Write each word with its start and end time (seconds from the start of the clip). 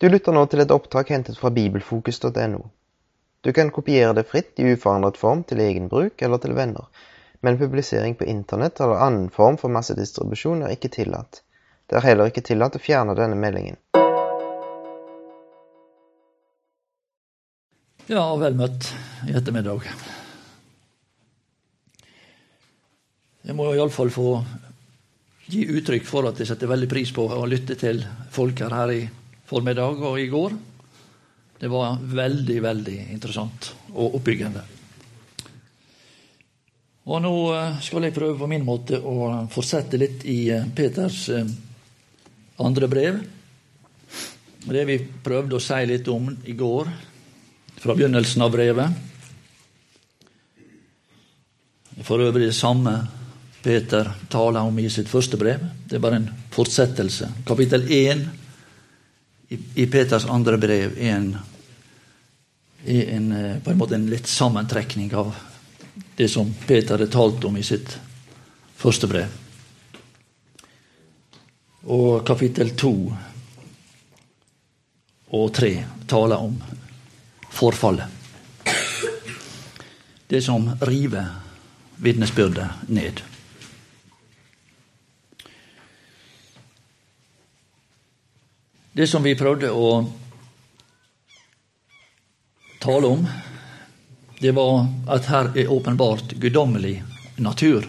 Du 0.00 0.08
lytter 0.08 0.32
nå 0.32 0.46
til 0.48 0.62
et 0.62 0.70
opptak 0.72 1.10
hentet 1.12 1.36
fra 1.36 1.50
bibelfokus.no. 1.52 2.60
Du 3.44 3.50
kan 3.52 3.68
kopiere 3.68 4.14
det 4.16 4.22
fritt 4.30 4.56
i 4.56 4.70
uforandret 4.72 5.18
form 5.20 5.42
til 5.44 5.60
egen 5.60 5.90
bruk 5.92 6.22
eller 6.24 6.40
til 6.40 6.54
venner, 6.56 6.86
men 7.44 7.58
publisering 7.60 8.16
på 8.16 8.24
internett 8.24 8.80
eller 8.80 9.02
annen 9.04 9.26
form 9.34 9.58
for 9.60 9.68
massedistribusjon 9.68 10.64
er 10.64 10.72
ikke 10.72 10.88
tillatt. 10.96 11.42
Det 11.84 12.00
er 12.00 12.06
heller 12.06 12.32
ikke 12.32 12.46
tillatt 12.48 12.80
å 12.80 12.80
fjerne 12.80 13.18
denne 13.18 13.36
meldingen. 13.36 13.76
Ja, 18.08 18.24
vel 18.40 18.56
møtt 18.56 18.88
i 19.28 19.36
ettermiddag. 19.36 19.84
Jeg 23.44 23.60
må 23.60 23.68
iallfall 23.76 24.16
få 24.16 24.30
gi 25.44 25.66
uttrykk 25.68 26.08
for 26.08 26.32
at 26.32 26.40
jeg 26.40 26.54
setter 26.54 26.72
veldig 26.72 26.88
pris 26.88 27.12
på 27.12 27.28
å 27.36 27.44
lytte 27.44 27.76
til 27.76 28.00
folk 28.32 28.64
her, 28.64 28.72
her 28.80 28.96
i 28.96 29.02
formiddag 29.50 30.02
og 30.06 30.20
i 30.20 30.28
går. 30.30 30.54
Det 31.60 31.68
var 31.68 31.98
veldig, 32.00 32.58
veldig 32.62 32.98
interessant 33.12 33.72
og 33.92 34.20
oppbyggende. 34.20 34.62
Og 37.10 37.18
nå 37.24 37.34
eh, 37.56 37.80
skal 37.82 38.06
jeg 38.06 38.14
prøve 38.14 38.38
på 38.38 38.48
min 38.50 38.64
måte 38.64 39.00
å 39.00 39.46
fortsette 39.50 39.98
litt 40.00 40.24
i 40.30 40.38
eh, 40.54 40.68
Peters 40.76 41.24
eh, 41.34 41.48
andre 42.62 42.88
brev. 42.92 43.20
Det 44.60 44.84
vi 44.86 44.98
prøvde 45.24 45.56
å 45.56 45.64
si 45.64 45.80
litt 45.88 46.08
om 46.12 46.28
i 46.46 46.54
går, 46.54 46.90
fra 47.80 47.96
begynnelsen 47.96 48.44
av 48.44 48.52
brevet. 48.52 49.06
For 52.04 52.20
øvrig 52.20 52.50
det 52.50 52.56
samme 52.56 52.92
Peter 53.64 54.12
taler 54.32 54.68
om 54.68 54.78
i 54.80 54.88
sitt 54.92 55.08
første 55.08 55.40
brev. 55.40 55.64
Det 55.88 55.96
er 55.96 56.04
bare 56.04 56.20
en 56.20 56.28
fortsettelse. 56.52 57.32
Kapittel 57.48 57.88
1 57.88 58.28
i 59.50 59.86
Peters 59.86 60.24
andre 60.24 60.58
brev 60.58 60.92
er 60.98 61.16
en, 61.16 61.30
er 62.86 63.08
en, 63.16 63.32
eh, 63.32 63.56
på 63.62 63.70
en 63.70 63.78
måte 63.78 63.94
en 63.94 64.06
litt 64.10 64.26
sammentrekning 64.26 65.14
av 65.14 65.34
det 66.16 66.28
som 66.28 66.52
Peter 66.66 66.94
hadde 66.94 67.10
talt 67.10 67.44
om 67.44 67.56
i 67.56 67.64
sitt 67.66 67.96
første 68.78 69.10
brev. 69.10 69.26
Og 71.90 72.22
kapittel 72.26 72.76
to 72.78 72.94
og 75.30 75.52
tre 75.54 75.72
taler 76.06 76.46
om 76.46 76.54
forfallet. 77.50 78.06
Det 80.30 80.42
som 80.44 80.70
river 80.86 81.26
vitnesbyrdet 81.98 82.86
ned. 82.86 83.22
Det 89.00 89.06
som 89.08 89.22
vi 89.24 89.30
prøvde 89.32 89.70
å 89.72 89.90
tale 92.82 93.08
om, 93.08 93.22
det 94.44 94.50
var 94.52 94.82
at 95.08 95.28
her 95.32 95.46
er 95.56 95.70
åpenbart 95.72 96.34
guddommelig 96.42 96.98
natur. 97.40 97.86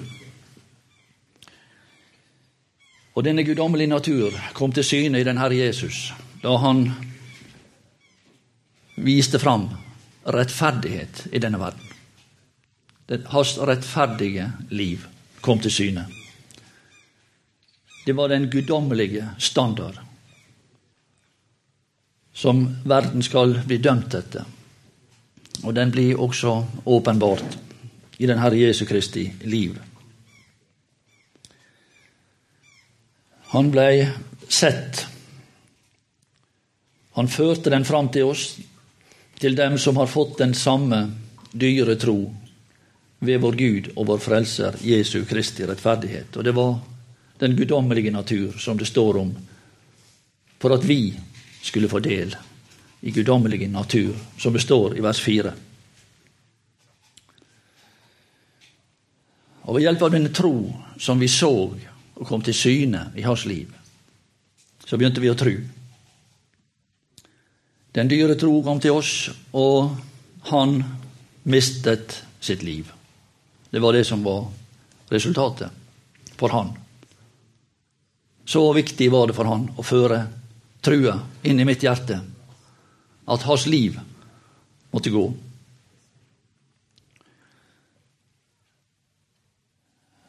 Og 3.12 3.26
denne 3.28 3.44
guddommelige 3.44 3.92
natur 3.92 4.38
kom 4.56 4.72
til 4.72 4.88
syne 4.88 5.20
i 5.20 5.26
den 5.28 5.42
Herre 5.42 5.58
Jesus 5.58 6.14
da 6.46 6.54
han 6.64 6.86
viste 8.96 9.42
fram 9.44 9.66
rettferdighet 10.24 11.26
i 11.28 11.42
denne 11.44 11.60
verden. 11.60 11.90
Det, 13.12 13.26
Hans 13.34 13.58
rettferdige 13.60 14.48
liv 14.72 15.04
kom 15.44 15.60
til 15.60 15.76
syne. 15.76 16.06
Det 18.08 18.16
var 18.16 18.32
den 18.32 18.48
guddommelige 18.48 19.28
standard 19.44 20.00
som 22.42 22.76
verden 22.84 23.22
skal 23.22 23.60
bli 23.68 23.78
dømt 23.78 24.16
etter. 24.18 24.46
Og 25.62 25.76
den 25.78 25.92
blir 25.94 26.18
også 26.18 26.56
åpenbart 26.90 27.58
i 28.18 28.26
den 28.26 28.42
Herre 28.42 28.58
Jesu 28.58 28.82
Kristi 28.90 29.28
liv. 29.46 29.78
Han 33.54 33.70
blei 33.70 34.08
sett. 34.50 35.06
Han 37.14 37.30
førte 37.30 37.70
den 37.70 37.86
fram 37.86 38.10
til 38.10 38.34
oss, 38.34 38.56
til 39.38 39.54
dem 39.58 39.78
som 39.78 40.02
har 40.02 40.10
fått 40.10 40.40
den 40.42 40.58
samme 40.58 41.04
dyre 41.54 41.94
tro 42.02 42.20
ved 43.22 43.42
vår 43.44 43.58
Gud 43.58 43.94
og 43.96 44.08
vår 44.08 44.22
Frelser 44.24 44.82
Jesu 44.82 45.28
Kristi 45.30 45.68
rettferdighet. 45.70 46.34
Og 46.38 46.48
det 46.48 46.58
var 46.58 46.80
den 47.38 47.54
guddommelige 47.58 48.14
natur 48.18 48.58
som 48.58 48.82
det 48.82 48.90
står 48.90 49.22
om, 49.28 49.36
for 50.58 50.74
at 50.74 50.88
vi 50.90 51.04
skulle 51.62 51.90
få 51.90 52.00
del 52.00 52.36
i 53.02 53.12
guddommelig 53.12 53.70
natur, 53.70 54.16
som 54.38 54.54
består 54.54 54.98
i 54.98 55.02
vers 55.02 55.22
4. 55.22 55.54
Og 59.62 59.76
ved 59.76 59.86
hjelp 59.86 60.02
av 60.06 60.14
denne 60.14 60.34
tro 60.34 60.56
som 61.02 61.22
vi 61.22 61.30
så 61.32 61.52
og 61.52 62.28
kom 62.28 62.42
til 62.46 62.58
syne 62.58 63.08
i 63.18 63.26
hans 63.26 63.46
liv, 63.50 63.70
så 64.86 64.98
begynte 64.98 65.22
vi 65.24 65.32
å 65.32 65.38
tro. 65.38 65.54
Den 67.92 68.10
dyre 68.12 68.38
tro 68.40 68.62
kom 68.64 68.80
til 68.80 68.96
oss, 68.96 69.30
og 69.54 69.96
han 70.52 70.82
mistet 71.44 72.22
sitt 72.40 72.64
liv. 72.64 72.92
Det 73.72 73.82
var 73.82 73.96
det 73.96 74.06
som 74.08 74.24
var 74.24 74.46
resultatet 75.12 75.72
for 76.38 76.54
han. 76.54 76.72
Så 78.46 78.64
viktig 78.74 79.10
var 79.12 79.30
det 79.30 79.36
for 79.38 79.48
han 79.48 79.68
å 79.78 79.86
føre 79.86 80.24
trua 80.82 81.20
inni 81.44 81.66
mitt 81.66 81.84
hjerte 81.84 82.20
at 83.32 83.46
hans 83.48 83.66
liv 83.70 84.00
måtte 84.92 85.14
gå. 85.14 85.26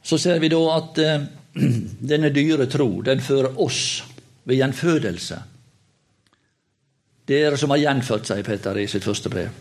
Så 0.03 0.19
ser 0.19 0.39
vi 0.43 0.51
da 0.53 0.61
at 0.77 0.99
eh, 0.99 1.25
denne 2.13 2.31
dyre 2.35 2.67
tro, 2.71 2.89
den 3.03 3.23
fører 3.25 3.59
oss 3.61 4.03
ved 4.45 4.59
gjenfødelse. 4.59 5.39
Dere 7.29 7.59
som 7.59 7.71
har 7.71 7.81
gjenfødt, 7.85 8.27
sier 8.27 8.47
Peter 8.47 8.79
i 8.83 8.89
sitt 8.91 9.07
første 9.07 9.31
brev. 9.33 9.53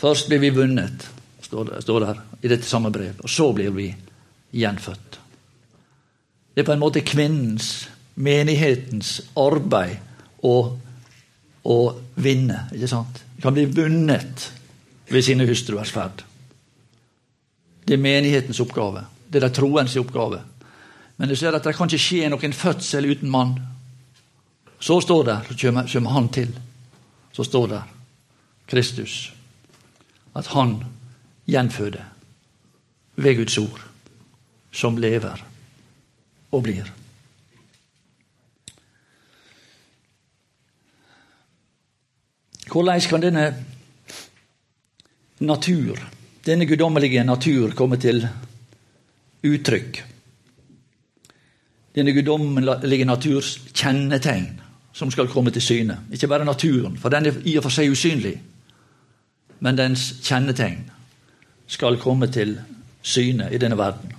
Først 0.00 0.28
blir 0.28 0.40
vi 0.42 0.50
vunnet, 0.56 1.06
står 1.44 1.68
det, 1.68 1.82
står 1.84 2.06
i 2.42 2.50
dette 2.50 2.66
samme 2.66 2.90
brev, 2.92 3.20
og 3.22 3.30
så 3.30 3.50
blir 3.54 3.72
vi 3.76 3.90
gjenfødt. 4.56 5.18
Det 6.54 6.62
er 6.62 6.66
på 6.66 6.74
en 6.74 6.82
måte 6.82 7.04
kvinnens 7.06 7.70
menighetens 8.20 9.18
arbeid 9.38 9.98
å, 10.44 10.54
å 11.64 11.78
vinne. 12.20 12.66
ikke 12.74 12.90
sant? 12.90 13.22
De 13.36 13.44
kan 13.44 13.56
bli 13.56 13.66
vunnet 13.66 14.46
ved 15.10 15.24
sine 15.24 15.46
hustruers 15.48 15.92
ferd. 15.94 16.24
Det 17.86 17.96
er 17.96 18.02
menighetens 18.02 18.60
oppgave. 18.62 19.06
Det 19.26 19.40
er 19.40 19.48
de 19.48 19.54
troens 19.54 19.96
oppgave. 19.98 20.42
Men 21.16 21.28
du 21.28 21.36
ser 21.36 21.56
at 21.56 21.64
det 21.66 21.74
kan 21.76 21.90
ikke 21.90 22.00
skje 22.00 22.28
noen 22.32 22.54
fødsel 22.56 23.08
uten 23.10 23.32
mann. 23.32 23.56
Så 24.80 25.00
står 25.04 25.24
det, 25.26 25.38
så 25.48 25.56
kommer, 25.60 26.10
han 26.10 26.28
til. 26.32 26.54
Så 27.32 27.44
står 27.44 27.66
det 27.68 27.80
Kristus. 28.70 29.32
At 30.32 30.46
han 30.54 30.78
gjenføder 31.50 32.06
ved 33.20 33.36
Guds 33.36 33.58
ord, 33.58 33.82
som 34.72 34.96
lever 34.98 35.42
og 36.50 36.62
blir. 36.64 36.88
Hvordan 42.70 43.00
kan 43.00 43.22
denne 43.22 43.44
natur, 45.40 45.98
denne 46.46 46.66
guddommelige 46.66 47.24
natur, 47.24 47.72
komme 47.74 47.96
til 47.98 48.22
uttrykk? 49.42 49.98
Denne 51.94 52.14
guddommelige 52.14 53.08
naturs 53.08 53.56
kjennetegn 53.74 54.60
som 54.94 55.10
skal 55.10 55.28
komme 55.32 55.50
til 55.50 55.62
syne. 55.62 55.98
Ikke 56.12 56.28
bare 56.30 56.44
naturen, 56.44 56.96
for 56.98 57.10
den 57.10 57.26
er 57.26 57.42
i 57.44 57.56
og 57.58 57.66
for 57.66 57.74
seg 57.74 57.90
usynlig, 57.90 58.36
men 59.60 59.76
dens 59.76 60.06
kjennetegn 60.22 60.86
skal 61.66 61.98
komme 61.98 62.30
til 62.30 62.54
syne 63.02 63.50
i 63.50 63.58
denne 63.58 63.78
verden. 63.78 64.14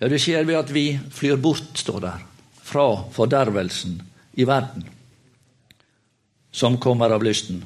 Ja, 0.00 0.08
Det 0.08 0.20
skjer 0.20 0.44
ved 0.44 0.56
at 0.56 0.74
vi 0.74 0.98
flyr 1.10 1.36
bort, 1.36 1.72
står 1.74 2.00
der, 2.00 2.22
fra 2.62 3.04
fordervelsen 3.12 4.02
i 4.34 4.44
verden 4.44 4.99
som 6.50 6.78
kommer 6.78 7.10
av 7.10 7.24
lysten. 7.24 7.62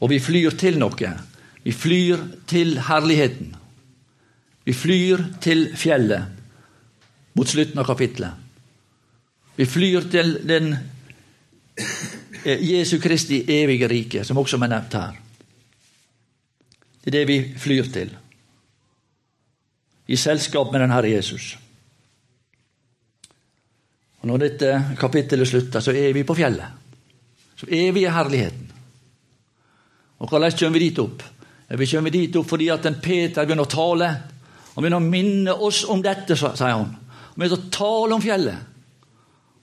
Og 0.00 0.10
vi 0.10 0.20
flyr 0.20 0.56
til 0.58 0.78
noe. 0.78 1.12
Vi 1.64 1.72
flyr 1.72 2.22
til 2.50 2.78
herligheten. 2.88 3.54
Vi 4.64 4.72
flyr 4.72 5.22
til 5.44 5.68
fjellet 5.76 7.34
mot 7.34 7.48
slutten 7.48 7.80
av 7.80 7.88
kapittelet. 7.88 8.40
Vi 9.56 9.66
flyr 9.70 10.08
til 10.10 10.38
den 10.48 10.72
eh, 10.74 12.60
Jesu 12.60 12.98
Kristi 13.02 13.44
evige 13.48 13.88
rike, 13.88 14.24
som 14.24 14.38
også 14.40 14.58
er 14.58 14.72
nevnt 14.72 14.96
her. 14.98 15.20
Det 17.04 17.12
er 17.12 17.18
det 17.18 17.26
vi 17.28 17.38
flyr 17.60 17.90
til. 17.92 18.14
I 20.08 20.16
selskap 20.16 20.72
med 20.72 20.80
den 20.80 20.92
Herre 20.92 21.10
Jesus. 21.12 21.54
Og 24.20 24.28
Når 24.28 24.40
dette 24.40 24.96
kapittelet 25.00 25.48
slutter, 25.48 25.80
så 25.80 25.92
er 25.92 26.12
vi 26.16 26.24
på 26.24 26.36
fjellet. 26.36 26.83
Vi 27.60 27.88
i 27.88 28.06
herligheten. 28.10 28.70
Og 30.18 30.28
hvordan 30.28 30.52
kommer 30.58 30.78
vi 30.78 30.88
dit 30.88 30.98
opp? 30.98 31.22
Vi 31.68 31.86
kommer 31.86 32.10
dit 32.10 32.36
opp 32.36 32.48
fordi 32.48 32.68
at 32.72 32.86
en 32.86 33.00
Peter 33.02 33.46
begynner 33.46 33.66
å 33.66 33.70
tale. 33.70 34.10
Han 34.74 34.82
begynner 34.82 35.00
å 35.00 35.10
minne 35.10 35.54
oss 35.54 35.84
om 35.90 36.02
dette, 36.02 36.36
sier 36.36 36.74
han. 36.74 36.90
Han 36.94 37.36
begynner 37.36 37.60
å 37.60 37.70
tale 37.74 38.16
om 38.16 38.22
fjellet. 38.22 38.70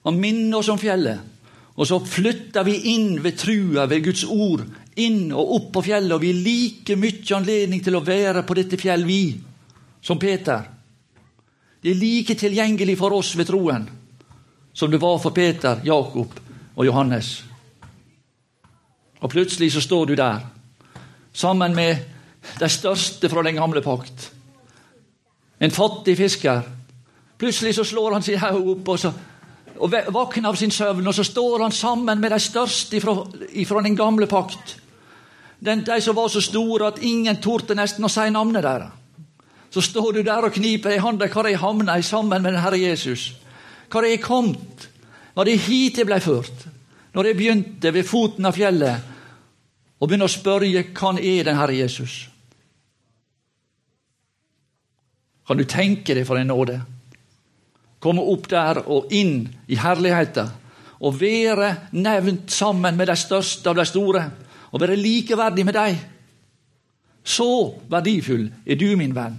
Han 0.08 0.18
minner 0.20 0.58
oss 0.58 0.70
om 0.72 0.80
fjellet. 0.80 1.30
Og 1.72 1.88
så 1.88 1.98
flytter 2.04 2.66
vi 2.68 2.74
inn 2.92 3.16
ved 3.24 3.38
trua, 3.40 3.86
ved 3.88 4.04
Guds 4.04 4.26
ord, 4.28 4.64
inn 5.00 5.30
og 5.32 5.54
opp 5.56 5.70
på 5.76 5.84
fjellet. 5.88 6.12
Og 6.16 6.20
vi 6.20 6.32
har 6.32 6.42
like 6.44 6.98
mye 7.00 7.36
anledning 7.38 7.84
til 7.84 7.96
å 7.96 8.04
være 8.04 8.44
på 8.44 8.56
dette 8.58 8.80
fjell, 8.80 9.06
vi, 9.08 9.22
som 10.04 10.20
Peter. 10.20 10.66
Det 11.82 11.90
er 11.90 11.98
like 11.98 12.36
tilgjengelig 12.38 12.98
for 13.00 13.16
oss 13.16 13.32
ved 13.38 13.48
troen 13.48 13.88
som 14.72 14.90
det 14.90 15.00
var 15.02 15.18
for 15.20 15.34
Peter, 15.36 15.80
Jakob 15.84 16.32
og 16.74 16.86
Johannes. 16.86 17.42
Og 19.22 19.30
plutselig 19.30 19.72
så 19.72 19.80
står 19.80 20.06
du 20.10 20.14
der, 20.18 20.40
sammen 21.32 21.74
med 21.74 21.96
de 22.58 22.68
største 22.68 23.28
fra 23.30 23.42
den 23.46 23.54
gamle 23.54 23.82
pakt. 23.82 24.32
En 25.60 25.70
fattig 25.70 26.16
fisker. 26.18 26.62
Plutselig 27.38 27.74
så 27.74 27.84
slår 27.84 28.12
han 28.12 28.22
sin 28.22 28.38
haug 28.38 28.68
opp 28.74 28.88
og, 28.88 28.98
så, 28.98 29.12
og 29.78 29.94
våkner 30.14 30.50
av 30.50 30.58
sin 30.58 30.74
søvn, 30.74 31.06
og 31.06 31.14
så 31.14 31.24
står 31.24 31.62
han 31.62 31.72
sammen 31.72 32.20
med 32.20 32.34
de 32.34 32.40
største 32.42 33.00
fra 33.00 33.82
den 33.82 33.96
gamle 33.96 34.26
pakt. 34.26 34.76
Den, 35.62 35.84
de 35.86 36.00
som 36.02 36.16
var 36.18 36.28
så 36.28 36.42
store 36.42 36.90
at 36.90 36.98
ingen 37.06 37.38
torde 37.38 37.76
nesten 37.78 38.04
å 38.04 38.10
si 38.10 38.26
navnet 38.34 38.66
deres. 38.66 38.98
Så 39.72 39.80
står 39.80 40.12
du 40.12 40.22
der 40.26 40.44
og 40.44 40.52
kniper 40.52 40.92
i 40.92 41.00
handa 41.00 41.30
hvor 41.32 41.46
jeg 41.48 41.62
havna 41.62 41.94
sammen 42.02 42.42
med 42.42 42.52
den 42.52 42.60
Herre 42.60 42.76
Jesus. 42.76 43.30
Hvor 43.88 44.04
jeg 44.04 44.20
kommet. 44.20 44.88
Var 45.34 45.48
det 45.48 45.60
hit 45.64 45.98
jeg 45.98 46.06
ble 46.10 46.18
ført? 46.20 46.66
Når 47.14 47.26
jeg 47.28 47.36
begynte 47.38 47.92
ved 47.94 48.04
foten 48.08 48.44
av 48.44 48.58
fjellet 48.58 49.11
og 50.02 50.08
begynne 50.10 50.26
å 50.26 50.32
spørre 50.32 50.66
hvem 50.66 51.18
er 51.22 51.46
den 51.46 51.58
Herre 51.58 51.76
Jesus? 51.78 52.24
Kan 55.46 55.60
du 55.60 55.64
tenke 55.68 56.16
deg 56.16 56.26
for 56.26 56.40
en 56.40 56.50
nåde? 56.50 56.80
Komme 58.02 58.24
opp 58.26 58.48
der 58.50 58.80
og 58.90 59.12
inn 59.14 59.44
i 59.70 59.78
herligheten 59.78 60.50
og 61.02 61.18
være 61.20 61.68
nevnt 61.94 62.50
sammen 62.50 62.98
med 62.98 63.10
de 63.10 63.16
største 63.18 63.70
av 63.70 63.78
de 63.78 63.86
store 63.86 64.24
og 64.72 64.82
være 64.82 64.98
likeverdig 64.98 65.66
med 65.68 65.78
dem. 65.78 66.00
Så 67.22 67.46
verdifull 67.90 68.48
er 68.66 68.78
du, 68.78 68.88
min 68.98 69.14
venn. 69.14 69.38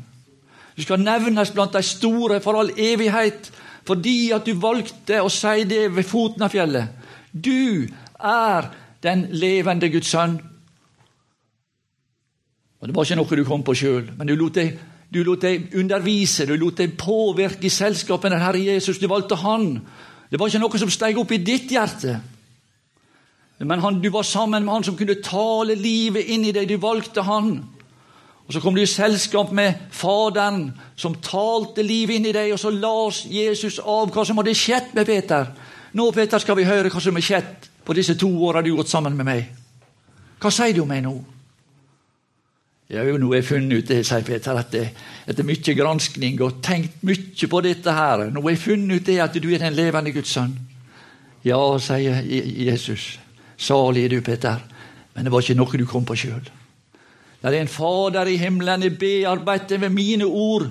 Du 0.75 0.81
skal 0.83 1.03
nevnes 1.03 1.51
blant 1.51 1.75
de 1.75 1.83
store 1.83 2.39
for 2.43 2.59
all 2.59 2.71
evighet, 2.79 3.51
fordi 3.83 4.31
at 4.31 4.47
du 4.47 4.55
valgte 4.59 5.19
å 5.19 5.31
si 5.31 5.67
det 5.67 5.89
ved 5.91 6.07
foten 6.07 6.47
av 6.47 6.55
fjellet. 6.55 6.87
Du 7.31 7.83
er 8.23 8.71
den 9.03 9.27
levende 9.35 9.91
Guds 9.91 10.13
sønn. 10.13 10.39
Og 12.83 12.87
Det 12.89 12.95
var 12.95 13.05
ikke 13.07 13.15
noe 13.15 13.37
du 13.39 13.45
kom 13.47 13.61
på 13.63 13.73
sjøl, 13.79 14.09
men 14.17 14.27
du 14.27 14.33
lot, 14.35 14.57
deg, 14.59 14.73
du 15.07 15.21
lot 15.23 15.39
deg 15.39 15.69
undervise, 15.79 16.43
du 16.43 16.57
lot 16.59 16.81
deg 16.81 16.97
påvirke 16.99 17.69
i 17.69 17.71
selskapet 17.71 18.33
med 18.33 18.43
Herre 18.43 18.59
Jesus. 18.59 18.99
Du 18.99 19.07
valgte 19.07 19.37
Han. 19.39 19.77
Det 20.27 20.39
var 20.39 20.51
ikke 20.51 20.59
noe 20.59 20.81
som 20.81 20.91
steg 20.91 21.15
opp 21.21 21.31
i 21.31 21.39
ditt 21.39 21.71
hjerte. 21.71 22.17
Men 23.63 23.79
han, 23.79 24.01
du 24.03 24.09
var 24.11 24.27
sammen 24.27 24.65
med 24.65 24.73
Han 24.73 24.83
som 24.83 24.97
kunne 24.99 25.15
tale 25.23 25.77
livet 25.79 26.27
inn 26.27 26.43
i 26.43 26.51
deg. 26.51 26.67
Du 26.67 26.75
valgte 26.75 27.23
Han. 27.23 27.53
Og 28.43 28.51
Så 28.51 28.59
kom 28.59 28.75
du 28.75 28.81
i 28.81 28.85
selskap 28.85 29.53
med 29.55 29.79
Faderen, 29.95 30.73
som 30.99 31.15
talte 31.23 31.87
livet 31.87 32.19
inn 32.19 32.27
i 32.27 32.35
deg, 32.35 32.51
og 32.51 32.59
så 32.59 32.69
las 32.69 33.23
Jesus 33.31 33.79
av 33.79 34.11
hva 34.11 34.25
som 34.27 34.43
hadde 34.43 34.59
skjedd 34.59 34.91
med 34.91 35.07
Peter. 35.07 35.53
Nå 35.93 36.11
Peter, 36.11 36.43
skal 36.43 36.59
vi 36.59 36.67
høre 36.67 36.91
hva 36.91 36.99
som 36.99 37.15
har 37.15 37.23
skjedd 37.23 37.69
på 37.85 37.95
disse 37.95 38.19
to 38.19 38.27
åra 38.43 38.59
du 38.59 38.73
har 38.73 38.83
gått 38.83 38.91
sammen 38.91 39.15
med 39.15 39.29
meg. 39.29 39.47
Hva 40.43 40.51
sier 40.51 40.75
du 40.75 40.83
om 40.83 40.91
meg 40.91 41.05
nå? 41.07 41.21
Ja, 42.93 43.01
jo, 43.07 43.15
nå 43.17 43.31
har 43.31 43.39
jeg 43.39 43.47
funnet 43.47 43.79
ut 43.79 43.87
det, 43.89 44.03
sier 44.05 44.25
Peter, 44.27 44.57
at 44.59 44.69
det, 44.69 44.83
etter 45.25 45.45
mye 45.47 45.73
granskning 45.73 46.35
og 46.45 46.59
tenkt 46.61 46.99
mye 47.01 47.47
på 47.49 47.61
dette 47.65 47.95
her, 47.95 48.27
nå 48.29 48.43
har 48.43 48.53
jeg 48.53 48.61
funnet 48.67 48.99
ut 48.99 49.07
det 49.07 49.15
at 49.23 49.37
du 49.41 49.47
er 49.49 49.63
den 49.63 49.73
levende 49.73 50.13
Guds 50.13 50.35
sønn. 50.35 50.53
Ja, 51.41 51.57
sier 51.81 52.21
Jesus. 52.21 53.15
Salig 53.57 54.05
er 54.05 54.13
du, 54.13 54.19
Peter, 54.21 54.61
men 55.15 55.25
det 55.25 55.33
var 55.33 55.41
ikke 55.41 55.57
noe 55.57 55.79
du 55.81 55.87
kom 55.89 56.05
på 56.05 56.19
sjøl. 56.21 56.45
Det 57.41 57.49
er 57.49 57.59
en 57.59 57.71
Fader 57.71 58.29
i 58.29 58.37
himmelen. 58.39 58.85
Jeg 58.85 58.97
bearbeider 59.01 59.81
ved 59.81 59.89
mine 59.91 60.25
ord 60.29 60.69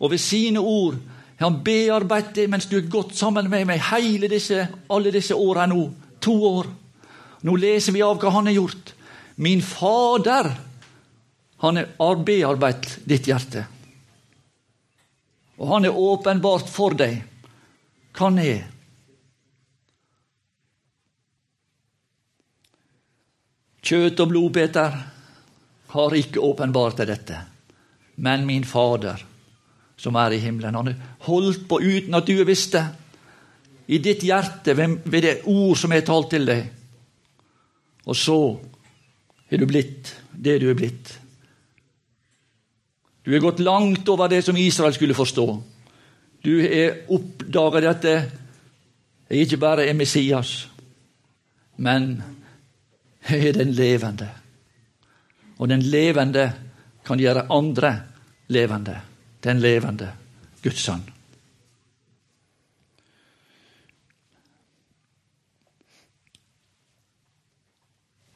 og 0.00 0.10
ved 0.10 0.18
sine 0.18 0.58
ord. 0.58 0.96
Han 1.38 1.60
bearbeider 1.64 2.48
mens 2.50 2.66
du 2.66 2.78
er 2.80 2.88
gått 2.90 3.12
sammen 3.14 3.46
med 3.50 3.68
meg 3.68 3.84
hele 3.92 4.26
disse, 4.30 4.64
alle 4.90 5.12
disse 5.14 5.36
åra 5.36 5.68
nå. 5.70 5.84
To 6.24 6.34
år. 6.48 6.72
Nå 7.46 7.54
leser 7.54 7.94
vi 7.94 8.02
av 8.02 8.18
hva 8.18 8.32
han 8.34 8.50
har 8.50 8.56
gjort. 8.56 8.94
Min 9.36 9.62
Fader, 9.62 10.50
han 11.58 11.76
har 11.76 12.24
bearbeidet 12.24 12.98
ditt 13.04 13.26
hjerte. 13.26 13.64
Og 15.58 15.72
han 15.72 15.88
er 15.88 15.96
åpenbart 15.98 16.70
for 16.70 16.94
deg 16.94 17.18
hva 18.14 18.28
han 18.28 18.38
er. 18.42 18.62
Kjøtt 23.88 24.22
og 24.22 24.30
blod, 24.30 24.52
Peter 24.54 24.96
har 25.94 26.16
ikke 26.18 26.42
åpenbart 26.44 27.02
dette. 27.08 27.42
Men 28.22 28.46
min 28.46 28.66
Fader, 28.66 29.22
som 29.96 30.18
er 30.18 30.34
i 30.34 30.40
himmelen, 30.42 30.74
han 30.74 30.90
har 30.92 31.26
holdt 31.26 31.68
på 31.70 31.80
uten 31.80 32.14
at 32.18 32.26
du 32.26 32.36
har 32.38 32.48
visst 32.48 32.74
det. 32.74 32.86
I 33.88 33.98
ditt 34.04 34.26
hjerte, 34.26 34.74
ved 34.76 35.22
det 35.24 35.38
ord 35.48 35.78
som 35.80 35.94
er 35.94 36.04
talt 36.06 36.30
til 36.34 36.44
deg. 36.46 36.66
Og 38.06 38.18
så 38.18 38.40
er 39.48 39.58
du 39.58 39.66
blitt 39.66 40.12
det 40.34 40.58
du 40.60 40.68
er 40.70 40.76
blitt. 40.78 41.16
Du 43.28 43.34
er 43.36 43.42
gått 43.44 43.58
langt 43.60 44.08
over 44.08 44.30
det 44.32 44.40
som 44.40 44.56
Israel 44.56 44.94
skulle 44.96 45.12
forstå. 45.12 45.44
Du 46.40 46.52
har 46.62 46.94
oppdaget 47.12 47.84
at 47.90 48.06
jeg 48.08 49.42
ikke 49.44 49.58
bare 49.60 49.84
er 49.84 49.98
Messias, 49.98 50.62
men 51.76 52.22
jeg 53.28 53.50
er 53.50 53.58
den 53.58 53.74
levende. 53.76 54.30
Og 55.58 55.68
den 55.68 55.84
levende 55.84 56.46
kan 57.04 57.20
gjøre 57.20 57.44
andre 57.52 57.92
levende. 58.48 58.96
Den 59.44 59.60
levende 59.60 60.08
Guds 60.64 60.80
sønn. 60.88 61.04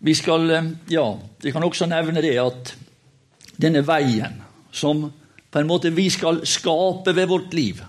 Vi 0.04 0.14
skal, 0.14 0.50
eh, 0.50 0.72
ja, 0.90 1.08
vi 1.40 1.50
kan 1.50 1.64
også 1.64 1.86
nevne 1.86 2.20
det 2.20 2.36
at 2.36 2.76
denne 3.56 3.86
veien 3.86 4.42
som 4.72 5.04
på 5.52 5.60
en 5.60 5.68
måte 5.68 5.92
vi 5.92 6.08
skal 6.10 6.40
skape 6.48 7.12
ved 7.12 7.28
vårt 7.28 7.54
liv 7.54 7.82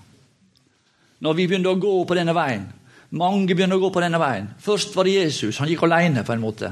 Når 1.24 1.34
vi 1.34 1.48
begynner 1.48 1.72
å 1.72 1.80
gå 1.80 1.94
på 2.06 2.16
denne 2.18 2.36
veien 2.36 2.66
Mange 3.14 3.54
begynner 3.54 3.78
å 3.78 3.84
gå 3.84 3.92
på 3.94 4.02
denne 4.02 4.18
veien. 4.18 4.48
Først 4.58 4.96
var 4.98 5.06
det 5.06 5.20
Jesus. 5.20 5.60
Han 5.62 5.70
gikk 5.70 5.84
alene 5.86 6.24
på 6.26 6.34
en 6.34 6.42
måte, 6.42 6.72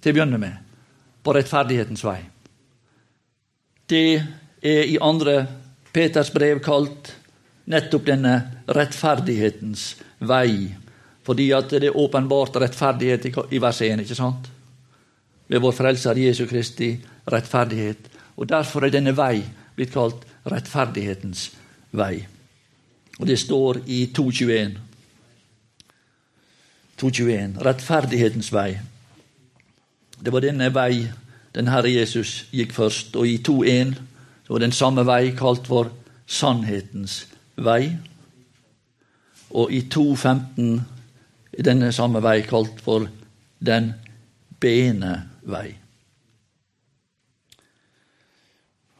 til 0.00 0.12
å 0.12 0.16
begynne 0.18 0.40
med 0.40 0.58
på 1.24 1.32
rettferdighetens 1.32 2.04
vei. 2.04 2.18
Det 3.88 4.02
er 4.60 4.92
i 4.92 4.98
andre 5.00 5.38
Peters 5.90 6.28
brev 6.34 6.60
kalt 6.62 7.14
nettopp 7.72 8.04
denne 8.06 8.34
rettferdighetens 8.68 9.86
vei. 10.28 10.68
Fordi 11.24 11.48
at 11.56 11.72
det 11.72 11.88
er 11.88 11.96
åpenbart 11.96 12.60
rettferdighet 12.60 13.30
i 13.48 13.60
vers 13.62 13.80
1, 13.80 14.04
ikke 14.04 14.18
sant? 14.18 14.52
Ved 15.48 15.64
vår 15.64 15.74
Frelser 15.80 16.20
Jesu 16.20 16.44
Kristi 16.50 16.92
rettferdighet. 17.30 18.19
Og 18.36 18.48
Derfor 18.48 18.84
er 18.84 18.94
denne 18.94 19.16
vei 19.16 19.42
blitt 19.76 19.92
kalt 19.94 20.26
rettferdighetens 20.50 21.50
vei. 21.92 22.26
Og 23.20 23.26
det 23.26 23.38
står 23.38 23.82
i 23.86 24.06
2.21. 24.16 24.76
2.21. 27.00 27.58
Rettferdighetens 27.64 28.52
vei. 28.52 28.70
Det 30.20 30.32
var 30.32 30.44
denne 30.44 30.68
vei 30.74 31.08
den 31.54 31.68
Herre 31.68 31.90
Jesus 31.90 32.44
gikk 32.54 32.72
først. 32.76 33.16
Og 33.16 33.26
i 33.28 33.40
2.1 33.48 33.94
så 34.46 34.54
var 34.54 34.62
den 34.62 34.72
samme 34.76 35.04
vei 35.06 35.32
kalt 35.36 35.66
for 35.66 35.90
sannhetens 36.26 37.24
vei. 37.56 37.96
Og 39.50 39.72
i 39.72 39.82
2.15 39.90 40.80
er 41.58 41.66
denne 41.66 41.92
samme 41.92 42.22
vei 42.22 42.40
kalt 42.46 42.80
for 42.84 43.08
den 43.58 43.92
bene 44.60 45.16
vei. 45.42 45.79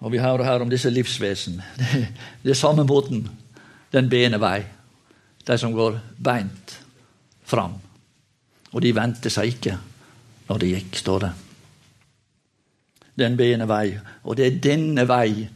Og 0.00 0.12
Vi 0.12 0.18
hører 0.18 0.44
her 0.44 0.60
om 0.60 0.70
disse 0.70 0.90
livsvesen. 0.90 1.62
Det, 2.42 2.50
er 2.50 2.54
samme 2.54 2.84
måten. 2.84 3.28
Den 3.92 4.08
bene 4.08 4.40
vei. 4.40 4.62
De 5.46 5.58
som 5.58 5.72
går 5.72 6.00
beint 6.24 6.80
fram. 7.44 7.74
Og 8.72 8.82
de 8.82 8.94
vendte 8.94 9.30
seg 9.30 9.54
ikke 9.54 9.76
når 10.48 10.58
det 10.58 10.68
gikk, 10.70 10.96
står 10.98 11.18
det. 11.24 11.30
Den 13.18 13.36
bene 13.36 13.68
vei. 13.68 13.98
Og 14.24 14.36
det 14.36 14.46
er 14.46 14.58
denne 14.62 15.04
vei, 15.08 15.48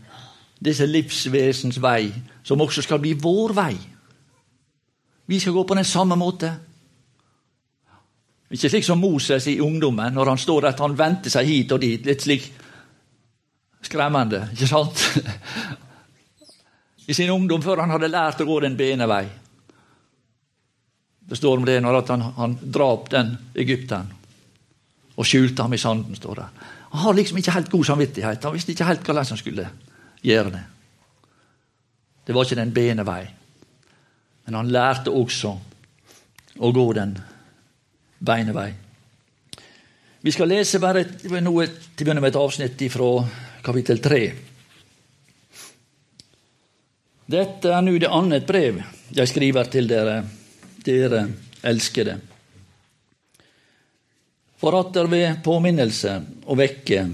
disse 0.65 0.87
livsvesens 0.87 1.81
vei, 1.83 2.13
som 2.43 2.61
også 2.61 2.83
skal 2.83 3.01
bli 3.03 3.15
vår 3.19 3.55
vei. 3.57 3.75
Vi 5.27 5.41
skal 5.41 5.53
gå 5.53 5.65
på 5.65 5.75
den 5.75 5.89
samme 5.89 6.17
måte. 6.21 6.53
Ikke 8.51 8.69
slik 8.69 8.85
som 8.85 9.01
Moses 9.01 9.47
i 9.51 9.61
ungdommen, 9.61 10.15
når 10.15 10.29
han 10.35 10.39
står 10.39 10.61
der 10.61 10.77
han 10.79 10.99
vendte 10.99 11.33
seg 11.33 11.49
hit 11.49 11.73
og 11.73 11.81
dit. 11.81 12.05
Litt 12.07 12.23
slik 12.23 12.51
skremmende, 13.87 14.49
ikke 14.53 14.69
sant? 14.71 15.05
I 17.07 17.15
sin 17.15 17.31
ungdom, 17.31 17.63
før 17.63 17.83
han 17.85 17.93
hadde 17.93 18.13
lært 18.13 18.41
å 18.41 18.49
gå 18.49 18.61
den 18.65 18.77
bene 18.79 19.09
vei. 19.11 19.25
Det 21.25 21.37
står 21.37 21.61
om 21.61 21.67
det 21.69 21.79
når 21.81 22.03
han, 22.09 22.23
han 22.37 22.59
drap 22.61 23.11
den 23.13 23.35
egypteren 23.57 24.11
og 25.15 25.29
skjulte 25.29 25.65
ham 25.65 25.75
i 25.77 25.81
sanden. 25.81 26.17
står 26.17 26.41
det. 26.41 26.47
Han 26.95 27.03
har 27.05 27.15
liksom 27.15 27.39
ikke 27.39 27.55
helt 27.55 27.71
god 27.71 27.85
samvittighet. 27.85 28.45
Han 28.45 28.55
visste 28.55 28.73
ikke 28.73 28.89
helt 28.89 29.05
hvordan 29.07 29.29
han 29.29 29.41
skulle 29.41 29.69
gjøre 30.23 30.51
det. 30.55 30.65
Det 32.25 32.35
var 32.35 32.45
ikke 32.45 32.61
den 32.61 32.75
bene 32.75 33.07
vei. 33.07 33.23
Men 34.45 34.59
han 34.61 34.73
lærte 34.73 35.13
også 35.13 35.53
å 36.61 36.73
gå 36.73 36.87
den 36.97 37.17
beine 38.25 38.55
vei. 38.57 38.71
Vi 40.25 40.33
skal 40.33 40.49
lese 40.49 40.81
bare 40.81 41.05
noe, 41.45 41.67
til 41.67 42.05
å 42.05 42.07
begynne 42.07 42.23
med 42.25 42.33
et 42.33 42.41
avsnitt 42.41 42.85
fra 42.93 43.09
kapittel 43.65 43.99
3. 43.99 44.33
Dette 47.27 47.71
er 47.73 47.85
nå 47.85 47.95
det 47.97 48.11
annet 48.13 48.45
brev 48.47 48.83
jeg 49.17 49.31
skriver 49.31 49.71
til 49.73 49.89
dere, 49.89 50.19
dere 50.85 51.23
elskede. 51.65 52.19
For 54.61 54.77
at 54.77 54.93
dere 54.93 55.13
ved 55.13 55.41
påminnelse 55.45 56.13
og 56.45 56.61
vekke, 56.61 57.07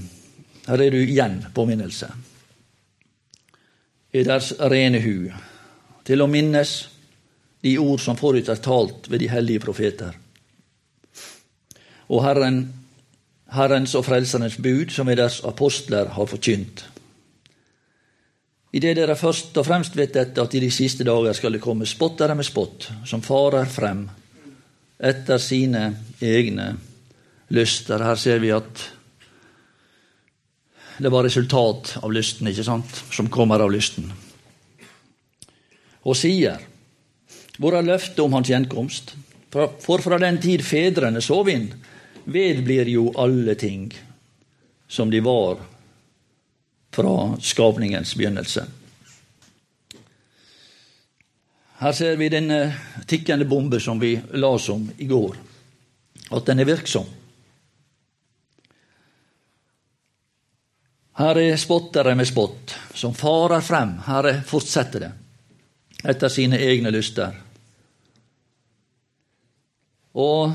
her 0.66 0.82
er 0.82 0.90
du 0.90 0.98
igjen 0.98 1.38
påminnelse, 1.54 2.10
er 4.10 4.26
deres 4.26 4.50
rene 4.58 4.98
hu, 5.04 5.30
til 6.02 6.22
å 6.22 6.30
minnes 6.30 6.74
de 7.62 7.76
ord 7.78 8.02
som 8.02 8.18
forut 8.18 8.50
er 8.50 8.58
talt 8.64 9.06
ved 9.06 9.22
de 9.22 9.30
hellige 9.30 9.62
profeter. 9.62 10.16
Og 12.10 12.24
Herren, 12.26 12.64
Herrens 13.50 13.94
og 13.98 14.04
Frelserens 14.06 14.56
bud, 14.62 14.92
som 14.94 15.08
vi 15.10 15.16
deres 15.18 15.40
apostler 15.46 16.12
har 16.14 16.28
forkynt. 16.30 16.84
Idet 18.70 18.94
dere 19.00 19.16
først 19.18 19.56
og 19.58 19.66
fremst 19.66 19.96
vet 19.98 20.14
dette, 20.14 20.38
at 20.38 20.54
i 20.54 20.62
de 20.62 20.70
siste 20.70 21.04
dager 21.06 21.34
skal 21.34 21.56
det 21.56 21.62
komme 21.62 21.88
spottere 21.90 22.36
med 22.38 22.46
spott, 22.46 22.86
som 23.04 23.22
farer 23.22 23.66
frem 23.66 24.04
etter 25.02 25.42
sine 25.42 25.88
egne 26.22 26.70
lyster. 27.50 28.04
Her 28.04 28.20
ser 28.20 28.38
vi 28.38 28.52
at 28.54 28.86
det 31.00 31.10
var 31.10 31.24
resultat 31.24 31.96
av 32.04 32.12
lysten, 32.12 32.46
ikke 32.46 32.66
sant, 32.66 33.02
som 33.10 33.30
kommer 33.32 33.64
av 33.64 33.72
lysten. 33.72 34.06
Og 36.06 36.14
sier 36.16 36.60
hvor 37.60 37.74
er 37.76 37.84
løftet 37.84 38.22
om 38.22 38.32
hans 38.38 38.48
gjenkomst? 38.48 39.16
For 39.50 40.00
fra 40.00 40.16
den 40.22 40.38
tid 40.40 40.62
fedrene 40.64 41.20
sov 41.24 41.50
inn, 41.52 41.66
vedblir 42.24 42.88
jo 42.88 43.10
alle 43.18 43.54
ting 43.54 43.88
som 44.88 45.10
de 45.10 45.20
var 45.20 45.60
fra 46.90 47.36
skapningens 47.40 48.14
begynnelse. 48.14 48.66
Her 51.80 51.92
ser 51.96 52.16
vi 52.20 52.28
denne 52.28 52.58
tikkende 53.08 53.46
bombe 53.48 53.80
som 53.80 54.00
vi 54.00 54.12
las 54.36 54.68
om 54.68 54.90
i 54.98 55.06
går, 55.08 55.36
at 56.30 56.46
den 56.46 56.60
er 56.60 56.68
virksom. 56.68 57.06
Her 61.20 61.38
er 61.40 61.56
spottere 61.56 62.14
med 62.16 62.28
spott, 62.28 62.74
som 62.94 63.14
farer 63.14 63.60
frem. 63.60 63.96
Her 64.06 64.42
fortsetter 64.48 65.06
det, 65.06 65.10
etter 66.04 66.32
sine 66.32 66.58
egne 66.60 66.92
lyster. 66.92 67.34
Og 70.16 70.52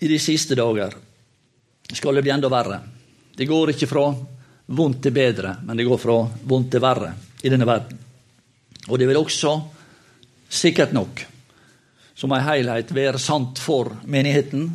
i 0.00 0.08
de 0.08 0.18
siste 0.18 0.56
dager 0.56 0.94
skal 1.92 2.14
det 2.14 2.22
bli 2.24 2.32
enda 2.32 2.48
verre. 2.48 2.80
Det 3.36 3.46
går 3.46 3.72
ikke 3.74 3.88
fra 3.90 4.04
vondt 4.70 5.02
til 5.02 5.12
bedre, 5.12 5.56
men 5.64 5.76
det 5.76 5.86
går 5.88 5.98
fra 6.00 6.16
vondt 6.48 6.70
til 6.72 6.82
verre 6.82 7.12
i 7.42 7.50
denne 7.52 7.68
verden. 7.68 7.98
Og 8.88 8.98
det 8.98 9.08
vil 9.10 9.20
også, 9.20 9.54
sikkert 10.50 10.94
nok, 10.96 11.24
som 12.14 12.32
en 12.34 12.44
helhet 12.44 12.94
være 12.94 13.20
sant 13.22 13.58
for 13.62 13.92
menigheten 14.04 14.66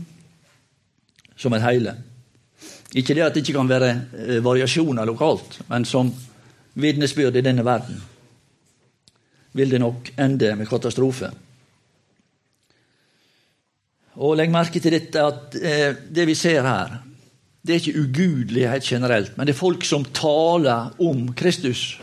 som 1.38 1.54
et 1.54 1.66
hele. 1.66 1.96
Ikke 2.96 3.16
det 3.16 3.26
at 3.26 3.36
det 3.36 3.44
ikke 3.44 3.58
kan 3.58 3.70
være 3.70 3.90
eh, 3.92 4.44
variasjoner 4.44 5.08
lokalt, 5.08 5.60
men 5.70 5.86
som 5.86 6.14
vitnesbyrd 6.80 7.36
i 7.36 7.44
denne 7.44 7.66
verden 7.66 8.00
vil 9.56 9.72
det 9.72 9.80
nok 9.80 10.12
ende 10.20 10.56
med 10.56 10.68
katastrofe. 10.68 11.32
Og 14.16 14.38
Legg 14.40 14.52
merke 14.52 14.80
til 14.80 14.96
dette 14.96 15.22
at 15.22 15.56
eh, 15.60 15.92
det 16.08 16.26
vi 16.30 16.36
ser 16.40 16.64
her, 16.64 17.00
det 17.66 17.74
er 17.74 17.82
ikke 17.82 18.02
ugudelighet 18.06 18.86
generelt, 18.86 19.38
men 19.38 19.48
det 19.48 19.56
er 19.56 19.60
folk 19.60 19.86
som 19.88 20.06
taler 20.14 20.94
om 21.02 21.32
Kristus. 21.34 21.96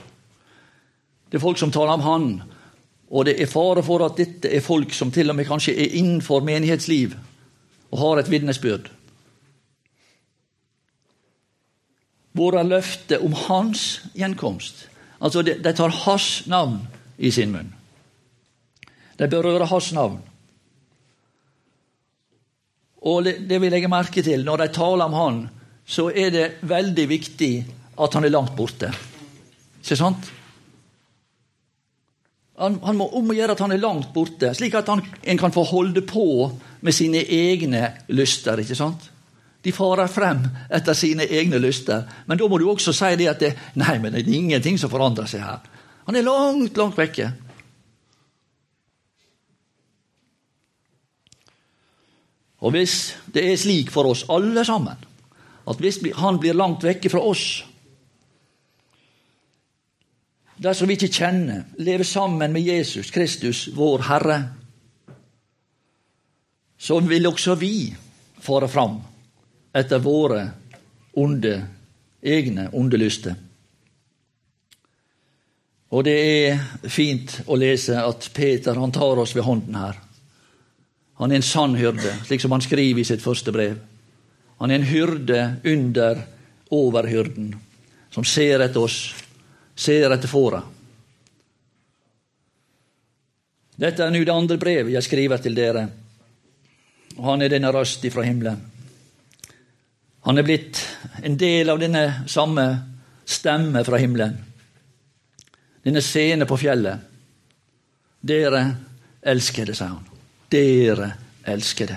Det 1.30 1.38
er 1.38 1.44
folk 1.44 1.58
som 1.58 1.70
taler 1.72 1.94
om 1.94 2.02
Han. 2.04 2.26
Og 3.12 3.24
det 3.28 3.36
er 3.40 3.46
fare 3.48 3.84
for 3.84 4.02
at 4.04 4.16
dette 4.18 4.50
er 4.50 4.64
folk 4.64 4.92
som 4.96 5.12
til 5.12 5.30
og 5.30 5.36
med 5.36 5.46
kanskje 5.48 5.76
er 5.76 5.94
innenfor 6.00 6.42
menighetsliv 6.44 7.14
og 7.92 7.98
har 8.00 8.20
et 8.20 8.30
vitnesbyrd. 8.32 8.88
Hvor 12.32 12.56
er 12.56 12.68
løftet 12.68 13.20
om 13.20 13.36
hans 13.36 14.02
gjenkomst? 14.16 14.86
Altså, 15.20 15.42
de, 15.44 15.58
de 15.60 15.72
tar 15.76 15.92
hans 16.04 16.46
navn 16.48 16.80
i 17.18 17.30
sin 17.30 17.52
munn. 17.52 17.74
De 19.20 19.28
berører 19.28 19.68
hans 19.68 19.92
navn. 19.92 20.22
Og 23.08 23.26
det 23.26 23.58
vi 23.58 23.70
legger 23.70 23.90
merke 23.90 24.22
til 24.22 24.44
når 24.46 24.62
de 24.62 24.68
taler 24.76 25.08
om 25.08 25.16
han, 25.18 25.40
så 25.86 26.08
er 26.10 26.30
det 26.30 26.46
veldig 26.68 27.06
viktig 27.10 27.54
at 28.02 28.14
han 28.14 28.24
er 28.24 28.32
langt 28.32 28.54
borte. 28.56 28.92
Ikke 29.82 29.98
sant? 29.98 30.30
Han, 32.62 32.76
han 32.84 32.98
må 32.98 33.08
om 33.18 33.32
gjøre 33.34 33.56
at 33.56 33.62
han 33.64 33.74
er 33.74 33.82
langt 33.82 34.12
borte, 34.14 34.52
slik 34.54 34.76
at 34.78 34.90
han, 34.92 35.02
en 35.02 35.40
kan 35.40 35.54
få 35.54 35.64
holde 35.66 36.04
på 36.06 36.26
med 36.80 36.94
sine 36.94 37.24
egne 37.26 37.88
lyster. 38.14 38.60
ikke 38.62 38.78
sant? 38.78 39.08
De 39.62 39.74
farer 39.74 40.10
frem 40.10 40.44
etter 40.70 40.96
sine 40.98 41.26
egne 41.26 41.58
lyster. 41.62 42.06
Men 42.26 42.38
da 42.38 42.48
må 42.50 42.58
du 42.58 42.68
også 42.70 42.94
si 42.94 43.12
det 43.18 43.28
at 43.30 43.42
det, 43.42 43.52
nei, 43.78 43.96
men 44.02 44.14
det 44.14 44.24
er 44.24 44.34
ingenting 44.34 44.78
som 44.78 44.90
forandrer 44.90 45.30
seg 45.30 45.42
her. 45.42 45.62
Han 46.08 46.18
er 46.18 46.26
langt, 46.26 46.78
langt 46.78 46.98
vekke. 46.98 47.30
Og 52.62 52.74
hvis 52.74 52.96
det 53.34 53.42
er 53.50 53.58
slik 53.58 53.90
for 53.90 54.06
oss 54.12 54.24
alle 54.30 54.64
sammen 54.64 55.08
at 55.62 55.78
hvis 55.82 56.00
han 56.18 56.38
blir 56.42 56.58
langt 56.58 56.84
vekke 56.86 57.10
fra 57.10 57.22
oss 57.22 57.62
Dersom 60.62 60.86
vi 60.86 60.94
ikke 60.94 61.10
kjenner, 61.10 61.64
lever 61.82 62.06
sammen 62.06 62.52
med 62.54 62.62
Jesus 62.62 63.08
Kristus, 63.10 63.64
vår 63.74 64.04
Herre, 64.06 64.36
så 66.78 67.00
vil 67.02 67.26
også 67.26 67.56
vi 67.58 67.88
fare 68.38 68.68
fram 68.70 69.00
etter 69.74 70.04
våre 70.04 70.44
onde, 71.18 71.56
egne 72.22 72.68
onde 72.78 73.00
lyster. 73.00 73.34
Og 75.90 76.06
det 76.06 76.16
er 76.20 76.62
fint 76.86 77.40
å 77.50 77.58
lese 77.58 77.98
at 77.98 78.30
Peter 78.34 78.78
han 78.78 78.94
tar 78.94 79.18
oss 79.18 79.34
ved 79.34 79.48
hånden 79.48 79.76
her. 79.82 79.98
Han 81.20 81.32
er 81.32 81.40
en 81.40 81.46
sann 81.46 81.74
hyrde, 81.76 82.14
slik 82.26 82.40
som 82.40 82.54
han 82.54 82.64
skriver 82.64 83.02
i 83.02 83.06
sitt 83.06 83.22
første 83.22 83.52
brev. 83.54 83.78
Han 84.62 84.70
er 84.70 84.80
en 84.80 84.88
hyrde 84.88 85.40
under 85.64 86.22
overhyrden, 86.72 87.52
som 88.10 88.24
ser 88.24 88.62
etter 88.64 88.80
oss, 88.80 88.98
ser 89.74 90.12
etter 90.14 90.30
fåra. 90.30 90.62
Dette 93.82 94.04
er 94.04 94.12
nå 94.12 94.20
det 94.22 94.34
andre 94.34 94.58
brevet 94.60 94.92
jeg 94.94 95.06
skriver 95.08 95.42
til 95.42 95.56
dere, 95.56 95.86
og 97.16 97.24
han 97.26 97.42
er 97.42 97.52
denne 97.52 97.72
røst 97.74 98.04
ifra 98.06 98.24
himmelen. 98.24 98.60
Han 100.22 100.38
er 100.38 100.46
blitt 100.46 100.78
en 101.26 101.34
del 101.36 101.72
av 101.72 101.80
denne 101.82 102.04
samme 102.30 102.66
stemme 103.26 103.82
fra 103.84 103.98
himmelen. 103.98 104.36
Denne 105.82 106.02
scene 106.04 106.46
på 106.46 106.60
fjellet. 106.62 107.10
Dere 108.22 108.62
elsker 109.26 109.66
det, 109.66 109.74
sa 109.74 109.90
han. 109.96 110.11
Dere 110.52 111.12
elskede. 111.48 111.96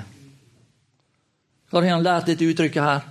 Hvor 1.70 1.84
har 1.84 1.98
han 1.98 2.06
lært 2.06 2.30
dette 2.30 2.48
uttrykket 2.48 2.84
her? 2.84 3.08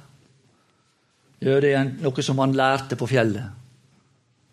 Jo, 1.45 1.59
det 1.61 1.75
er 1.77 1.91
noe 2.01 2.25
som 2.25 2.39
han 2.41 2.55
lærte 2.57 2.97
på 2.97 3.09
fjellet. 3.11 3.51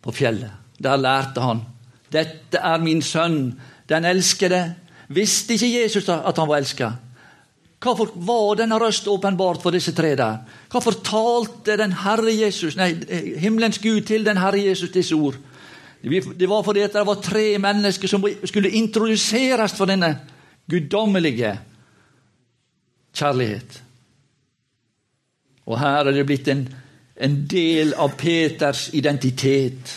På 0.03 0.11
fjellet. 0.11 0.51
Der 0.81 0.99
lærte 0.99 1.43
han. 1.45 1.61
Dette 2.11 2.59
er 2.59 2.81
min 2.83 3.01
sønn, 3.05 3.53
den 3.87 4.07
elskede. 4.09 4.65
Visste 5.07 5.55
ikke 5.55 5.83
Jesus 5.83 6.09
at 6.09 6.37
han 6.37 6.49
var 6.49 6.59
elska? 6.59 6.91
Hvorfor 7.81 8.11
var 8.15 8.59
denne 8.59 8.77
røst 8.77 9.07
åpenbart 9.09 9.61
for 9.63 9.73
disse 9.73 9.93
tre 9.97 10.11
der? 10.15 10.43
Hvorfor 10.69 10.99
talte 11.01 11.77
den 11.79 11.95
Herre 12.03 12.33
Jesus, 12.35 12.75
nei, 12.77 12.93
himmelens 13.41 13.79
Gud 13.81 14.03
til 14.05 14.25
den 14.25 14.37
Herre 14.37 14.59
Jesus 14.61 14.91
disse 14.93 15.15
ord? 15.15 15.39
Det 16.03 16.49
var 16.49 16.63
fordi 16.65 16.85
det 16.91 17.05
var 17.07 17.21
tre 17.21 17.57
mennesker 17.57 18.07
som 18.07 18.25
skulle 18.45 18.69
introduseres 18.69 19.73
for 19.77 19.89
denne 19.89 20.13
guddommelige 20.69 21.55
kjærlighet. 23.15 23.81
Og 25.65 25.79
her 25.79 26.07
er 26.07 26.15
det 26.15 26.25
blitt 26.27 26.47
en, 26.51 26.65
en 27.15 27.35
del 27.49 27.93
av 27.93 28.15
Peters 28.19 28.89
identitet, 28.97 29.93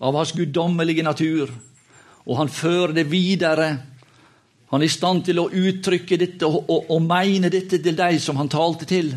av 0.00 0.16
hans 0.16 0.34
guddommelige 0.36 1.04
natur. 1.06 1.52
Og 2.26 2.40
han 2.40 2.50
fører 2.50 2.96
det 2.96 3.06
videre. 3.10 3.68
Han 4.72 4.82
er 4.82 4.88
i 4.88 4.92
stand 4.92 5.24
til 5.28 5.38
å 5.40 5.48
uttrykke 5.48 6.18
dette 6.18 6.48
og, 6.48 6.66
og, 6.66 6.90
og 6.90 7.02
mene 7.06 7.50
dette 7.52 7.78
til 7.78 7.96
de 7.96 8.18
som 8.20 8.36
han 8.40 8.50
talte 8.52 8.88
til. 8.90 9.14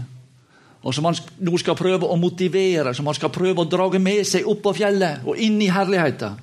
Og 0.79 0.95
som 0.95 1.09
han 1.09 1.17
nå 1.43 1.57
skal 1.59 1.75
prøve 1.75 2.07
å 2.07 2.15
motivere, 2.19 2.93
som 2.95 3.09
han 3.09 3.17
skal 3.17 3.33
prøve 3.35 3.65
å 3.65 3.67
drage 3.67 3.99
med 3.99 4.21
seg 4.27 4.47
opp 4.47 4.61
på 4.63 4.77
fjellet 4.77 5.25
og 5.27 5.41
inn 5.41 5.57
i 5.59 5.71
herligheten. 5.73 6.37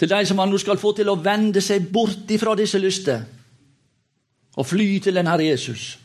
Til 0.00 0.08
de 0.08 0.20
som 0.26 0.38
han 0.40 0.48
nå 0.48 0.58
skal 0.60 0.80
få 0.80 0.94
til 0.96 1.10
å 1.12 1.18
vende 1.20 1.60
seg 1.60 1.90
bort 1.92 2.30
ifra 2.32 2.54
disse 2.56 2.80
lyster 2.80 3.20
og 4.56 4.66
fly 4.66 4.86
til 5.04 5.14
den 5.14 5.28
Herre 5.28 5.44
Jesus. 5.52 5.98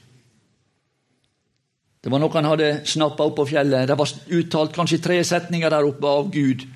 Det 2.03 2.11
var 2.13 2.21
noe 2.21 2.35
han 2.37 2.45
hadde 2.45 2.67
snappa 2.85 3.25
opp 3.25 3.39
på 3.39 3.47
fjellet. 3.49 3.87
Det 3.89 3.95
var 3.97 4.11
uttalt 4.37 4.75
kanskje 4.75 5.01
tre 5.01 5.15
setninger 5.25 5.71
der 5.73 5.87
oppe 5.87 6.11
av 6.11 6.27
Gud. 6.31 6.67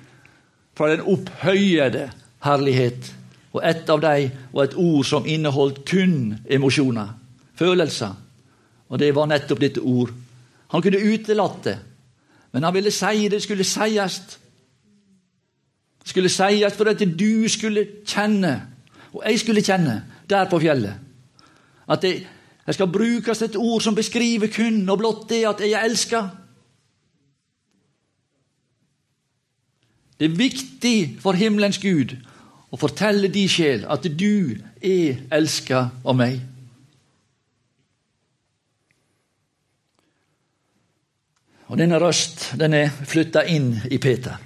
Fra 0.74 0.88
den 0.90 1.04
opphøyede 1.06 2.08
herlighet. 2.42 3.12
Og 3.52 3.62
ett 3.64 3.90
av 3.90 4.00
dem 4.02 4.32
var 4.50 4.66
et 4.66 4.74
ord 4.74 5.06
som 5.06 5.26
inneholdt 5.26 5.84
kun 5.86 6.34
emosjoner, 6.50 7.14
følelser. 7.54 8.16
Og 8.90 8.98
det 8.98 9.12
var 9.14 9.30
nettopp 9.30 9.60
dette 9.62 9.82
ord. 9.82 10.10
Han 10.70 10.82
kunne 10.82 11.02
utelatt 11.02 11.64
det, 11.64 11.78
men 12.52 12.66
han 12.66 12.74
ville 12.74 12.90
si 12.94 13.28
det 13.30 13.42
skulle 13.42 13.66
sies. 13.66 14.20
Skulle 16.10 16.32
sies 16.32 16.74
for 16.74 16.90
at 16.90 17.02
du 17.18 17.48
skulle 17.48 17.86
kjenne, 18.06 18.56
og 19.12 19.22
jeg 19.26 19.38
skulle 19.38 19.62
kjenne, 19.62 20.02
der 20.30 20.48
på 20.50 20.58
fjellet. 20.58 20.94
At 21.90 22.02
det, 22.02 22.26
det 22.66 22.74
skal 22.74 22.90
brukes 22.90 23.42
et 23.42 23.56
ord 23.56 23.80
som 23.82 23.94
beskriver 23.94 24.50
kun 24.50 24.88
og 24.88 24.98
blott 24.98 25.28
det 25.30 25.44
at 25.46 25.62
jeg 25.62 25.72
er 25.78 25.86
elska. 25.86 26.24
Det 30.18 30.28
er 30.28 30.36
viktig 30.36 30.96
for 31.22 31.32
himmelens 31.32 31.78
Gud 31.80 32.12
å 32.70 32.78
fortelle 32.78 33.30
de 33.32 33.46
sjel 33.48 33.86
at 33.88 34.04
du 34.04 34.58
er 34.82 35.22
elska 35.32 35.86
av 36.04 36.18
meg. 36.18 36.42
Og 41.70 41.78
Denne 41.78 41.98
røst 42.02 42.50
den 42.58 42.74
er 42.74 42.90
flytta 42.90 43.46
inn 43.46 43.72
i 43.90 43.98
Peter, 44.02 44.36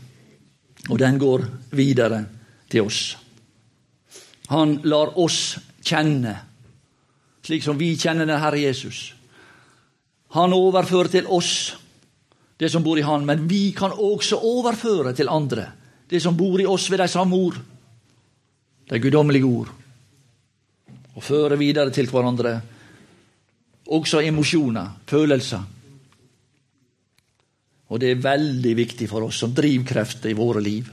og 0.88 0.98
den 1.00 1.18
går 1.18 1.44
videre 1.76 2.24
til 2.70 2.86
oss. 2.86 3.16
Han 4.52 4.78
lar 4.84 5.14
oss 5.20 5.56
kjenne, 5.84 6.34
slik 7.44 7.64
som 7.64 7.78
vi 7.80 7.94
kjenner 7.96 8.28
den 8.28 8.40
Herre 8.40 8.60
Jesus. 8.60 9.14
Han 10.34 10.52
overfører 10.52 11.12
til 11.12 11.30
oss 11.30 11.54
det 12.58 12.70
som 12.70 12.84
bor 12.84 12.98
i 12.98 13.06
Han, 13.06 13.24
men 13.26 13.48
vi 13.48 13.72
kan 13.76 13.92
også 13.92 14.38
overføre 14.42 15.14
til 15.16 15.32
andre 15.32 15.70
det 16.08 16.20
som 16.22 16.36
bor 16.36 16.60
i 16.60 16.66
oss 16.68 16.90
ved 16.92 17.00
de 17.00 17.08
samme 17.08 17.36
ord, 17.36 17.56
de 18.90 19.00
guddommelige 19.00 19.48
ord, 19.48 19.70
og 21.14 21.22
føre 21.24 21.56
videre 21.58 21.90
til 21.90 22.10
hverandre 22.10 22.58
også 23.86 24.20
emosjoner, 24.24 24.92
følelser. 25.06 25.62
Og 27.92 28.00
det 28.00 28.10
er 28.10 28.24
veldig 28.24 28.74
viktig 28.76 29.08
for 29.10 29.26
oss 29.26 29.42
som 29.42 29.52
drivkrefter 29.54 30.32
i 30.32 30.38
våre 30.38 30.62
liv 30.64 30.88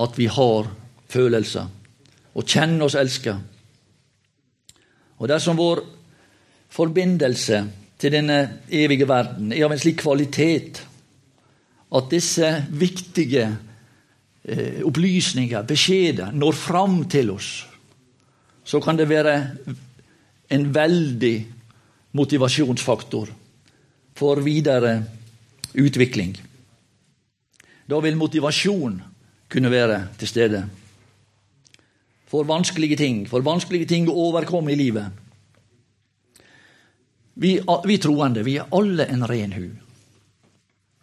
at 0.00 0.18
vi 0.18 0.28
har 0.30 0.68
følelser 1.10 1.66
og 2.30 2.46
kjenner 2.46 2.86
oss 2.86 2.96
elska. 2.98 3.34
Og 5.18 5.28
dersom 5.28 5.58
vår 5.58 5.82
forbindelse 6.70 7.64
til 8.00 8.14
denne 8.14 8.38
evige 8.70 9.08
verden 9.08 9.50
er 9.52 9.66
av 9.66 9.74
en 9.74 9.82
slik 9.82 9.98
kvalitet 10.00 10.80
at 11.90 12.12
disse 12.12 12.48
viktige 12.70 13.48
eh, 14.46 14.80
opplysninger, 14.86 15.66
beskjeder, 15.66 16.30
når 16.32 16.56
fram 16.56 17.02
til 17.10 17.34
oss, 17.34 17.50
så 18.64 18.80
kan 18.80 18.96
det 18.96 19.08
være 19.10 19.34
en 20.54 20.68
veldig 20.74 21.34
motivasjonsfaktor 22.16 23.32
for 24.16 24.42
videre 24.44 24.94
utvikling. 25.74 26.36
Da 27.90 27.98
vil 28.00 28.18
motivasjon 28.18 29.00
kunne 29.50 29.70
være 29.70 30.04
til 30.18 30.28
stede 30.28 30.64
for 32.30 32.46
vanskelige 32.46 32.96
ting, 32.96 33.24
for 33.28 33.42
vanskelige 33.42 33.88
ting 33.90 34.06
å 34.06 34.14
overkomme 34.28 34.70
i 34.70 34.78
livet. 34.78 35.10
Vi, 37.40 37.56
vi 37.86 37.96
troende, 37.98 38.44
vi 38.46 38.54
er 38.60 38.70
alle 38.76 39.08
en 39.10 39.26
ren 39.26 39.54
hu. 39.56 39.64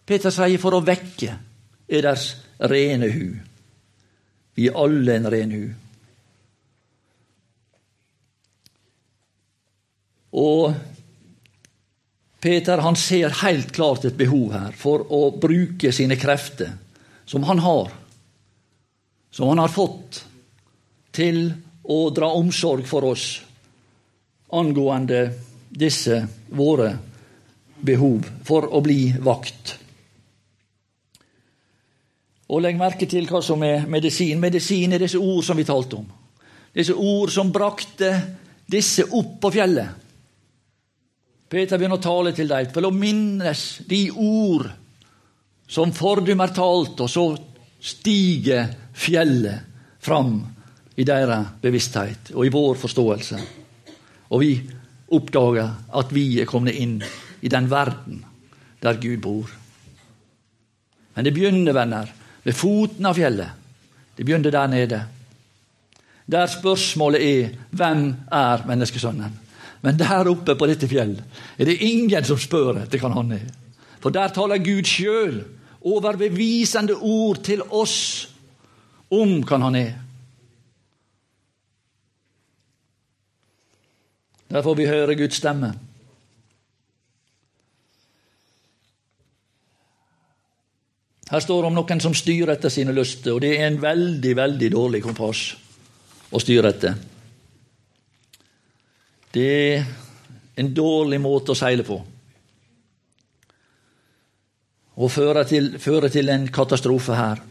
Peter 0.08 0.32
sier 0.32 0.62
for 0.62 0.78
å 0.78 0.86
vekke 0.88 1.34
er 1.88 2.06
deres 2.06 2.30
rene 2.72 3.10
hu. 3.12 3.26
Vi 4.56 4.70
er 4.70 4.80
alle 4.80 5.18
en 5.18 5.30
ren 5.34 5.52
hu. 5.52 5.66
Og 10.38 10.76
Peter 12.42 12.78
han 12.78 12.96
ser 12.96 13.34
helt 13.44 13.72
klart 13.72 14.06
et 14.06 14.18
behov 14.18 14.52
her 14.54 14.76
for 14.78 15.08
å 15.14 15.32
bruke 15.42 15.92
sine 15.92 16.20
krefter, 16.20 16.76
som 17.26 17.44
han 17.50 17.60
har, 17.60 17.90
som 19.32 19.50
han 19.50 19.62
har 19.64 19.74
fått, 19.74 20.22
til 21.12 21.50
å 21.84 22.00
dra 22.14 22.30
omsorg 22.38 22.86
for 22.86 23.10
oss 23.10 23.26
angående 24.54 25.24
disse 25.70 26.22
våre 26.54 26.92
behov, 27.82 28.26
for 28.46 28.70
å 28.70 28.82
bli 28.86 29.12
vakt. 29.20 29.76
Og 32.48 32.62
Legg 32.64 32.78
merke 32.80 33.08
til 33.10 33.28
hva 33.28 33.42
som 33.44 33.64
er 33.66 33.88
medisin. 33.92 34.40
Medisin 34.40 34.94
er 34.96 35.04
disse 35.04 35.20
ord 35.20 35.44
som 35.44 35.58
vi 35.58 35.66
talte 35.68 35.98
om. 36.00 36.06
Disse 36.72 36.94
ord 36.96 37.32
som 37.34 37.52
brakte 37.52 38.12
disse 38.70 39.04
opp 39.10 39.40
på 39.42 39.52
fjellet. 39.52 40.07
Peter 41.48 41.80
begynner 41.80 42.00
å 42.00 42.04
tale 42.04 42.34
til 42.36 42.50
dem 42.50 42.72
for 42.74 42.88
å 42.88 42.92
minnes 42.92 43.64
de 43.88 44.08
ord 44.12 44.68
som 45.68 45.94
fordum 45.96 46.44
er 46.44 46.54
talt, 46.56 47.00
og 47.04 47.12
så 47.12 47.26
stiger 47.84 48.68
fjellet 48.96 49.64
fram 50.04 50.40
i 50.98 51.06
deres 51.08 51.54
bevissthet 51.62 52.32
og 52.34 52.48
i 52.48 52.52
vår 52.52 52.80
forståelse. 52.82 53.40
Og 54.32 54.44
vi 54.44 54.52
oppdager 55.16 55.70
at 56.00 56.12
vi 56.12 56.26
er 56.42 56.50
kommet 56.50 56.76
inn 56.76 56.98
i 57.42 57.52
den 57.52 57.70
verden 57.72 58.24
der 58.84 59.00
Gud 59.00 59.22
bor. 59.24 59.52
Men 61.16 61.26
det 61.26 61.34
begynner, 61.34 61.74
venner, 61.74 62.12
ved 62.44 62.56
foten 62.56 63.08
av 63.10 63.18
fjellet. 63.18 63.50
Det 64.16 64.26
begynner 64.26 64.54
der 64.54 64.68
nede. 64.72 65.00
Der 66.28 66.50
spørsmålet 66.52 67.24
er 67.24 67.54
hvem 67.72 68.10
er 68.34 68.66
menneskesønnen? 68.68 69.47
Men 69.88 69.96
der 69.96 70.28
oppe 70.28 70.58
på 70.60 70.68
dette 70.68 70.90
fjellet 70.92 71.24
er 71.56 71.70
det 71.70 71.78
ingen 71.88 72.26
som 72.28 72.40
spør 72.42 72.82
etter 72.82 73.00
hvem 73.00 73.16
han 73.16 73.38
er. 73.38 73.46
For 74.04 74.12
der 74.12 74.34
taler 74.36 74.60
Gud 74.60 74.84
sjøl 74.84 75.38
overbevisende 75.88 76.98
ord 77.00 77.40
til 77.48 77.64
oss 77.64 78.28
om 79.08 79.38
hvem 79.48 79.66
han 79.70 79.80
er. 79.80 79.94
Der 84.52 84.64
får 84.64 84.76
vi 84.76 84.92
høre 84.92 85.16
Guds 85.16 85.40
stemme. 85.40 85.74
Her 91.32 91.44
står 91.44 91.64
det 91.64 91.72
om 91.72 91.76
noen 91.76 92.00
som 92.04 92.16
styrer 92.16 92.54
etter 92.54 92.72
sine 92.72 92.96
lyster, 92.96 93.36
og 93.36 93.44
det 93.44 93.58
er 93.58 93.68
en 93.68 93.82
veldig, 93.82 94.36
veldig 94.36 94.70
dårlig 94.72 95.02
kompass 95.04 95.50
å 96.32 96.40
styre 96.44 96.76
etter. 96.76 96.96
Det 99.38 99.50
er 99.54 99.84
en 100.58 100.70
dårlig 100.74 101.20
måte 101.22 101.54
å 101.54 101.58
seile 101.58 101.84
på. 101.86 101.98
Og 104.98 105.12
føre 105.14 105.44
til, 105.46 105.76
føre 105.78 106.10
til 106.10 106.32
en 106.34 106.48
katastrofe 106.50 107.18
her. 107.18 107.44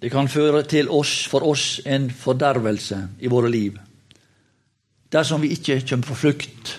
Det 0.00 0.12
kan 0.12 0.30
føre 0.30 0.62
til 0.70 0.92
oss, 0.94 1.24
for 1.28 1.44
oss 1.44 1.80
en 1.84 2.06
fordervelse 2.14 3.00
i 3.18 3.32
våre 3.32 3.50
liv. 3.50 3.74
Dersom 5.10 5.42
vi 5.42 5.50
ikke 5.56 5.80
kommer 5.82 6.12
på 6.12 6.20
flukt. 6.22 6.72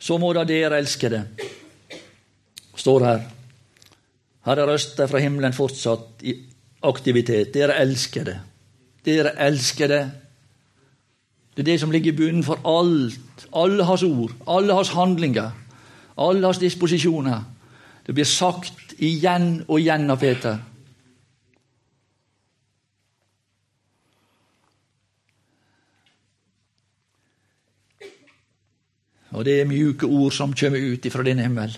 Så 0.00 0.16
må 0.18 0.32
da 0.32 0.46
dere 0.48 0.80
elskede, 0.80 1.20
står 2.80 3.06
her. 3.10 3.28
Her 4.48 4.64
er 4.64 4.72
røster 4.72 5.08
fra 5.08 5.20
himmelen 5.20 5.54
fortsatt 5.56 6.24
i 6.24 6.34
aktivitet. 6.84 7.52
Dere 7.52 7.76
elskede. 7.84 8.40
Dere 9.04 9.34
elsker 9.46 9.88
det. 9.88 10.04
Det 11.54 11.62
er 11.62 11.70
det 11.72 11.80
som 11.80 11.90
ligger 11.90 12.12
i 12.12 12.16
bunnen 12.16 12.44
for 12.44 12.60
alt. 12.66 13.46
Alle 13.54 13.84
hans 13.84 14.02
ord, 14.02 14.32
alle 14.48 14.74
hans 14.74 14.88
handlinger, 14.88 15.50
Alle 16.18 16.46
hans 16.46 16.58
disposisjoner. 16.58 17.42
Det 18.06 18.14
blir 18.14 18.24
sagt 18.24 18.94
igjen 18.98 19.64
og 19.68 19.80
igjen 19.80 20.10
av 20.10 20.20
Peter. 20.20 20.58
Og 29.34 29.44
det 29.44 29.60
er 29.60 29.66
mjuke 29.66 30.06
ord 30.06 30.30
som 30.32 30.54
kommer 30.54 30.78
ut 30.78 31.06
ifra 31.06 31.22
din 31.26 31.42
himmel. 31.42 31.74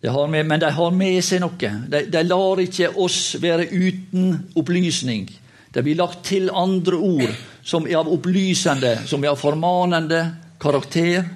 Med, 0.00 0.46
men 0.46 0.60
de 0.60 0.70
har 0.72 0.90
med 0.96 1.20
seg 1.24 1.42
noe. 1.42 1.70
De, 1.92 2.06
de 2.08 2.22
lar 2.24 2.60
ikke 2.62 2.88
oss 2.96 3.36
være 3.40 3.68
uten 3.68 4.32
opplysning. 4.56 5.26
Det 5.70 5.82
blir 5.84 5.98
lagt 6.00 6.24
til 6.26 6.48
andre 6.50 6.96
ord 6.96 7.34
som 7.62 7.84
er 7.86 8.00
av 8.00 8.08
opplysende, 8.08 8.96
som 9.06 9.22
er 9.24 9.34
av 9.34 9.38
formanende 9.38 10.22
karakter. 10.60 11.28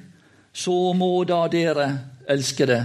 Så 0.53 0.95
må 0.97 1.25
da 1.29 1.45
dere 1.53 1.89
elske 2.31 2.67
det. 2.67 2.83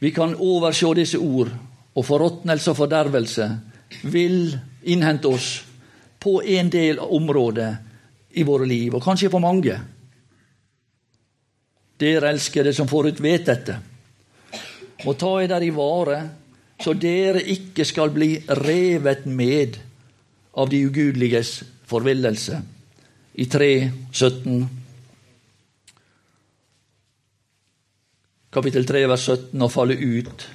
Vi 0.00 0.10
kan 0.16 0.34
overse 0.40 0.94
disse 0.96 1.20
ord, 1.20 1.50
og 1.96 2.04
forråtnelse 2.04 2.72
og 2.72 2.78
fordervelse 2.80 3.50
vil 4.12 4.56
innhente 4.84 5.28
oss 5.28 5.50
på 6.20 6.40
en 6.42 6.68
del 6.72 6.98
områder 7.00 7.76
i 8.36 8.44
våre 8.44 8.66
liv, 8.68 8.94
og 8.94 9.04
kanskje 9.04 9.30
på 9.32 9.40
mange. 9.40 9.76
Dere 11.96 12.30
elskede 12.30 12.72
som 12.76 12.88
forut 12.88 13.20
vet 13.24 13.46
dette, 13.48 13.78
må 15.04 15.14
ta 15.16 15.36
eder 15.42 15.64
i 15.64 15.72
vare, 15.72 16.18
så 16.80 16.92
dere 16.92 17.40
ikke 17.40 17.84
skal 17.88 18.12
bli 18.12 18.34
revet 18.60 19.24
med 19.26 19.78
av 20.56 20.68
de 20.72 20.82
ugudeliges 20.88 21.62
forvillelse. 21.88 22.60
I 23.36 23.44
3, 23.52 23.70
17, 24.12 24.66
kapittel 28.52 28.86
3, 28.88 29.04
vers 29.08 29.28
17, 29.28 29.64
Å 29.64 29.72
falle 29.72 29.96
ut 29.96 30.46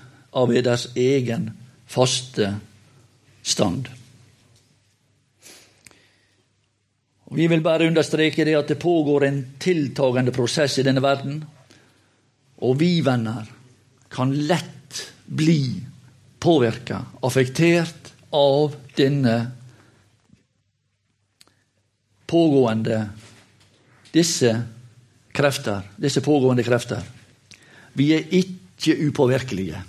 av 0.41 0.53
eders 0.55 0.87
egen 0.97 1.51
faste 1.89 2.55
stand. 3.43 3.89
Vi 7.33 7.47
vil 7.47 7.63
bare 7.63 7.87
understreke 7.87 8.43
det 8.43 8.57
at 8.59 8.67
det 8.67 8.81
pågår 8.81 9.25
en 9.25 9.39
tiltagende 9.59 10.33
prosess 10.35 10.77
i 10.81 10.83
denne 10.83 11.03
verden. 11.03 11.37
Og 12.61 12.75
vi, 12.79 12.99
venner, 13.05 13.47
kan 14.11 14.33
lett 14.47 14.99
bli 15.25 15.79
påvirka, 16.43 17.05
affektert 17.23 18.11
av 18.35 18.75
denne 18.97 19.35
pågående 22.27 22.99
disse 24.11 24.51
krefter, 25.31 25.87
disse 25.95 26.23
pågående 26.23 26.65
krefter. 26.67 27.05
Vi 27.95 28.09
er 28.15 28.27
ikke 28.41 28.97
upåvirkelige. 29.07 29.79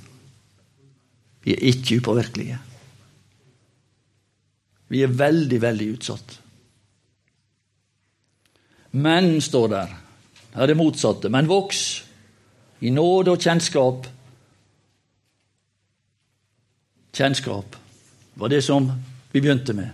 Vi 1.43 1.57
er 1.57 1.67
ikke 1.73 1.99
upåvirkelige. 1.99 2.61
Vi 4.93 5.03
er 5.03 5.19
veldig, 5.19 5.59
veldig 5.63 5.91
utsatt. 5.97 6.39
Men, 8.93 9.41
står 9.41 9.69
der, 9.69 9.95
er 10.55 10.67
det 10.67 10.77
motsatte. 10.77 11.29
Men 11.29 11.49
voks 11.49 12.05
i 12.81 12.91
nåde 12.91 13.33
og 13.33 13.41
kjennskap. 13.41 14.07
Kjennskap 17.13 17.77
var 18.35 18.49
det 18.49 18.63
som 18.65 18.91
vi 19.33 19.41
begynte 19.41 19.73
med, 19.73 19.89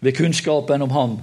ved 0.00 0.16
kunnskapen 0.16 0.82
om 0.82 0.90
ham. 0.90 1.18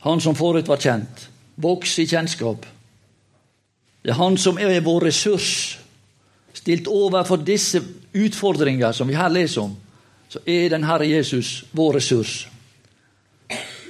Han 0.00 0.20
som 0.20 0.34
forut 0.34 0.68
var 0.68 0.80
kjent. 0.80 1.28
Voks 1.56 1.98
i 1.98 2.06
kjennskap. 2.06 2.66
Det 4.02 4.10
er 4.10 4.18
han 4.18 4.38
som 4.38 4.58
er 4.58 4.80
vår 4.80 5.04
ressurs. 5.10 5.78
Stilt 6.54 6.88
overfor 6.88 7.36
disse 7.36 7.82
utfordringer 8.14 8.92
som 8.92 9.08
vi 9.08 9.18
her 9.18 9.28
leser 9.28 9.62
om, 9.62 9.76
så 10.28 10.38
er 10.46 10.70
den 10.70 10.84
Herre 10.84 11.08
Jesus 11.08 11.64
vår 11.72 11.98
ressurs. 11.98 12.48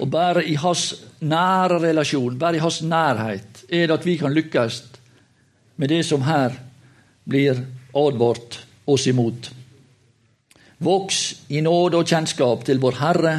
Og 0.01 0.11
bare 0.11 0.45
i 0.49 0.55
hans 0.55 0.95
nære 1.21 1.81
relasjon, 1.83 2.39
bare 2.39 2.57
i 2.57 2.63
hans 2.63 2.83
nærhet, 2.83 3.65
er 3.69 3.87
det 3.87 3.97
at 3.99 4.07
vi 4.07 4.17
kan 4.17 4.33
lykkes 4.33 4.83
med 5.77 5.89
det 5.89 6.05
som 6.07 6.23
her 6.23 6.55
blir 7.29 7.61
advart 7.97 8.61
oss 8.87 9.07
imot. 9.07 9.51
Voks 10.81 11.19
i 11.49 11.61
nåde 11.61 12.01
og 12.01 12.09
kjennskap 12.09 12.65
til 12.65 12.81
vår 12.81 12.97
Herre 13.01 13.35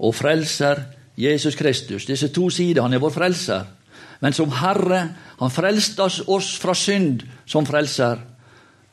og 0.00 0.14
Frelser 0.16 0.80
Jesus 1.20 1.54
Kristus. 1.54 2.06
Disse 2.08 2.28
to 2.28 2.50
sider. 2.50 2.82
Han 2.82 2.94
er 2.94 3.02
vår 3.02 3.12
frelser. 3.12 3.64
Men 4.20 4.32
som 4.32 4.52
Herre 4.52 5.08
Han 5.40 5.50
frelste 5.50 6.04
oss 6.04 6.58
fra 6.60 6.74
synd 6.76 7.22
som 7.48 7.64
frelser. 7.66 8.18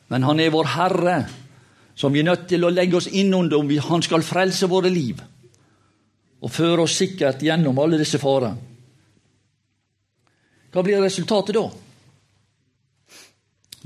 Men 0.08 0.22
han 0.22 0.40
er 0.40 0.50
vår 0.50 0.64
Herre, 0.64 1.16
som 1.94 2.12
vi 2.12 2.22
er 2.22 2.24
nødt 2.24 2.46
til 2.48 2.64
å 2.64 2.70
legge 2.72 2.96
oss 2.96 3.10
inn 3.12 3.34
under 3.34 3.58
om 3.58 3.68
han 3.68 4.02
skal 4.02 4.24
frelse 4.24 4.66
våre 4.66 4.88
liv 4.88 5.20
og 6.40 6.52
føre 6.52 6.84
oss 6.84 6.96
sikkert 6.98 7.42
gjennom 7.42 7.78
alle 7.82 7.98
disse 7.98 8.20
farer. 8.22 8.54
Hva 10.68 10.84
blir 10.84 11.00
resultatet 11.02 11.56
da? 11.56 11.64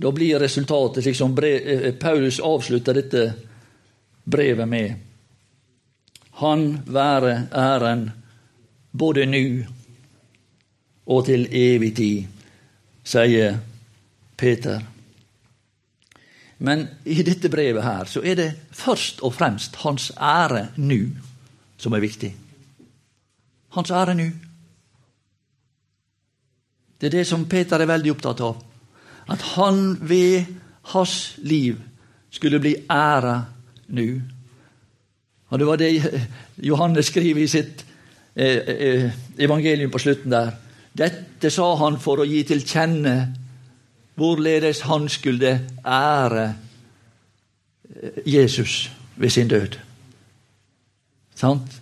Da 0.02 0.10
blir 0.12 0.40
resultatet 0.40 1.04
slik 1.04 1.16
som 1.16 1.36
eh, 1.44 1.92
Paulus 1.94 2.40
avslutter 2.40 2.96
dette 2.98 3.24
brevet 4.24 4.68
med. 4.68 4.94
Han 6.42 6.82
være 6.86 7.46
æren 7.52 8.08
både 8.92 9.26
nå 9.28 9.44
og 11.12 11.26
til 11.26 11.48
evig 11.50 11.92
tid, 11.96 12.26
sier 13.04 13.56
Peter. 14.38 14.80
Men 16.62 16.86
i 17.04 17.22
dette 17.26 17.50
brevet 17.50 17.84
her 17.84 18.10
så 18.10 18.22
er 18.22 18.38
det 18.38 18.50
først 18.70 19.22
og 19.26 19.34
fremst 19.34 19.80
hans 19.82 20.12
ære 20.16 20.68
nå 20.78 21.00
som 21.78 21.94
er 21.94 22.04
viktig 22.04 22.30
hans 23.76 23.90
ære 23.90 24.14
nå. 24.14 24.28
Det 27.00 27.08
er 27.08 27.16
det 27.18 27.26
som 27.26 27.48
Peter 27.50 27.80
er 27.82 27.90
veldig 27.90 28.12
opptatt 28.14 28.40
av. 28.46 28.60
At 29.32 29.42
han 29.56 29.96
ved 30.00 30.44
hans 30.92 31.34
liv 31.42 31.80
skulle 32.30 32.60
bli 32.62 32.76
æra 32.90 33.40
nå. 33.88 34.06
Og 35.48 35.58
Det 35.58 35.66
var 35.66 35.76
det 35.76 36.28
Johannes 36.56 37.06
skriver 37.06 37.42
i 37.42 37.46
sitt 37.46 37.84
eh, 38.36 38.56
eh, 38.56 39.10
evangelium 39.38 39.90
på 39.90 39.98
slutten 39.98 40.30
der. 40.30 40.52
Dette 40.92 41.50
sa 41.50 41.74
han 41.76 41.98
for 42.00 42.22
å 42.22 42.28
gi 42.28 42.42
til 42.48 42.64
kjenne 42.64 43.16
hvorledes 44.14 44.84
han 44.88 45.08
skulle 45.08 45.52
ære 45.84 46.46
eh, 46.46 48.22
Jesus 48.26 48.90
ved 49.16 49.30
sin 49.30 49.48
død. 49.48 49.76
Sant? 51.34 51.81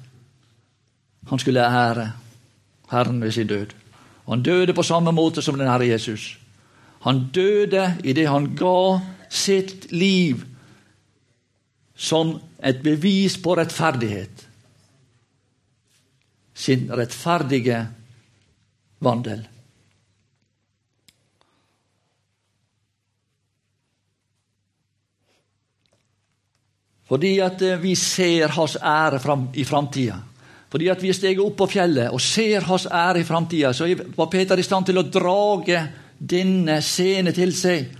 Han 1.30 1.38
skulle 1.38 1.62
ære 1.62 2.12
Herren 2.90 3.22
ved 3.22 3.32
sin 3.32 3.46
død. 3.46 3.66
Han 4.28 4.42
døde 4.42 4.74
på 4.74 4.82
samme 4.82 5.12
måte 5.12 5.42
som 5.42 5.58
den 5.58 5.68
Herre 5.68 5.86
Jesus. 5.88 6.38
Han 7.02 7.28
døde 7.34 7.96
idet 8.04 8.28
han 8.28 8.54
ga 8.56 9.00
sitt 9.30 9.92
liv 9.92 10.42
som 11.94 12.34
et 12.64 12.82
bevis 12.82 13.38
på 13.38 13.54
rettferdighet. 13.56 14.46
Sin 16.54 16.90
rettferdige 16.92 17.86
vandel. 19.00 19.46
Fordi 27.10 27.38
at 27.42 27.62
eh, 27.62 27.78
vi 27.82 27.94
ser 27.94 28.52
hans 28.54 28.76
ære 28.76 29.18
i 29.54 29.64
framtida. 29.64 30.20
Fordi 30.70 30.88
at 30.92 31.02
vi 31.02 31.10
er 31.10 31.16
steget 31.18 31.42
opp 31.42 31.56
på 31.58 31.68
fjellet 31.72 32.12
og 32.14 32.22
ser 32.22 32.66
hans 32.68 32.86
ære 32.86 33.22
i 33.22 33.26
framtida, 33.26 33.72
så 33.74 33.88
var 34.16 34.30
Peter 34.30 34.58
i 34.58 34.66
stand 34.66 34.86
til 34.86 35.00
å 35.00 35.06
drage 35.08 35.82
denne 36.20 36.78
scenen 36.84 37.34
til 37.34 37.54
seg 37.56 37.96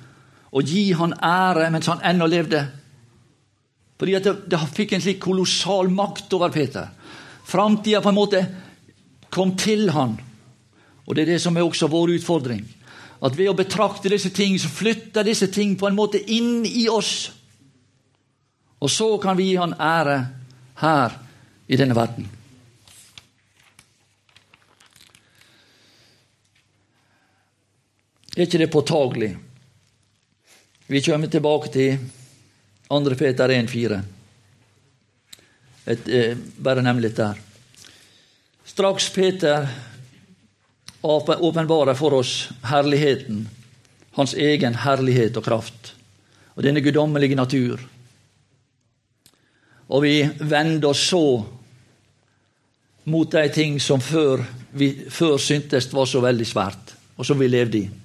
og 0.51 0.67
gi 0.67 0.91
han 0.99 1.15
ære 1.25 1.71
mens 1.71 1.89
han 1.91 2.03
ennå 2.07 2.27
levde. 2.31 2.63
Fordi 4.01 4.17
at 4.17 4.27
det, 4.27 4.35
det 4.51 4.61
fikk 4.75 4.95
en 4.97 5.05
slik 5.05 5.21
kolossal 5.23 5.91
makt 5.93 6.33
over 6.39 6.53
Peter. 6.55 6.89
Framtida 7.47 8.01
på 8.03 8.11
en 8.11 8.19
måte 8.19 8.43
kom 9.31 9.55
til 9.59 9.91
han. 9.95 10.17
Og 11.07 11.15
det 11.15 11.25
er 11.25 11.35
det 11.35 11.43
som 11.43 11.57
er 11.57 11.67
også 11.67 11.91
vår 11.91 12.17
utfordring. 12.17 12.65
At 13.21 13.37
ved 13.37 13.51
å 13.51 13.57
betrakte 13.59 14.11
disse 14.11 14.31
ting, 14.35 14.57
så 14.59 14.71
flytter 14.73 15.27
disse 15.27 15.51
ting 15.53 15.77
på 15.79 15.91
en 15.91 15.99
måte 15.99 16.23
inn 16.33 16.65
i 16.67 16.87
oss. 16.89 17.31
Og 18.81 18.91
så 18.91 19.13
kan 19.23 19.37
vi 19.37 19.51
gi 19.51 19.59
han 19.61 19.77
ære 19.77 20.19
her 20.81 21.19
i 21.69 21.79
denne 21.79 21.99
verden. 21.99 22.40
Er 28.37 28.47
ikke 28.47 28.59
det 28.63 28.71
påtagelig? 28.71 29.37
Vi 30.87 31.03
kommer 31.03 31.27
tilbake 31.31 31.69
til 31.75 31.99
2. 32.89 33.15
Peter 33.19 33.49
1,4. 33.49 34.03
Eh, 35.87 36.37
bare 36.59 36.83
nevn 36.83 37.03
litt 37.03 37.17
der. 37.19 37.39
Straks 38.65 39.09
Peter 39.11 39.67
åpenbarer 41.03 41.95
for 41.99 42.15
oss 42.21 42.51
herligheten, 42.63 43.49
hans 44.15 44.35
egen 44.35 44.75
herlighet 44.85 45.39
og 45.41 45.45
kraft, 45.45 45.95
og 46.55 46.63
denne 46.63 46.83
guddommelige 46.85 47.39
natur. 47.39 47.83
Og 49.91 50.03
vi 50.03 50.15
vender 50.39 50.93
oss 50.93 51.03
så 51.11 51.25
mot 53.11 53.33
de 53.33 53.49
ting 53.51 53.81
som 53.83 54.01
før, 54.01 54.45
vi, 54.71 54.93
før 55.11 55.39
syntes 55.39 55.91
var 55.93 56.07
så 56.07 56.23
veldig 56.23 56.47
svært, 56.47 56.95
og 57.17 57.27
som 57.27 57.39
vi 57.41 57.51
levde 57.51 57.83
i. 57.83 58.00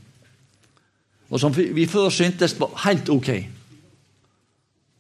Og 1.31 1.41
som 1.41 1.53
vi 1.55 1.87
før 1.89 2.11
syntes 2.13 2.55
var 2.59 2.73
helt 2.85 3.09
ok. 3.09 3.29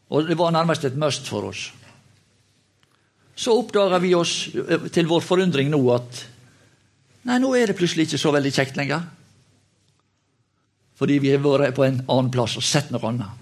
Og 0.09 0.29
det 0.29 0.37
var 0.37 0.53
nærmest 0.53 0.85
et 0.85 0.97
must 0.97 1.27
for 1.29 1.49
oss. 1.49 1.67
Så 3.35 3.53
oppdager 3.59 3.99
vi 3.99 4.13
oss 4.15 4.47
eh, 4.55 4.87
til 4.95 5.09
vår 5.09 5.23
forundring 5.25 5.69
nå 5.73 5.81
at 5.91 6.21
nei, 7.27 7.39
nå 7.41 7.51
er 7.57 7.67
det 7.69 7.77
plutselig 7.77 8.07
ikke 8.07 8.21
så 8.21 8.31
veldig 8.35 8.53
kjekt 8.55 8.77
lenger. 8.79 9.03
Fordi 10.95 11.17
vi 11.19 11.33
har 11.33 11.43
vært 11.43 11.75
på 11.75 11.83
en 11.83 11.99
annen 12.05 12.31
plass 12.31 12.55
og 12.55 12.63
sett 12.63 12.93
noe 12.93 13.03
annet. 13.09 13.41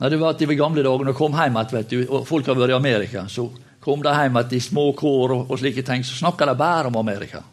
Nei, 0.00 0.08
det 0.10 0.18
var 0.18 0.34
at 0.34 0.40
De 0.40 0.56
gamle 0.56 0.82
jeg 0.82 1.16
kom 1.16 1.36
hjem 1.36 1.58
igjen, 1.60 2.06
og 2.08 2.26
folk 2.26 2.48
har 2.48 2.56
vært 2.58 2.72
i 2.72 2.78
Amerika, 2.78 3.26
så 3.28 3.46
kom 3.84 4.02
de 4.02 4.10
hjem 4.10 4.38
igjen 4.40 4.56
i 4.56 4.64
små 4.64 4.86
kår 4.96 5.36
og, 5.36 5.50
og 5.52 5.60
slike 5.60 5.84
ting, 5.86 6.02
så 6.04 6.16
snakka 6.18 6.48
de 6.48 6.56
bare 6.58 6.88
om 6.88 6.96
Amerika. 6.96 7.44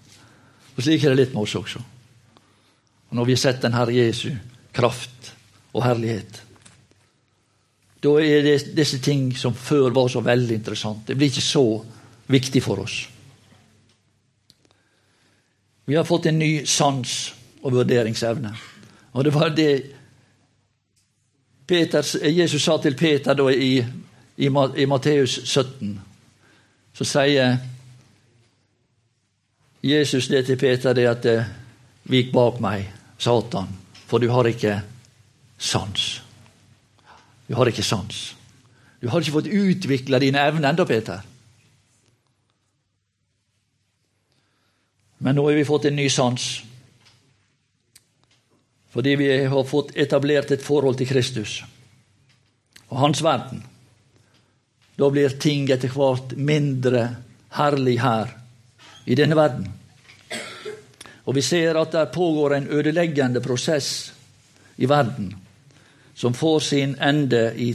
Og 0.77 0.83
Slik 0.83 1.03
er 1.03 1.13
det 1.13 1.21
litt 1.21 1.35
med 1.35 1.43
oss 1.43 1.55
også. 1.59 1.83
Når 3.09 3.25
vi 3.25 3.35
har 3.35 3.39
sett 3.39 3.61
den 3.61 3.73
Herre 3.73 3.95
Jesu 3.95 4.31
kraft 4.75 5.33
og 5.73 5.83
herlighet, 5.85 6.41
da 8.03 8.13
er 8.21 8.43
det 8.45 8.75
disse 8.77 8.99
ting 9.01 9.31
som 9.37 9.55
før 9.55 9.89
var 9.95 10.09
så 10.11 10.21
veldig 10.21 10.55
interessant, 10.59 11.07
det 11.07 11.17
blir 11.17 11.31
ikke 11.31 11.41
så 11.41 11.65
viktig 12.27 12.61
for 12.63 12.83
oss. 12.83 12.97
Vi 15.87 15.95
har 15.95 16.03
fått 16.03 16.27
en 16.27 16.39
ny 16.39 16.65
sans 16.65 17.13
og 17.63 17.73
vurderingsevne. 17.73 18.51
Og 19.13 19.23
det 19.23 19.33
var 19.33 19.49
det 19.55 19.71
Peter, 21.67 22.27
Jesus 22.27 22.63
sa 22.63 22.77
til 22.77 22.95
Peter 22.95 23.33
da 23.33 23.47
i, 23.49 23.77
i, 24.37 24.47
i 24.47 24.85
Matteus 24.85 25.39
17. 25.43 25.95
Så 26.93 27.07
sier 27.07 27.57
Jesus 29.83 30.27
det 30.27 30.45
til 30.45 30.59
Peter 30.59 30.93
det 30.93 31.07
at 31.07 31.23
det 31.23 31.39
Vik 32.07 32.29
bak 32.31 32.61
meg, 32.63 32.85
Satan, 33.17 33.67
for 34.07 34.19
du 34.19 34.29
har 34.29 34.47
ikke 34.47 34.79
sans. 35.57 36.07
Du 37.47 37.55
har 37.55 37.69
ikke 37.69 37.85
sans. 37.85 38.35
Du 38.99 39.09
har 39.09 39.21
ikke 39.21 39.37
fått 39.39 39.49
utvikla 39.49 40.19
dine 40.21 40.41
evner 40.49 40.71
ennå, 40.71 40.85
Peter. 40.89 41.23
Men 45.17 45.37
nå 45.37 45.47
har 45.47 45.57
vi 45.57 45.65
fått 45.65 45.87
en 45.89 45.97
ny 45.97 46.09
sans. 46.13 46.45
Fordi 48.93 49.15
vi 49.15 49.31
har 49.45 49.65
fått 49.69 49.95
etablert 49.97 50.51
et 50.51 50.63
forhold 50.63 50.97
til 50.97 51.09
Kristus 51.09 51.61
og 52.87 53.01
hans 53.01 53.21
verden. 53.21 53.63
Da 54.97 55.09
blir 55.13 55.33
ting 55.41 55.67
etter 55.69 55.91
hvert 55.93 56.33
mindre 56.37 57.03
herlig 57.57 57.97
her 58.01 58.31
i 59.05 59.17
denne 59.17 59.37
verden. 59.37 59.67
Og 61.27 61.35
vi 61.35 61.43
ser 61.43 61.75
at 61.75 61.91
det 61.91 62.05
pågår 62.15 62.55
en 62.55 62.69
ødeleggende 62.71 63.41
prosess 63.43 64.13
i 64.77 64.87
verden 64.87 65.33
som 66.17 66.33
får 66.33 66.59
sin 66.59 66.95
ende 67.03 67.51
i 67.55 67.73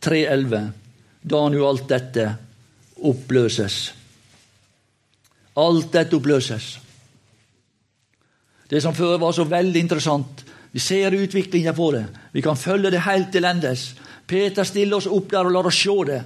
3.11, 0.00 0.70
da 1.22 1.42
nå 1.48 1.60
alt 1.68 1.84
dette 1.88 2.24
oppløses. 3.04 3.76
Alt 5.60 5.92
dette 5.92 6.18
oppløses. 6.18 6.66
Det 8.68 8.80
som 8.82 8.96
før 8.96 9.20
var 9.22 9.36
så 9.36 9.44
veldig 9.46 9.80
interessant. 9.84 10.42
Vi 10.72 10.82
ser 10.82 11.14
utviklinga 11.14 11.72
på 11.76 11.90
det. 11.94 12.04
Vi 12.32 12.42
kan 12.42 12.58
følge 12.58 12.90
det 12.90 13.04
helt 13.06 13.30
til 13.32 13.46
endes. 13.46 13.92
Peter 14.26 14.66
stiller 14.66 14.98
oss 14.98 15.06
opp 15.06 15.30
der 15.30 15.46
og 15.46 15.54
lar 15.54 15.68
oss 15.70 15.78
se 15.78 15.94
det. 16.08 16.22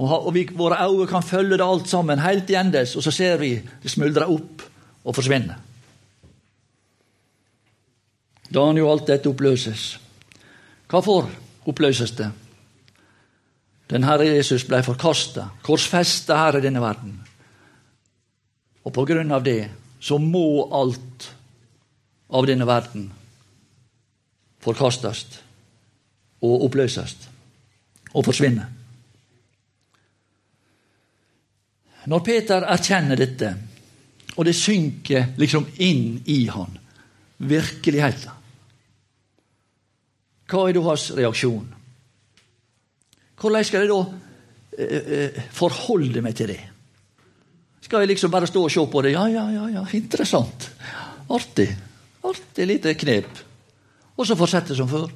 Og, 0.00 0.32
vi, 0.34 0.48
Våre 0.56 0.80
øyne 0.88 1.06
kan 1.06 1.22
følge 1.22 1.58
det 1.60 1.66
alt 1.66 1.88
sammen 1.88 2.18
helt 2.18 2.46
til 2.48 2.58
endes, 2.58 2.96
og 2.96 3.04
så 3.04 3.12
ser 3.14 3.38
vi 3.38 3.52
det 3.60 3.92
smuldrer 3.92 4.32
opp 4.32 4.69
og 5.04 5.16
forsvinne. 5.16 5.56
Da 8.50 8.64
jo 8.74 8.88
alt 8.90 9.06
dette 9.06 9.30
oppløses. 9.30 9.98
Hvorfor 10.90 11.30
oppløses 11.70 12.10
det? 12.18 12.30
Den 13.90 14.04
Herre 14.06 14.26
Jesus 14.26 14.64
ble 14.66 14.82
forkasta, 14.86 15.48
korsfesta 15.62 16.36
her 16.38 16.58
i 16.58 16.64
denne 16.64 16.82
verden. 16.82 17.14
Og 18.84 18.94
på 18.94 19.04
grunn 19.06 19.30
av 19.34 19.44
det 19.46 19.70
så 20.00 20.18
må 20.18 20.66
alt 20.74 21.30
av 22.30 22.46
denne 22.46 22.66
verden 22.66 23.08
forkastes 24.62 25.24
og 26.40 26.66
oppløses 26.66 27.16
og 28.14 28.24
forsvinne. 28.26 28.66
Når 32.10 32.22
Peter 32.24 32.64
erkjenner 32.64 33.18
dette, 33.20 33.50
og 34.36 34.44
det 34.46 34.54
synker 34.56 35.32
liksom 35.40 35.66
inn 35.82 36.20
i 36.30 36.44
han, 36.52 36.76
virkeligheten 37.38 38.40
hva 40.50 40.66
er 40.66 40.74
da 40.74 40.82
hans 40.82 41.06
reaksjon? 41.14 41.68
Hvordan 43.40 43.66
skal 43.66 43.84
jeg 43.84 43.90
da 43.92 44.00
eh, 44.82 45.12
eh, 45.16 45.38
forholde 45.54 46.22
meg 46.24 46.34
til 46.36 46.50
det? 46.50 46.58
Skal 47.86 48.02
jeg 48.02 48.12
liksom 48.12 48.32
bare 48.32 48.50
stå 48.50 48.64
og 48.66 48.72
se 48.72 48.82
på 48.90 49.04
det? 49.06 49.14
Ja, 49.14 49.24
ja, 49.30 49.46
ja, 49.54 49.68
ja 49.78 49.84
interessant. 49.96 50.68
Artig. 51.30 51.68
Artig 52.26 52.66
lite 52.66 52.94
knep. 52.98 53.30
Og 54.18 54.26
så 54.26 54.36
fortsette 54.36 54.76
som 54.76 54.90
før. 54.90 55.08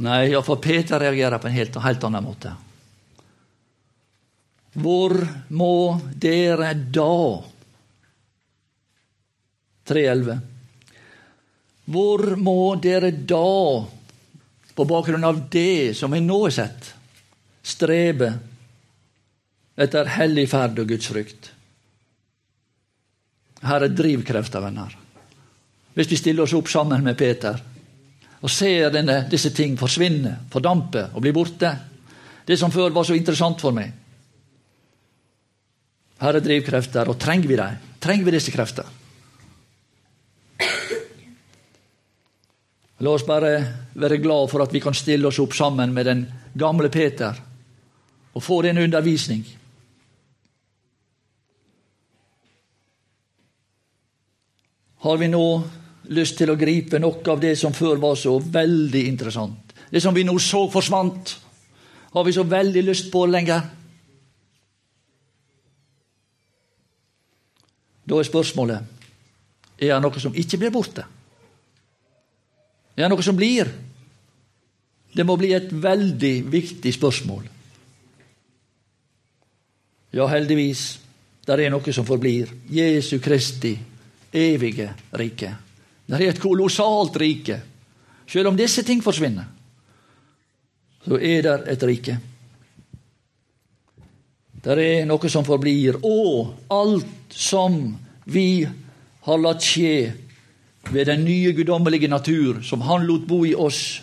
Nei, 0.00 0.30
iallfall 0.30 0.62
Peter 0.64 1.02
reagerer 1.02 1.42
på 1.42 1.50
en 1.50 1.58
helt, 1.58 1.74
helt 1.84 2.06
annen 2.08 2.24
måte. 2.24 2.54
Hvor 4.78 5.16
må 5.50 5.74
dere 6.14 6.74
da 6.74 7.14
3.11. 9.90 10.38
Hvor 11.90 12.36
må 12.38 12.76
dere 12.78 13.10
da, 13.10 13.86
på 14.74 14.86
bakgrunn 14.86 15.26
av 15.26 15.40
det 15.50 15.96
som 15.98 16.14
vi 16.14 16.20
nå 16.22 16.36
har 16.44 16.54
sett, 16.54 16.92
strebe 17.66 18.30
etter 19.80 20.12
hellig 20.14 20.46
ferd 20.52 20.78
og 20.78 20.92
Guds 20.92 21.10
frykt? 21.10 21.50
Her 23.66 23.84
er 23.84 23.92
drivkrefter, 23.92 24.62
venner. 24.62 24.94
Hvis 25.98 26.08
vi 26.12 26.20
stiller 26.20 26.46
oss 26.46 26.54
opp 26.56 26.70
sammen 26.70 27.02
med 27.04 27.18
Peter 27.18 27.58
og 28.40 28.48
ser 28.48 28.92
denne, 28.94 29.24
disse 29.28 29.50
ting 29.52 29.74
forsvinne, 29.76 30.46
fordampe 30.52 31.10
og 31.10 31.20
bli 31.20 31.32
borte 31.34 31.74
Det 32.46 32.56
som 32.58 32.72
før 32.72 32.90
var 32.90 33.04
så 33.04 33.14
interessant 33.14 33.60
for 33.60 33.74
meg. 33.76 33.92
Her 36.20 36.36
er 36.36 36.44
drivkrefter, 36.44 37.08
og 37.08 37.18
trenger 37.20 37.48
vi 37.48 37.56
dem? 37.56 37.76
Trenger 38.00 38.26
vi 38.26 38.34
disse 38.34 38.52
krefter? 38.52 38.88
La 43.00 43.14
oss 43.16 43.24
bare 43.24 43.54
være 43.96 44.20
glad 44.20 44.50
for 44.52 44.60
at 44.60 44.74
vi 44.74 44.82
kan 44.84 44.96
stille 44.96 45.30
oss 45.30 45.40
opp 45.40 45.54
sammen 45.56 45.94
med 45.96 46.04
den 46.06 46.26
gamle 46.52 46.90
Peter 46.92 47.38
og 48.36 48.44
få 48.44 48.60
den 48.62 48.78
undervisning. 48.78 49.40
Har 55.00 55.16
vi 55.16 55.30
nå 55.32 55.44
lyst 56.12 56.36
til 56.36 56.52
å 56.52 56.58
gripe 56.60 57.00
noe 57.00 57.24
av 57.32 57.40
det 57.40 57.54
som 57.56 57.72
før 57.72 57.96
var 58.02 58.20
så 58.20 58.36
veldig 58.36 59.06
interessant? 59.08 59.72
Det 59.90 60.02
som 60.04 60.14
vi 60.14 60.26
nå 60.28 60.36
så 60.38 60.66
forsvant, 60.70 61.32
har 62.12 62.26
vi 62.26 62.36
så 62.36 62.44
veldig 62.44 62.84
lyst 62.84 63.08
på 63.10 63.24
lenger? 63.26 63.79
Da 68.04 68.18
er 68.18 68.28
spørsmålet 68.28 68.96
er 69.80 69.94
det 69.94 70.00
noe 70.04 70.20
som 70.20 70.34
ikke 70.36 70.58
blir 70.60 70.72
borte. 70.74 71.06
Er 72.96 73.08
Det 73.08 73.10
noe 73.12 73.24
som 73.24 73.36
blir. 73.36 73.70
Det 75.14 75.24
må 75.26 75.36
bli 75.40 75.54
et 75.56 75.70
veldig 75.72 76.34
viktig 76.52 76.92
spørsmål. 76.94 77.46
Ja, 80.12 80.26
heldigvis, 80.26 81.00
der 81.46 81.62
er 81.64 81.70
noe 81.70 81.92
som 81.92 82.06
forblir. 82.06 82.50
Jesu 82.70 83.18
Kristi 83.22 83.78
evige 84.32 84.90
rike. 85.16 85.54
Det 86.06 86.18
er 86.20 86.32
et 86.32 86.42
kolossalt 86.42 87.16
rike. 87.16 87.60
Selv 88.26 88.50
om 88.50 88.58
disse 88.58 88.82
ting 88.86 89.02
forsvinner, 89.02 89.46
så 91.06 91.18
er 91.18 91.42
det 91.42 91.54
et 91.72 91.82
rike. 91.82 92.18
Det 94.60 94.76
er 94.76 95.06
noe 95.08 95.28
som 95.32 95.44
forblir, 95.46 95.96
og 96.04 96.52
alt 96.68 97.32
som 97.32 97.78
vi 98.28 98.66
har 99.24 99.40
latt 99.40 99.64
skje 99.64 99.94
ved 100.90 101.08
den 101.08 101.24
nye 101.24 101.52
guddommelige 101.56 102.08
natur 102.08 102.60
som 102.64 102.84
Han 102.84 103.06
lot 103.08 103.26
bo 103.28 103.44
i 103.44 103.54
oss, 103.54 104.00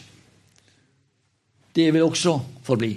det 1.77 1.91
vil 1.93 2.07
også 2.07 2.39
forbli. 2.65 2.95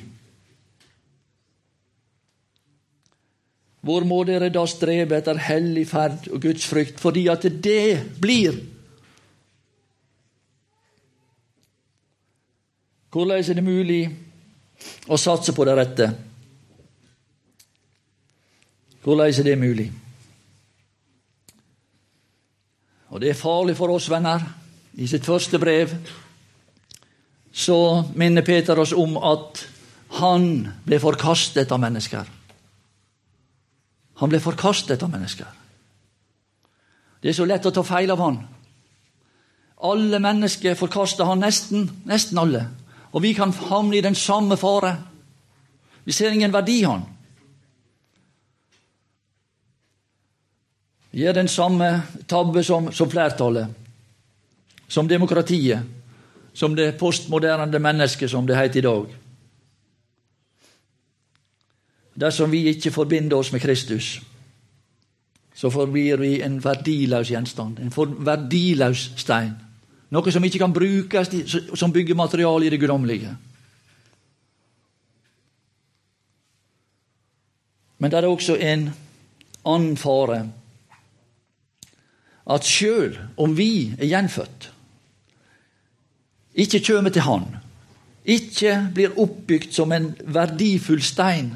Hvor 3.80 4.04
må 4.04 4.22
dere 4.28 4.50
da 4.52 4.64
strebe 4.68 5.16
etter 5.16 5.40
hellig 5.40 5.86
ferd 5.88 6.28
og 6.32 6.40
Guds 6.40 6.64
frykt, 6.68 7.00
fordi 7.00 7.28
at 7.32 7.44
det 7.64 8.16
blir 8.20 8.60
Hvordan 13.10 13.40
er 13.42 13.56
det 13.58 13.64
mulig 13.66 14.02
å 15.10 15.16
satse 15.18 15.50
på 15.50 15.64
det 15.66 15.72
rette? 15.74 16.06
Hvordan 19.02 19.32
er 19.32 19.42
det 19.42 19.58
mulig? 19.58 19.92
Og 23.10 23.20
det 23.20 23.30
er 23.30 23.38
farlig 23.38 23.76
for 23.76 23.90
oss, 23.94 24.10
venner. 24.10 24.42
I 24.94 25.06
sitt 25.06 25.24
første 25.26 25.58
brev 25.58 25.92
så 27.52 28.04
minner 28.14 28.44
Peter 28.46 28.78
oss 28.78 28.92
om 28.92 29.16
at 29.16 29.64
han 30.20 30.44
ble 30.86 30.98
forkastet 31.02 31.72
av 31.72 31.80
mennesker. 31.82 32.28
Han 34.20 34.30
ble 34.30 34.40
forkastet 34.42 35.02
av 35.02 35.10
mennesker. 35.10 35.48
Det 37.20 37.30
er 37.30 37.36
så 37.36 37.46
lett 37.48 37.66
å 37.66 37.72
ta 37.74 37.82
feil 37.84 38.10
av 38.12 38.20
han. 38.22 38.38
Alle 39.80 40.20
mennesker 40.20 40.76
forkaster 40.76 41.24
han, 41.24 41.40
nesten, 41.40 41.88
nesten 42.08 42.38
alle. 42.38 42.66
Og 43.12 43.24
vi 43.24 43.32
kan 43.34 43.52
havne 43.52 43.96
i 43.96 44.04
den 44.04 44.14
samme 44.14 44.58
fare. 44.60 44.94
Vi 46.04 46.12
ser 46.12 46.36
ingen 46.36 46.52
verdi 46.52 46.80
i 46.82 46.88
han. 46.88 47.06
Gjør 51.12 51.32
den 51.32 51.48
samme 51.48 51.90
tabbe 52.28 52.62
som, 52.64 52.92
som 52.92 53.10
flertallet, 53.10 53.66
som 54.88 55.08
demokratiet, 55.08 55.82
som 56.52 56.74
det 56.76 56.98
postmoderne 56.98 57.78
mennesket, 57.78 58.30
som 58.30 58.46
det 58.46 58.58
heter 58.58 58.78
i 58.78 58.86
dag. 58.86 59.16
Dersom 62.20 62.50
vi 62.50 62.66
ikke 62.68 62.90
forbinder 62.90 63.36
oss 63.36 63.52
med 63.52 63.62
Kristus, 63.62 64.20
så 65.54 65.70
forblir 65.70 66.16
vi 66.16 66.40
en 66.42 66.58
verdiløs 66.64 67.30
gjenstand, 67.30 67.78
en 67.78 67.92
verdiløs 68.26 69.10
stein. 69.16 69.54
Noe 70.10 70.32
som 70.32 70.44
ikke 70.44 70.58
kan 70.58 70.74
brukes 70.74 71.30
som 71.78 71.92
byggemateriale 71.92 72.66
i 72.66 72.70
det 72.70 72.80
guddommelige. 72.80 73.36
Men 77.98 78.10
det 78.10 78.18
er 78.18 78.26
også 78.26 78.56
en 78.56 78.88
annen 79.68 79.96
fare. 80.00 80.40
At 82.50 82.66
sjøl 82.66 83.14
om 83.38 83.54
vi 83.56 83.94
er 83.98 84.10
gjenfødt, 84.10 84.72
ikke 86.54 86.82
kommer 86.86 87.10
til 87.14 87.22
Han, 87.22 87.44
ikke 88.24 88.88
blir 88.94 89.18
oppbygd 89.18 89.70
som 89.72 89.92
en 89.92 90.10
verdifull 90.26 91.02
stein 91.02 91.54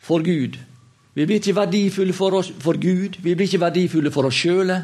for 0.00 0.22
Gud 0.22 0.56
Vi 1.16 1.24
blir 1.24 1.36
ikke 1.40 1.56
verdifulle 1.56 2.12
for, 2.12 2.34
oss, 2.36 2.52
for 2.60 2.76
Gud, 2.76 3.16
vi 3.22 3.34
blir 3.34 3.46
ikke 3.46 3.60
verdifulle 3.60 4.10
for 4.12 4.28
oss 4.28 4.36
sjøle. 4.36 4.82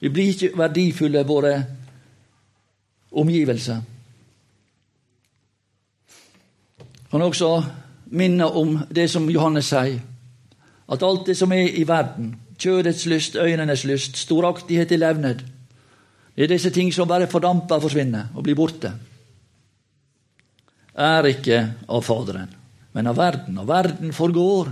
Vi 0.00 0.08
blir 0.08 0.32
ikke 0.32 0.50
verdifulle 0.58 1.22
våre 1.26 1.52
omgivelser. 3.12 3.76
Kan 7.10 7.22
også 7.22 7.52
minne 8.06 8.50
om 8.50 8.80
det 8.90 9.06
som 9.10 9.30
Johannes 9.30 9.70
sier, 9.70 10.00
at 10.90 11.06
alt 11.06 11.30
det 11.30 11.36
som 11.38 11.52
er 11.54 11.70
i 11.70 11.86
verden, 11.86 12.34
kjødets 12.60 13.06
lyst, 13.10 13.36
øynenes 13.36 13.84
lyst, 13.88 14.16
storaktighet 14.20 14.92
i 14.92 15.00
levned, 15.00 15.42
det 16.36 16.46
er 16.46 16.54
disse 16.54 16.70
ting 16.72 16.92
som 16.94 17.08
bare 17.08 17.28
fordamper 17.28 17.82
forsvinner 17.82 18.30
og 18.32 18.46
blir 18.46 18.56
borte. 18.56 18.92
Er 20.96 21.26
ikke 21.28 21.58
av 21.88 22.04
Faderen, 22.06 22.48
men 22.96 23.10
av 23.10 23.18
verden. 23.18 23.58
Og 23.60 23.68
verden 23.68 24.14
forgår. 24.16 24.70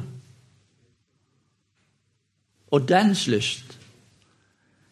Og 2.73 2.89
dens 2.89 3.27
lyst 3.29 3.75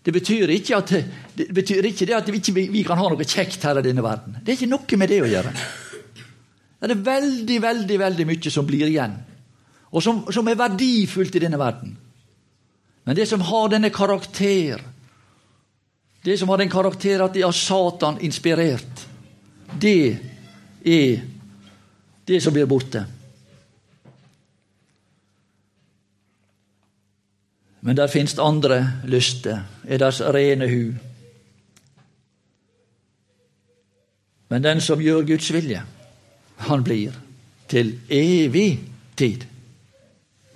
det 0.07 0.13
betyr 0.15 0.53
ikke 0.55 0.77
at, 0.77 0.93
det 1.35 1.49
betyr 1.51 1.89
ikke 1.89 2.07
det 2.07 2.15
at 2.15 2.29
vi 2.31 2.39
ikke 2.39 2.53
vi 2.71 2.83
kan 2.87 3.01
ha 3.01 3.09
noe 3.11 3.25
kjekt 3.27 3.65
her 3.67 3.81
i 3.81 3.83
denne 3.83 4.05
verden. 4.05 4.37
Det 4.39 4.53
er 4.53 4.59
ikke 4.61 4.69
noe 4.71 4.99
med 5.01 5.11
det 5.11 5.19
å 5.25 5.31
gjøre. 5.33 5.55
Det 6.79 6.95
er 6.95 7.01
veldig, 7.09 7.57
veldig 7.65 7.97
veldig 7.99 8.27
mye 8.29 8.53
som 8.55 8.69
blir 8.69 8.87
igjen, 8.87 9.17
og 9.91 10.05
som, 10.05 10.21
som 10.31 10.47
er 10.47 10.61
verdifullt 10.61 11.35
i 11.35 11.43
denne 11.43 11.59
verden. 11.59 11.97
Men 13.07 13.17
det 13.17 13.27
som 13.27 13.41
har 13.41 13.69
denne 13.69 13.91
karakter, 13.91 14.81
det 16.23 16.39
som 16.39 16.49
har 16.49 16.59
den 16.59 16.71
karakter 16.71 17.23
at 17.23 17.35
det 17.37 17.45
er 17.47 17.53
Satan 17.55 18.17
inspirert, 18.19 19.03
det 19.79 20.19
er 20.83 21.21
det 22.27 22.41
som 22.43 22.55
blir 22.57 22.67
borte. 22.67 23.05
Men 27.87 27.95
der 27.95 28.11
finnes 28.11 28.35
andre 28.43 28.81
lyster, 29.07 29.61
er 29.87 30.03
deres 30.03 30.19
rene 30.35 30.67
hu. 30.67 30.97
Men 34.51 34.67
den 34.67 34.83
som 34.83 34.99
gjør 35.03 35.23
Guds 35.29 35.53
vilje, 35.55 35.85
han 36.67 36.83
blir 36.83 37.15
til 37.71 37.95
evig 38.11 38.81
tid. 39.15 39.47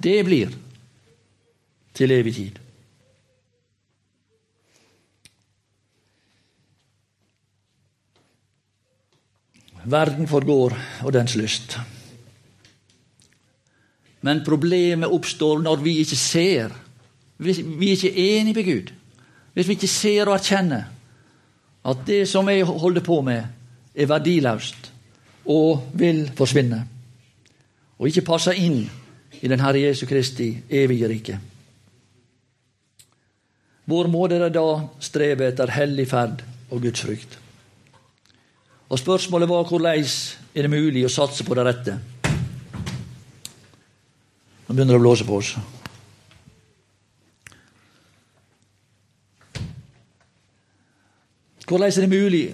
Det 0.03 0.19
blir 0.27 0.51
til 1.95 2.11
evig 2.11 2.35
tid. 2.35 2.59
Verden 9.85 10.29
forgår, 10.29 10.77
og 11.03 11.13
dens 11.13 11.37
lyst. 11.37 11.79
Men 14.21 14.45
problemet 14.45 15.09
oppstår 15.09 15.63
når 15.65 15.77
vi 15.85 15.99
ikke 16.03 16.17
ser 16.17 16.77
hvis 17.41 17.63
vi 17.65 17.87
er 17.89 17.97
ikke 17.97 18.17
enige 18.17 18.55
med 18.55 18.65
Gud, 18.65 18.91
hvis 19.55 19.69
vi 19.69 19.73
ikke 19.73 19.89
ser 19.89 20.29
og 20.29 20.35
erkjenner 20.35 20.83
at 21.89 22.03
det 22.07 22.27
som 22.29 22.49
jeg 22.49 22.67
holder 22.69 23.01
på 23.01 23.21
med, 23.25 23.45
er 23.95 24.07
verdiløst 24.07 24.91
og 25.49 25.87
vil 25.97 26.27
forsvinne, 26.37 26.83
og 27.99 28.09
ikke 28.09 28.27
passer 28.29 28.59
inn 28.61 28.83
i 29.41 29.49
den 29.49 29.61
Herre 29.61 29.81
Jesu 29.81 30.05
Kristi 30.07 30.51
evige 30.69 31.09
rike. 31.09 31.39
Hvor 33.91 34.07
må 34.07 34.29
dere 34.31 34.53
da 34.55 34.63
strebe 35.03 35.49
etter 35.51 35.73
hellig 35.75 36.05
ferd 36.13 36.45
og 36.71 36.85
Guds 36.85 37.03
frykt? 37.03 37.33
Og 38.87 38.99
Spørsmålet 39.01 39.51
var 39.51 39.67
hvordan 39.67 39.99
er 39.99 40.63
det 40.63 40.71
mulig 40.71 41.03
å 41.07 41.11
satse 41.11 41.43
på 41.47 41.57
det 41.59 41.65
rette? 41.67 41.97
Nå 44.69 44.77
begynner 44.77 44.95
det 44.95 45.01
å 45.01 45.03
blåse 45.03 45.27
på 45.27 45.41
oss. 45.41 45.57
Hvordan 51.67 51.91
er 51.91 52.07
det 52.07 52.15
mulig 52.15 52.47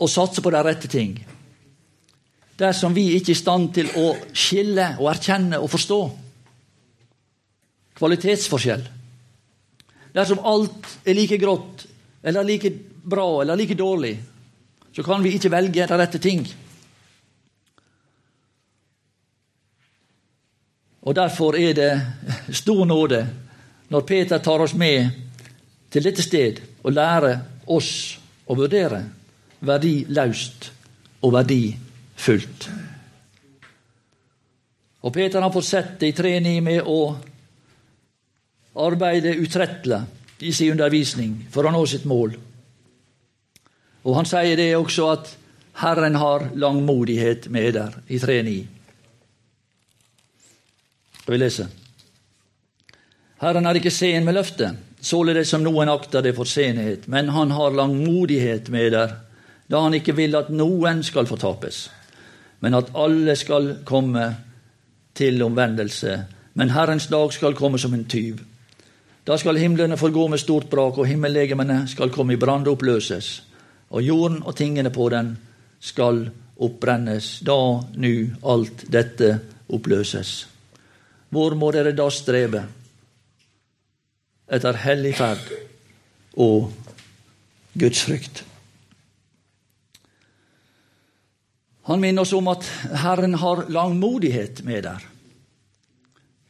å 0.00 0.08
satse 0.08 0.44
på 0.44 0.52
de 0.52 0.64
rette 0.64 0.88
ting 0.92 1.18
dersom 2.58 2.96
vi 2.96 3.10
ikke 3.14 3.30
er 3.30 3.36
i 3.36 3.38
stand 3.38 3.74
til 3.76 3.92
å 3.96 4.10
skille 4.32 4.94
og 4.98 5.12
erkjenne 5.12 5.60
og 5.60 5.68
forstå 5.72 5.98
kvalitetsforskjell? 8.00 8.88
Dersom 10.18 10.40
alt 10.42 10.86
er 11.06 11.14
like 11.14 11.38
grått 11.38 11.84
eller 12.26 12.46
like 12.46 12.72
bra 13.08 13.42
eller 13.42 13.56
like 13.56 13.76
dårlig, 13.78 14.16
så 14.96 15.02
kan 15.06 15.22
vi 15.22 15.36
ikke 15.36 15.52
velge 15.52 15.86
de 15.86 15.98
rette 15.98 16.18
ting. 16.18 16.42
Og 21.06 21.14
Derfor 21.14 21.56
er 21.56 21.72
det 21.72 21.92
stor 22.52 22.84
nåde 22.84 23.22
når 23.88 24.00
Peter 24.00 24.38
tar 24.38 24.60
oss 24.60 24.74
med 24.74 25.08
til 25.90 26.04
dette 26.04 26.22
sted 26.22 26.58
og 26.82 26.92
lærer 26.92 27.38
oss 27.70 28.18
å 28.44 28.56
vurdere 28.58 29.00
verdiløst 29.60 30.68
og 31.22 31.32
verdifullt. 31.32 32.68
Og 34.98 35.14
Peter 35.14 35.40
har 35.40 35.54
fått 35.54 35.70
sett 35.70 35.94
det 36.00 36.10
i 36.10 36.16
3.9 36.18 36.60
med 36.60 36.82
å 36.90 37.00
arbeide 38.78 39.36
utrettelig 39.42 40.02
i 40.40 40.52
sin 40.52 40.72
undervisning 40.76 41.46
for 41.50 41.66
å 41.66 41.72
nå 41.74 41.82
sitt 41.86 42.06
mål. 42.08 42.36
Og 44.06 44.16
han 44.16 44.28
sier 44.28 44.56
det 44.56 44.70
også 44.78 45.10
at 45.12 45.34
Herren 45.78 46.16
har 46.18 46.48
langmodighet 46.58 47.48
med 47.54 47.74
der, 47.74 47.94
i 48.08 48.18
3.9. 48.18 48.56
Jeg 51.28 51.34
vi 51.34 51.38
lese. 51.38 51.68
Herren 53.42 53.66
er 53.68 53.78
ikke 53.78 53.92
sen 53.94 54.24
med 54.26 54.34
løftet, 54.34 54.78
således 55.00 55.52
som 55.52 55.62
noen 55.62 55.90
akter 55.92 56.24
det 56.24 56.34
for 56.34 56.48
senhet, 56.48 57.06
men 57.06 57.28
han 57.30 57.52
har 57.54 57.76
langmodighet 57.76 58.70
med 58.74 58.92
der, 58.96 59.14
da 59.70 59.84
han 59.84 59.94
ikke 59.94 60.16
vil 60.16 60.34
at 60.34 60.48
noen 60.50 61.04
skal 61.06 61.28
fortapes, 61.28 61.90
men 62.64 62.74
at 62.74 62.90
alle 62.96 63.36
skal 63.36 63.76
komme 63.86 64.24
til 65.14 65.42
omvendelse. 65.42 66.16
Men 66.58 66.72
Herrens 66.74 67.06
dag 67.06 67.32
skal 67.32 67.54
komme 67.54 67.78
som 67.78 67.94
en 67.94 68.08
tyv. 68.08 68.40
Da 69.28 69.36
skal 69.36 69.60
himlene 69.60 69.98
forgå 70.00 70.24
med 70.32 70.40
stort 70.40 70.70
brak, 70.72 70.96
og 70.96 71.06
himmellegemene 71.06 71.82
skal 71.90 72.08
komme 72.08 72.32
i 72.32 72.40
brann 72.40 72.64
og 72.64 72.78
oppløses, 72.78 73.42
og 73.92 74.02
jorden 74.02 74.40
og 74.40 74.56
tingene 74.56 74.88
på 74.90 75.10
den 75.12 75.34
skal 75.84 76.22
oppbrennes. 76.56 77.42
Da 77.44 77.58
nu 78.00 78.14
alt 78.42 78.86
dette 78.88 79.38
oppløses. 79.68 80.48
hvor 81.28 81.54
må 81.54 81.68
dere 81.72 81.92
da 81.92 82.08
strebe? 82.10 82.64
Etter 84.48 84.80
hellig 84.80 85.12
ferd 85.16 85.50
og 86.40 86.72
Guds 87.78 88.00
frykt. 88.08 88.44
Han 91.84 92.00
minner 92.00 92.24
oss 92.24 92.32
om 92.32 92.48
at 92.48 92.64
Herren 93.04 93.34
har 93.34 93.66
langmodighet 93.68 94.64
med 94.64 94.82
der. 94.88 95.04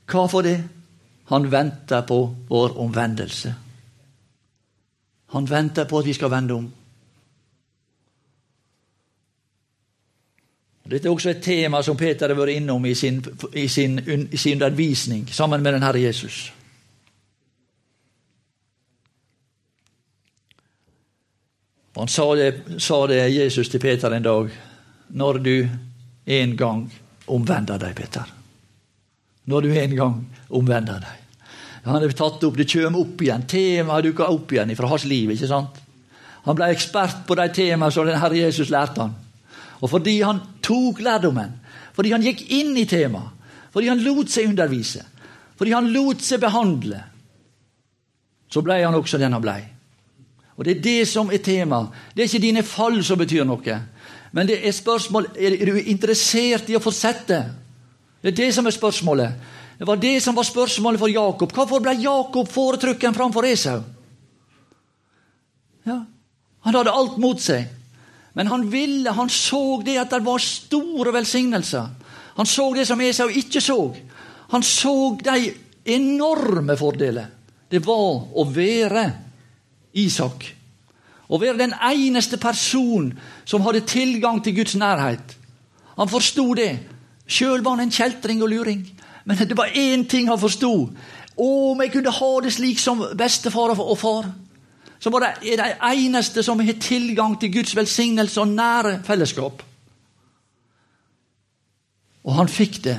Hva 0.06 0.28
for 0.30 0.46
det? 0.46 0.77
Han 1.28 1.50
venter 1.50 2.02
på 2.02 2.34
vår 2.48 2.78
omvendelse. 2.78 3.54
Han 5.26 5.46
venter 5.50 5.84
på 5.84 5.98
at 5.98 6.06
vi 6.06 6.12
skal 6.16 6.30
vende 6.32 6.54
om. 6.54 6.68
Dette 10.88 11.08
er 11.08 11.12
også 11.12 11.34
et 11.34 11.42
tema 11.44 11.82
som 11.84 11.98
Peter 12.00 12.32
har 12.32 12.38
vært 12.38 12.54
innom 12.56 12.86
i 12.88 12.94
sin, 12.96 13.20
i 13.52 13.66
sin, 13.68 13.98
i 14.32 14.36
sin 14.40 14.62
undervisning 14.62 15.26
sammen 15.28 15.62
med 15.62 15.76
den 15.76 15.84
Herre 15.84 16.00
Jesus. 16.00 16.46
Han 21.98 22.08
sa 22.08 22.34
det, 22.38 22.80
sa 22.80 23.06
det, 23.10 23.20
Jesus 23.34 23.68
til 23.68 23.80
Peter 23.82 24.16
en 24.16 24.22
dag. 24.22 24.50
Når 25.08 25.38
du 25.44 25.68
en 26.26 26.56
gang 26.56 26.92
omvender 27.26 27.78
deg, 27.78 27.96
Peter. 27.96 28.37
Når 29.48 29.64
du 29.64 29.72
en 29.72 29.96
gang 29.96 30.16
omvender 30.48 31.00
deg. 31.02 31.24
Han 31.88 32.02
er 32.02 32.12
tatt 32.12 32.42
opp, 32.44 32.56
Det 32.56 32.68
kommer 32.68 33.00
opp 33.00 33.22
igjen. 33.22 33.46
Temaet 33.48 34.04
dukker 34.04 34.28
opp 34.28 34.52
igjen 34.52 34.76
fra 34.76 34.88
hans 34.88 35.04
liv. 35.04 35.30
ikke 35.30 35.48
sant? 35.48 35.78
Han 36.44 36.56
ble 36.56 36.70
ekspert 36.72 37.26
på 37.26 37.36
de 37.36 37.48
temaene 37.52 37.92
som 37.92 38.06
den 38.06 38.20
Herre 38.20 38.36
Jesus 38.36 38.70
lærte 38.70 39.00
han. 39.00 39.14
Og 39.80 39.90
fordi 39.90 40.20
han 40.22 40.40
tok 40.62 41.00
lærdommen, 41.00 41.52
fordi 41.94 42.12
han 42.12 42.22
gikk 42.22 42.44
inn 42.50 42.76
i 42.76 42.86
temaet, 42.88 43.34
fordi 43.72 43.88
han 43.88 44.02
lot 44.02 44.30
seg 44.30 44.48
undervise, 44.48 45.04
fordi 45.58 45.74
han 45.74 45.90
lot 45.92 46.22
seg 46.24 46.40
behandle, 46.40 47.02
så 48.48 48.62
ble 48.64 48.80
han 48.80 48.96
også 48.96 49.20
den 49.20 49.36
han 49.36 49.44
ble. 49.44 49.58
Og 50.56 50.64
Det 50.64 50.76
er 50.76 50.82
det 50.82 51.08
som 51.08 51.30
er 51.30 51.38
temaet. 51.38 51.92
Det 52.14 52.22
er 52.22 52.26
ikke 52.26 52.42
dine 52.42 52.62
fall 52.66 53.04
som 53.04 53.18
betyr 53.18 53.44
noe. 53.46 53.76
Men 54.32 54.48
det 54.48 54.58
er 54.66 54.72
spørsmål 54.74 55.28
er 55.38 55.54
du 55.64 55.76
interessert 55.78 56.68
i 56.68 56.76
å 56.76 56.82
fortsette. 56.82 57.38
Det 58.22 58.32
er 58.32 58.36
det 58.36 58.50
som 58.54 58.66
er 58.66 58.74
spørsmålet. 58.74 59.32
Det 59.78 59.86
var 59.86 59.96
det 60.02 60.16
som 60.22 60.36
var 60.36 60.46
spørsmålet 60.46 61.00
for 61.00 61.12
Jakob. 61.12 61.52
Hvorfor 61.54 61.82
ble 61.82 61.94
Jakob 62.02 62.50
foretrukken 62.50 63.14
framfor 63.14 63.46
Esau? 63.46 63.80
Ja, 65.86 66.02
han 66.66 66.74
hadde 66.74 66.92
alt 66.92 67.16
mot 67.22 67.40
seg. 67.40 67.68
Men 68.34 68.50
han 68.50 68.66
ville, 68.70 69.12
han 69.14 69.30
så 69.30 69.80
det 69.86 69.96
at 69.98 70.10
det 70.10 70.24
var 70.26 70.42
store 70.42 71.14
velsignelser. 71.14 71.88
Han 72.36 72.46
så 72.46 72.68
det 72.74 72.86
som 72.86 73.00
Esau 73.00 73.28
ikke 73.30 73.62
så. 73.62 73.78
Han 74.50 74.62
så 74.62 74.94
de 75.22 75.52
enorme 75.88 76.76
fordeler 76.76 77.34
det 77.68 77.80
var 77.84 78.28
å 78.32 78.44
være 78.48 79.04
Isak. 79.98 80.44
Å 81.28 81.36
være 81.40 81.60
den 81.60 81.74
eneste 81.84 82.38
person 82.40 83.10
som 83.44 83.64
hadde 83.66 83.84
tilgang 83.88 84.40
til 84.44 84.56
Guds 84.56 84.76
nærhet. 84.80 85.34
Han 85.98 86.08
forsto 86.08 86.46
det. 86.56 86.70
Sjøl 87.28 87.62
var 87.62 87.76
han 87.76 87.86
en 87.86 87.92
kjeltring 87.92 88.42
og 88.42 88.50
luring. 88.50 88.82
Men 89.24 89.36
det 89.36 89.56
var 89.56 89.74
én 89.76 90.06
ting 90.08 90.28
han 90.28 90.40
forsto. 90.40 90.90
Om 91.36 91.80
jeg 91.82 91.92
kunne 91.92 92.12
ha 92.12 92.30
det 92.42 92.52
slik 92.56 92.80
som 92.80 93.04
bestefar 93.16 93.76
og 93.76 93.98
far 93.98 94.30
så 94.98 95.10
var 95.10 95.22
det 95.22 95.56
de 95.58 95.74
eneste 95.94 96.42
som 96.42 96.60
har 96.60 96.80
tilgang 96.82 97.36
til 97.40 97.52
Guds 97.54 97.76
velsignelse 97.76 98.40
og 98.40 98.48
nære 98.48 98.98
fellesskap. 99.06 99.62
Og 102.24 102.34
han 102.34 102.48
fikk 102.48 102.80
det. 102.84 102.98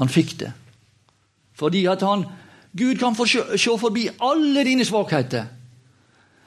Han 0.00 0.10
fikk 0.10 0.38
det. 0.40 0.52
Fordi 1.54 1.86
at 1.86 2.02
han 2.02 2.26
Gud 2.76 2.98
kan 3.00 3.14
se 3.16 3.78
forbi 3.78 4.08
alle 4.20 4.64
dine 4.64 4.84
svakheter. 4.84 5.46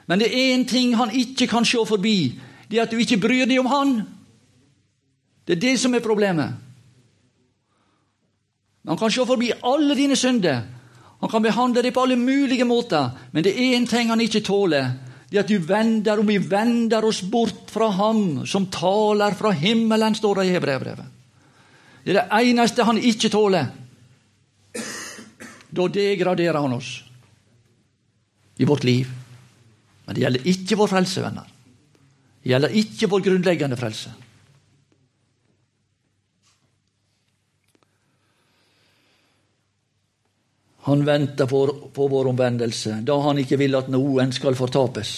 Men 0.06 0.18
det 0.18 0.28
er 0.28 0.54
én 0.54 0.68
ting 0.68 0.96
han 0.96 1.10
ikke 1.10 1.46
kan 1.46 1.64
se 1.64 1.78
forbi. 1.86 2.40
Det 2.70 2.78
er 2.78 2.82
at 2.82 2.90
du 2.90 2.98
ikke 2.98 3.18
bryr 3.18 3.46
deg 3.46 3.58
om 3.58 3.66
han. 3.66 4.02
Det 5.44 5.56
er 5.56 5.60
det 5.60 5.76
som 5.80 5.94
er 5.94 6.04
problemet. 6.04 6.52
Han 8.86 8.98
kan 8.98 9.12
se 9.12 9.26
forbi 9.26 9.52
alle 9.62 9.94
dine 9.94 10.16
synder. 10.16 10.62
Han 11.20 11.30
kan 11.30 11.42
behandle 11.44 11.82
det 11.82 11.92
på 11.92 12.02
alle 12.02 12.16
mulige 12.16 12.64
måter, 12.64 13.10
men 13.32 13.44
det 13.44 13.52
er 13.52 13.76
én 13.76 13.86
ting 13.88 14.08
han 14.08 14.20
ikke 14.20 14.40
tåler. 14.40 14.88
Det 15.30 15.38
er 15.38 15.44
at 15.44 15.50
du 15.52 15.58
vender, 15.62 16.18
og 16.18 16.26
vi 16.26 16.38
vender 16.38 17.04
oss 17.04 17.20
bort 17.22 17.68
fra 17.70 17.90
ham 17.94 18.46
som 18.46 18.66
taler 18.72 19.36
fra 19.38 19.52
himmelen, 19.54 20.14
står 20.14 20.40
det 20.40 20.46
i 20.48 20.54
Hebrevbrevet. 20.56 21.04
Det 22.04 22.16
er 22.16 22.22
det 22.22 22.48
eneste 22.48 22.86
han 22.88 22.98
ikke 22.98 23.30
tåler. 23.30 23.68
Da 25.70 25.86
degraderer 25.92 26.58
han 26.58 26.72
oss 26.74 26.96
i 28.58 28.66
vårt 28.66 28.84
liv. 28.84 29.06
Men 30.06 30.16
det 30.16 30.24
gjelder 30.24 30.48
ikke 30.50 30.80
vår 30.80 30.90
frelse, 30.90 31.22
venner. 31.22 31.46
Det 32.42 32.50
gjelder 32.50 32.74
ikke 32.80 33.08
vår 33.12 33.22
grunnleggende 33.28 33.78
frelse. 33.78 34.10
Han 40.82 41.04
venter 41.04 41.46
på, 41.46 42.08
vår 42.08 42.28
omvendelse, 42.28 43.00
da 43.04 43.18
han 43.20 43.38
ikke 43.42 43.58
vil 43.60 43.76
at 43.76 43.90
noen 43.92 44.30
skal 44.32 44.56
fortapes, 44.56 45.10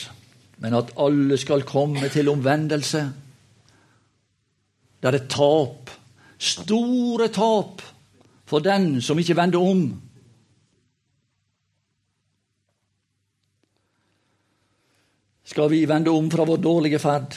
men 0.58 0.74
at 0.74 0.90
alle 0.98 1.36
skal 1.38 1.62
komme 1.66 2.08
til 2.10 2.30
omvendelse. 2.32 3.02
Det 4.98 5.10
er 5.10 5.18
et 5.20 5.28
tap, 5.30 5.92
store 6.42 7.28
tap, 7.30 7.82
for 8.46 8.64
den 8.64 8.96
som 9.00 9.20
ikke 9.22 9.36
vender 9.38 9.62
om. 9.62 9.84
Skal 15.46 15.70
vi 15.70 15.84
vende 15.86 16.10
om 16.10 16.30
fra 16.32 16.46
vår 16.48 16.58
dårlige 16.64 16.98
ferd, 16.98 17.36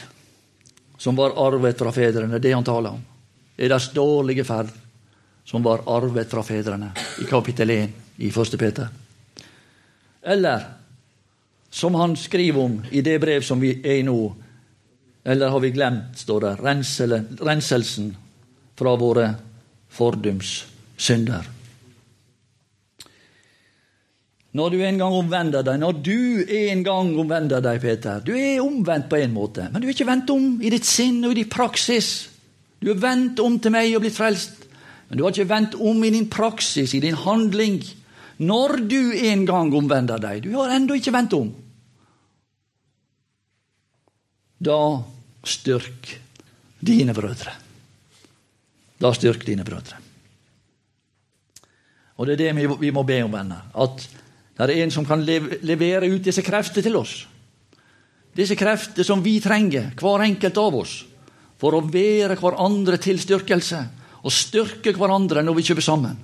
som 0.98 1.18
var 1.20 1.36
arvet 1.46 1.78
fra 1.78 1.94
fedrene? 1.94 2.40
Det 2.42 2.56
han 2.56 2.66
taler 2.66 2.98
om. 2.98 3.06
Er 3.58 3.70
deres 3.70 3.92
dårlige 3.94 4.48
ferd 4.48 4.74
som 5.46 5.62
var 5.64 5.86
arvet 5.94 6.32
fra 6.32 6.42
fedrene, 6.44 6.90
i 7.22 7.30
kapittel 7.30 7.70
1 7.76 8.05
i 8.18 8.30
1. 8.30 8.60
Peter. 8.60 8.88
Eller 10.24 10.64
som 11.70 11.96
han 11.96 12.16
skriver 12.18 12.62
om 12.62 12.78
i 12.92 13.02
det 13.02 13.20
brev 13.20 13.42
som 13.44 13.60
vi 13.60 13.74
er 13.84 14.00
i 14.00 14.06
nå, 14.08 14.20
eller 15.26 15.50
har 15.52 15.60
vi 15.60 15.74
glemt, 15.76 16.16
står 16.18 16.46
det, 16.46 16.54
renselsen 17.44 18.14
fra 18.78 18.96
våre 19.00 19.28
fordums 19.90 20.62
synder. 20.98 21.52
Når 24.56 24.72
du 24.72 24.78
en 24.88 25.00
gang 25.02 25.14
omvender 25.18 25.66
deg, 25.68 25.82
når 25.82 25.98
du 26.00 26.46
en 26.48 26.84
gang 26.86 27.10
omvender 27.20 27.64
deg, 27.64 27.82
Peter 27.84 28.22
Du 28.24 28.32
er 28.38 28.64
omvendt 28.64 29.10
på 29.12 29.20
en 29.20 29.34
måte, 29.36 29.68
men 29.72 29.84
du 29.84 29.88
er 29.90 29.92
ikke 29.92 30.08
vendt 30.08 30.32
om 30.32 30.62
i 30.64 30.72
ditt 30.72 30.88
sinn 30.88 31.20
og 31.26 31.34
i 31.34 31.42
din 31.42 31.52
praksis. 31.52 32.30
Du 32.80 32.94
er 32.94 33.02
vendt 33.02 33.42
om 33.44 33.58
til 33.60 33.74
meg 33.76 33.92
og 33.98 34.06
blitt 34.06 34.16
frelst, 34.16 34.64
men 35.10 35.20
du 35.20 35.26
har 35.26 35.36
ikke 35.36 35.50
vendt 35.50 35.76
om 35.76 36.00
i 36.08 36.14
din 36.14 36.30
praksis, 36.32 36.94
i 36.96 37.04
din 37.04 37.20
handling. 37.20 37.82
Når 38.38 38.82
du 38.90 39.14
en 39.30 39.46
gang 39.48 39.72
omvender 39.74 40.20
deg 40.20 40.44
Du 40.44 40.52
har 40.58 40.74
ennå 40.76 40.98
ikke 41.00 41.14
vendt 41.16 41.36
om. 41.38 41.52
Da 44.60 44.80
styrk 45.46 46.10
dine 46.86 47.14
brødre. 47.16 47.54
Da 49.00 49.12
styrk 49.16 49.46
dine 49.48 49.66
brødre. 49.68 50.02
Og 52.16 52.28
det 52.28 52.36
er 52.36 52.54
det 52.56 52.78
vi 52.80 52.92
må 52.96 53.04
be 53.04 53.20
om, 53.26 53.34
venner. 53.34 53.68
At 53.76 54.06
det 54.56 54.70
er 54.70 54.86
en 54.86 54.94
som 54.94 55.06
kan 55.08 55.24
levere 55.26 56.08
ut 56.08 56.24
disse 56.24 56.44
krefter 56.46 56.84
til 56.86 56.96
oss. 56.96 57.26
Disse 58.36 58.56
krefter 58.56 59.04
som 59.08 59.24
vi 59.24 59.38
trenger, 59.44 59.92
hver 60.00 60.24
enkelt 60.24 60.58
av 60.60 60.78
oss, 60.80 60.96
for 61.60 61.76
å 61.76 61.84
være 61.84 62.38
hverandre 62.40 63.00
til 63.04 63.20
styrkelse 63.20 63.82
og 64.24 64.34
styrke 64.34 64.96
hverandre 64.96 65.44
når 65.44 65.60
vi 65.60 65.68
kjøper 65.70 65.86
sammen. 65.86 66.16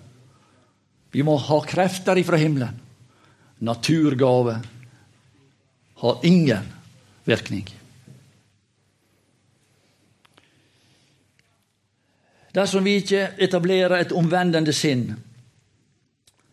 Vi 1.11 1.23
må 1.27 1.35
ha 1.37 1.59
krefter 1.67 2.19
ifra 2.19 2.39
himmelen. 2.39 2.77
Naturgave 3.61 4.61
har 6.01 6.25
ingen 6.25 6.71
virkning. 7.27 7.67
Dersom 12.51 12.83
vi 12.83 12.97
ikke 12.99 13.29
etablerer 13.39 14.01
et 14.01 14.15
omvendende 14.15 14.73
sinn 14.75 15.11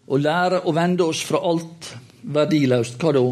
og 0.09 0.22
lærer 0.22 0.66
å 0.66 0.74
vende 0.76 1.06
oss 1.09 1.20
fra 1.26 1.40
alt 1.44 1.90
verdiløst, 2.22 3.00
hva 3.00 3.12
da? 3.16 3.24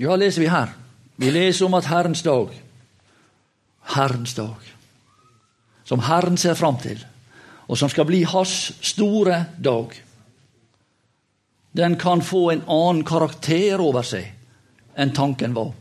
Ja, 0.00 0.16
leser 0.16 0.42
vi 0.42 0.50
her. 0.50 0.72
Vi 1.20 1.30
leser 1.30 1.68
om 1.68 1.76
at 1.78 1.90
Herrens 1.90 2.22
dag, 2.24 2.54
Herrens 3.94 4.34
dag, 4.34 4.70
som 5.84 6.02
Herren 6.02 6.38
ser 6.40 6.56
fram 6.58 6.80
til, 6.82 7.02
og 7.68 7.78
som 7.78 7.90
skal 7.90 8.08
bli 8.08 8.22
hans 8.28 8.72
store 8.82 9.44
dag, 9.58 9.94
den 11.72 11.96
kan 11.96 12.22
få 12.22 12.50
en 12.50 12.64
annen 12.68 13.04
karakter 13.04 13.80
over 13.80 14.04
seg 14.04 14.28
enn 14.98 15.14
tanken 15.16 15.54
var. 15.56 15.72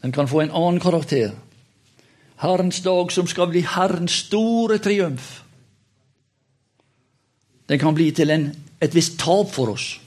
Den 0.00 0.12
kan 0.12 0.28
få 0.30 0.44
en 0.44 0.54
annen 0.54 0.80
karakter. 0.80 1.34
Herrens 2.40 2.80
dag 2.80 3.10
som 3.12 3.26
skal 3.28 3.50
bli 3.50 3.64
Herrens 3.66 4.22
store 4.26 4.78
triumf. 4.78 5.42
Den 7.68 7.78
kan 7.78 7.94
bli 7.94 8.08
til 8.14 8.30
en, 8.30 8.48
et 8.80 8.94
visst 8.94 9.18
tap 9.20 9.50
for 9.52 9.74
oss. 9.74 9.98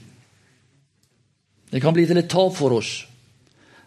Den 1.71 1.81
kan 1.81 1.93
bli 1.93 2.07
til 2.07 2.17
et 2.17 2.31
tap 2.31 2.55
for 2.55 2.73
oss. 2.79 3.03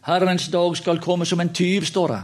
Herrens 0.06 0.46
dag 0.52 0.76
skal 0.78 1.02
komme 1.02 1.26
som 1.26 1.40
en 1.40 1.52
tyv, 1.52 1.84
står 1.84 2.12
det. 2.12 2.22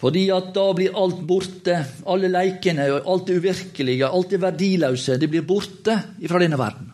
Fordi 0.00 0.22
at 0.32 0.54
da 0.56 0.70
blir 0.76 0.96
alt 0.96 1.20
borte. 1.28 1.76
Alle 2.08 2.30
leikene, 2.32 2.86
og 2.94 3.10
alt 3.12 3.28
det 3.28 3.40
uvirkelige, 3.42 4.08
alt 4.08 4.32
det 4.32 4.40
verdiløse. 4.40 5.18
Det 5.20 5.28
blir 5.28 5.44
borte 5.46 5.98
fra 6.24 6.40
denne 6.40 6.58
verden. 6.60 6.88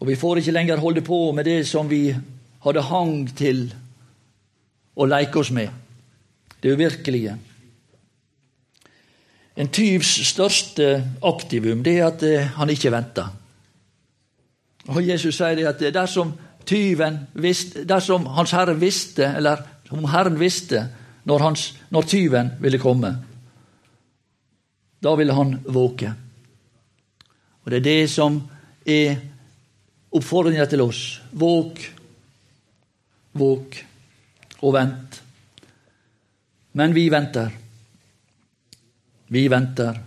Og 0.00 0.10
vi 0.10 0.16
får 0.20 0.38
ikke 0.38 0.54
lenger 0.54 0.78
holde 0.78 1.02
på 1.02 1.18
med 1.34 1.48
det 1.48 1.64
som 1.66 1.88
vi 1.90 2.14
hadde 2.62 2.86
hang 2.90 3.26
til 3.34 3.66
å 4.94 5.06
leke 5.08 5.40
oss 5.40 5.50
med. 5.50 5.72
Det 6.62 6.72
uvirkelige. 6.76 7.34
En 9.56 9.70
tyvs 9.72 10.10
største 10.28 10.86
aktivum 11.24 11.82
det 11.84 11.96
er 11.98 12.06
at 12.10 12.22
eh, 12.28 12.48
han 12.58 12.70
ikke 12.70 12.92
venter. 12.92 13.30
Og 14.92 15.00
Jesus 15.02 15.38
sier 15.38 15.56
det 15.58 15.66
at 15.66 15.80
dersom 15.94 16.34
tyven 16.66 17.18
visste, 17.32 17.84
dersom 17.88 18.26
Hans 18.36 18.52
Herre 18.56 18.74
visste, 18.78 19.28
eller 19.38 19.62
om 19.90 20.04
Herren 20.10 20.38
visste, 20.40 20.82
når, 21.26 21.42
hans, 21.42 21.66
når 21.90 22.06
tyven 22.10 22.52
ville 22.62 22.78
komme, 22.78 23.12
da 25.02 25.14
ville 25.18 25.34
han 25.34 25.58
våke. 25.70 26.12
Og 27.64 27.70
det 27.70 27.80
er 27.80 27.86
det 27.86 28.10
som 28.10 28.38
er 28.86 29.16
oppfordringa 30.14 30.66
til 30.70 30.82
oss. 30.84 31.02
Våk, 31.34 31.82
våk 33.36 33.78
og 34.62 34.74
vent. 34.74 35.20
Men 36.78 36.94
vi 36.94 37.08
venter. 37.10 37.50
Vi 39.34 39.46
venter. 39.50 39.98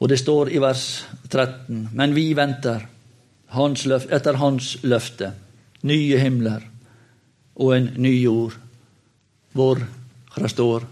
Og 0.00 0.10
det 0.10 0.20
står 0.20 0.52
i 0.52 0.60
vers 0.60 0.84
13.: 1.30 1.88
Men 1.92 2.14
vi 2.14 2.32
venter 2.36 2.84
hans 3.54 3.86
løfte, 3.86 4.12
etter 4.14 4.38
hans 4.40 4.74
løfte. 4.82 5.32
Nye 5.84 6.18
himler 6.18 6.64
og 7.54 7.74
en 7.76 7.88
ny 8.00 8.12
jord, 8.22 8.56
hvor 9.54 9.80
det 10.34 10.50
står 10.50 10.86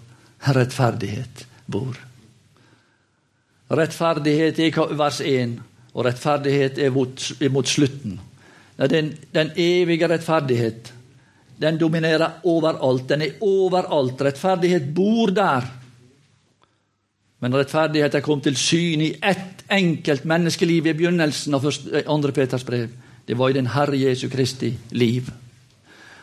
rettferdighet 0.52 1.46
bor. 1.66 1.96
Rettferdighet 3.72 4.58
er 4.60 4.96
vers 4.98 5.20
1, 5.24 5.56
og 5.92 6.04
rettferdighet 6.06 6.78
er 6.78 6.90
er 6.92 7.50
mot 7.50 7.68
slutten. 7.68 8.20
Den, 8.90 9.12
den 9.32 9.50
evige 9.56 10.08
rettferdighet 10.08 10.92
den 11.62 11.78
dominerer 11.78 12.40
overalt. 12.42 13.08
Den 13.08 13.22
er 13.22 13.38
overalt. 13.40 14.22
Rettferdighet 14.22 14.94
bor 14.94 15.30
der. 15.34 15.66
Men 17.42 17.56
rettferdighet 17.58 18.14
er 18.14 18.22
kommet 18.22 18.46
til 18.46 18.58
syn 18.58 19.00
i 19.02 19.14
ett 19.18 19.64
enkelt 19.72 20.26
menneskeliv 20.30 20.86
i 20.86 20.94
begynnelsen 20.94 21.56
av 21.58 21.64
2. 21.66 21.96
Eh, 21.98 22.34
Peters 22.36 22.64
brev. 22.66 22.92
Det 23.26 23.34
var 23.38 23.50
i 23.50 23.56
den 23.56 23.66
Herre 23.66 23.98
Jesu 23.98 24.28
Kristi 24.30 24.70
liv. 24.94 25.30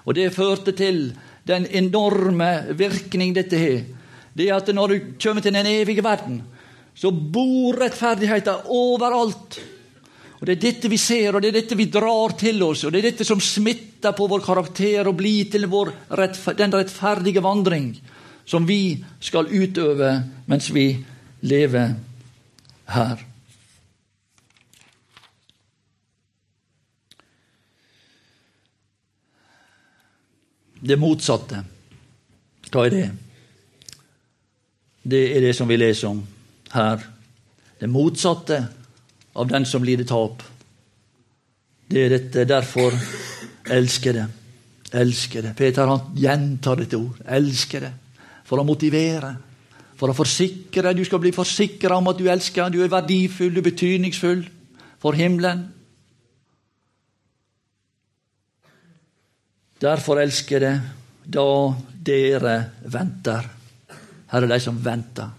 Og 0.06 0.16
det 0.16 0.32
førte 0.34 0.72
til 0.72 1.10
den 1.48 1.66
enorme 1.66 2.72
virkning 2.78 3.34
dette 3.36 3.60
har. 3.60 3.82
Det 4.34 4.48
at 4.56 4.72
når 4.72 4.88
du 4.88 5.00
kommer 5.22 5.42
til 5.42 5.54
den 5.54 5.68
evige 5.68 6.04
verden, 6.04 6.42
så 6.96 7.12
bor 7.12 7.76
rettferdigheten 7.82 8.70
overalt. 8.72 9.60
Og 10.40 10.48
Det 10.48 10.56
er 10.56 10.62
dette 10.72 10.88
vi 10.90 10.98
ser, 10.98 11.36
og 11.36 11.42
det 11.42 11.50
er 11.50 11.62
dette 11.62 11.76
vi 11.76 11.90
drar 11.92 12.32
til 12.40 12.64
oss, 12.64 12.86
og 12.86 12.94
det 12.94 13.00
er 13.00 13.12
dette 13.12 13.26
som 13.26 13.42
smitter 13.44 14.16
på 14.16 14.28
vår 14.28 14.40
karakter 14.40 15.08
og 15.08 15.18
blir 15.18 15.52
til 15.52 15.68
vår, 15.68 15.92
den 16.56 16.72
rettferdige 16.72 17.44
vandring 17.44 17.98
som 18.50 18.66
vi 18.66 18.98
skal 19.22 19.46
utøve 19.46 20.10
mens 20.50 20.72
vi 20.74 20.88
lever 21.40 21.96
her. 22.90 23.26
Det 30.80 30.96
motsatte, 30.96 31.64
hva 32.72 32.86
er 32.88 32.94
det? 32.94 33.08
Det 35.10 35.24
er 35.36 35.44
det 35.44 35.56
som 35.58 35.68
vi 35.68 35.78
leser 35.80 36.12
om 36.12 36.22
her. 36.74 37.04
Det 37.80 37.88
motsatte 37.92 38.62
av 39.34 39.48
den 39.48 39.66
som 39.68 39.84
lider 39.84 40.08
tap. 40.08 40.44
Det 41.90 42.06
er 42.06 42.14
dette. 42.14 42.46
Derfor. 42.48 42.96
Elsker 43.70 44.14
det. 44.14 45.54
Peter 45.58 45.90
han 45.90 46.14
gjentar 46.18 46.80
dette 46.80 46.98
ord. 46.98 47.20
Elsker 47.26 47.86
det 47.86 47.92
for 48.50 48.62
å 48.62 48.66
motivere, 48.66 49.36
for 50.00 50.12
å 50.12 50.16
forsikre. 50.16 50.96
Du 50.96 51.04
skal 51.08 51.22
bli 51.24 51.34
forsikra 51.36 51.98
om 52.00 52.08
at 52.12 52.20
du 52.20 52.30
elsker, 52.32 52.72
du 52.72 52.80
er 52.84 52.92
verdifull, 52.92 53.52
du 53.52 53.60
er 53.60 53.68
betydningsfull 53.68 54.46
for 55.04 55.18
himmelen. 55.20 55.68
Derfor 59.80 60.20
elsker 60.20 60.64
det 60.64 60.74
da 61.30 61.50
dere 62.04 62.56
venter. 62.92 63.46
Her 64.32 64.46
er 64.46 64.52
de 64.52 64.60
som 64.64 64.80
venter. 64.84 65.30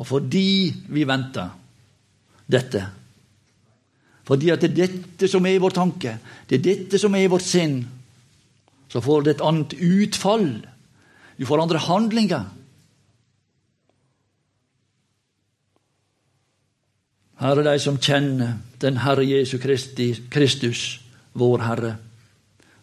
Og 0.00 0.06
fordi 0.08 0.72
vi 0.88 1.04
venter 1.04 1.50
dette 2.50 2.80
Fordi 4.24 4.48
at 4.52 4.62
det 4.62 4.70
er 4.70 4.76
dette 4.86 5.28
som 5.28 5.44
er 5.46 5.58
vår 5.58 5.72
tanke, 5.74 6.12
det 6.46 6.60
er 6.60 6.62
dette 6.62 6.98
som 7.02 7.14
er 7.18 7.26
vårt 7.30 7.42
sinn, 7.42 7.80
så 8.86 9.00
får 9.02 9.24
det 9.26 9.32
et 9.32 9.42
annet 9.42 9.74
utfall 9.74 10.46
du 11.34 11.46
får 11.48 11.62
andre 11.64 11.80
handlinger. 11.82 12.44
Her 17.40 17.60
er 17.60 17.66
de 17.70 17.78
som 17.80 17.98
kjenner 18.00 18.58
den 18.80 18.98
Herre 19.00 19.24
Jesu 19.24 19.56
Kristi, 19.60 20.10
Kristus, 20.32 21.00
vår 21.32 21.64
Herre. 21.64 21.94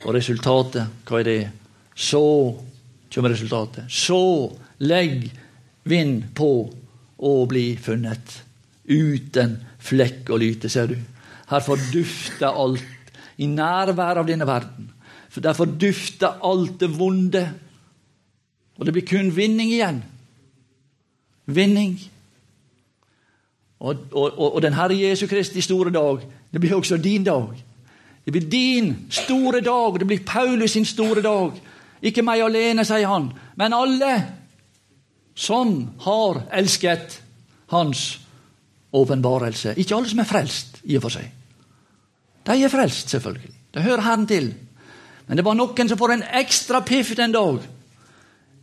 Og 0.05 0.15
resultatet, 0.15 0.89
hva 1.05 1.21
er 1.21 1.27
det? 1.27 1.43
Så 1.97 2.23
kommer 3.13 3.33
resultatet. 3.33 3.89
Så 3.89 4.49
legg 4.85 5.27
vind 5.89 6.27
på 6.37 6.51
å 7.17 7.33
bli 7.49 7.69
funnet. 7.81 8.41
Uten 8.87 9.57
flekk 9.77 10.33
og 10.33 10.41
lyte, 10.41 10.69
ser 10.69 10.89
du. 10.89 10.97
Her 11.47 11.63
fordufter 11.63 12.49
alt 12.49 13.13
i 13.37 13.47
nærvær 13.49 14.23
av 14.23 14.27
denne 14.27 14.47
verden. 14.49 14.89
For 15.29 15.41
Der 15.41 15.53
fordufter 15.53 16.41
alt 16.41 16.79
det 16.81 16.89
vonde 16.97 17.45
og 18.77 18.85
det 18.85 18.93
blir 18.93 19.07
kun 19.09 19.31
vinning 19.35 19.71
igjen. 19.73 20.03
Vinning. 21.49 21.97
Og, 23.79 23.95
og, 24.11 24.55
og 24.55 24.61
den 24.61 24.73
Herre 24.73 24.97
Jesu 24.97 25.27
Kristi 25.27 25.61
store 25.61 25.91
dag, 25.93 26.21
det 26.51 26.61
blir 26.61 26.75
også 26.75 26.97
din 26.97 27.23
dag. 27.23 27.53
Det 28.25 28.33
blir 28.33 28.49
din 28.49 28.95
store 29.09 29.61
dag, 29.61 29.99
det 29.99 30.07
blir 30.07 30.25
Paulus 30.25 30.71
sin 30.71 30.85
store 30.85 31.21
dag. 31.21 31.51
Ikke 32.01 32.21
meg 32.25 32.41
alene, 32.43 32.85
sier 32.85 33.07
han, 33.09 33.29
men 33.57 33.73
alle 33.73 34.11
som 35.37 35.73
har 36.01 36.41
elsket 36.57 37.21
hans 37.71 38.19
åpenbarelse. 38.93 39.75
Ikke 39.77 39.95
alle 39.95 40.09
som 40.09 40.19
er 40.19 40.29
frelst, 40.29 40.81
i 40.83 40.97
og 40.97 41.05
for 41.05 41.13
seg. 41.13 41.29
De 42.47 42.57
er 42.63 42.73
frelst, 42.73 43.09
selvfølgelig. 43.13 43.53
Det 43.73 43.83
hører 43.83 44.01
Herren 44.01 44.27
til. 44.27 44.53
Men 45.27 45.37
det 45.37 45.45
var 45.45 45.57
noen 45.59 45.89
som 45.89 45.99
får 45.99 46.13
en 46.15 46.27
ekstra 46.39 46.81
piff 46.81 47.13
den 47.15 47.35
dag. 47.35 47.59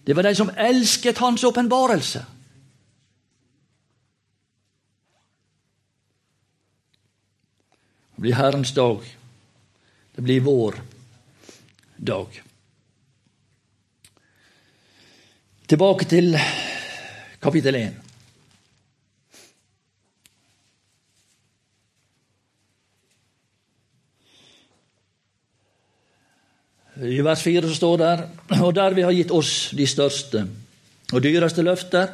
Det 0.06 0.16
var 0.16 0.26
de 0.26 0.34
som 0.34 0.50
elsket 0.56 1.18
hans 1.18 1.44
åpenbarelse. 1.44 2.24
Blir 8.24 8.38
Herrens 8.38 8.72
dag. 8.72 9.04
Det 10.14 10.22
blir 10.22 10.40
vår 10.40 10.74
dag. 11.96 12.42
Tilbake 15.66 16.06
til 16.08 16.38
kapittel 17.42 17.76
1. 17.76 18.00
I 27.04 27.20
vers 27.26 27.42
4 27.42 27.66
så 27.68 27.74
står 27.76 28.00
det 28.00 28.10
og 28.62 28.72
der 28.76 28.96
vi 28.96 29.04
har 29.04 29.12
gitt 29.12 29.34
oss 29.34 29.74
de 29.76 29.84
største 29.90 30.46
og 31.12 31.20
dyreste 31.20 31.60
løfter, 31.66 32.08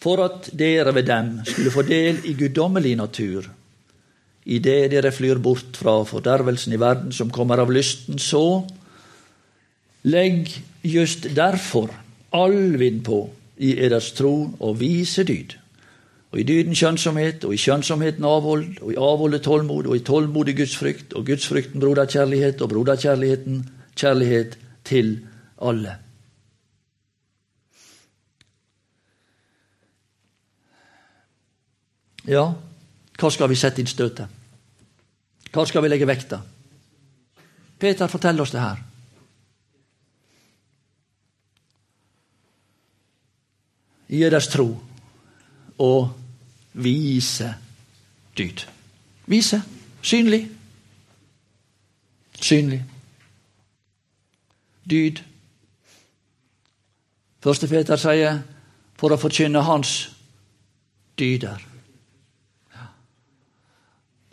for 0.00 0.24
at 0.24 0.48
dere 0.56 0.94
ved 0.96 1.10
dem 1.10 1.32
skulle 1.44 1.74
få 1.74 1.84
del 1.84 2.24
i 2.24 2.36
guddommelig 2.38 2.96
natur, 2.96 3.50
idet 4.46 4.92
dere 4.92 5.10
flyr 5.12 5.40
bort 5.42 5.76
fra 5.76 5.98
fordervelsen 6.06 6.74
i 6.76 6.80
verden 6.80 7.12
som 7.12 7.32
kommer 7.34 7.58
av 7.58 7.72
lysten, 7.74 8.18
så 8.18 8.62
legg 10.06 10.52
just 10.86 11.26
derfor 11.34 11.90
all 12.36 12.76
vind 12.78 13.02
på 13.06 13.24
i 13.58 13.74
eders 13.82 14.12
tro 14.14 14.52
og 14.60 14.78
vise 14.80 15.24
dyd. 15.26 15.56
Og 16.34 16.42
i 16.42 16.46
dyden 16.46 16.76
skjønnsomhet, 16.76 17.44
og 17.48 17.54
i 17.54 17.60
skjønnsomheten 17.60 18.26
avhold, 18.28 18.80
og 18.82 18.90
i 18.92 18.98
avholdet 19.00 19.46
tålmod, 19.46 19.86
og 19.88 19.96
i 19.96 20.04
tålmodig 20.04 20.56
gudsfrykt, 20.58 21.14
og 21.16 21.26
gudsfrykten 21.30 21.80
broderkjærlighet, 21.80 22.60
og 22.60 22.68
broderkjærligheten 22.74 23.62
kjærlighet 23.96 24.58
til 24.84 25.14
alle. 25.62 25.96
Ja, 32.26 32.50
hva 33.16 33.30
skal 33.32 33.48
vi 33.48 33.56
sette 33.56 33.80
inn 33.80 33.88
støtet? 33.88 34.28
Hva 35.52 35.64
skal 35.64 35.84
vi 35.84 35.88
legge 35.88 36.08
vekta? 36.08 36.42
Peter, 37.78 38.08
fortell 38.08 38.40
oss 38.40 38.52
det 38.52 38.60
her. 38.60 38.82
I 44.08 44.20
deres 44.22 44.48
tro 44.48 44.68
og 45.82 46.12
vise 46.72 47.48
dyd. 48.38 48.66
Vise. 49.26 49.62
Synlig. 50.02 50.44
Synlig. 52.40 52.84
Dyd. 54.90 55.22
Første 57.42 57.68
Peter 57.68 57.98
sier 57.98 58.42
for 58.96 59.12
å 59.12 59.18
forkynne 59.20 59.64
hans 59.66 59.96
dyder. 61.18 61.75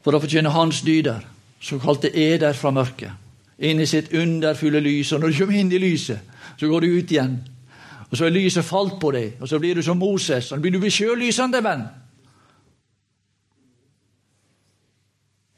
For 0.03 0.15
å 0.15 0.19
forkynne 0.19 0.51
hans 0.51 0.81
dyder, 0.83 1.23
såkalte 1.63 2.11
eder 2.11 2.55
fra 2.57 2.73
mørket, 2.75 3.15
inn 3.63 3.79
i 3.79 3.87
sitt 3.87 4.11
underfulle 4.11 4.81
lys. 4.83 5.13
Og 5.15 5.23
når 5.23 5.31
du 5.31 5.39
kommer 5.39 5.59
inn 5.59 5.71
i 5.71 5.79
lyset, 5.79 6.19
så 6.59 6.67
går 6.67 6.83
du 6.83 6.95
ut 6.97 7.11
igjen. 7.11 7.37
Og 8.09 8.17
så 8.19 8.27
er 8.27 8.35
lyset 8.35 8.67
falt 8.67 8.99
på 9.01 9.13
deg, 9.15 9.39
og 9.41 9.49
så 9.49 9.57
blir 9.61 9.79
du 9.79 9.83
som 9.85 9.97
Moses, 9.97 10.51
og 10.51 10.57
så 10.57 10.61
blir 10.61 10.75
du 10.75 10.89
sjølysende 10.91 11.63
venn. 11.65 11.85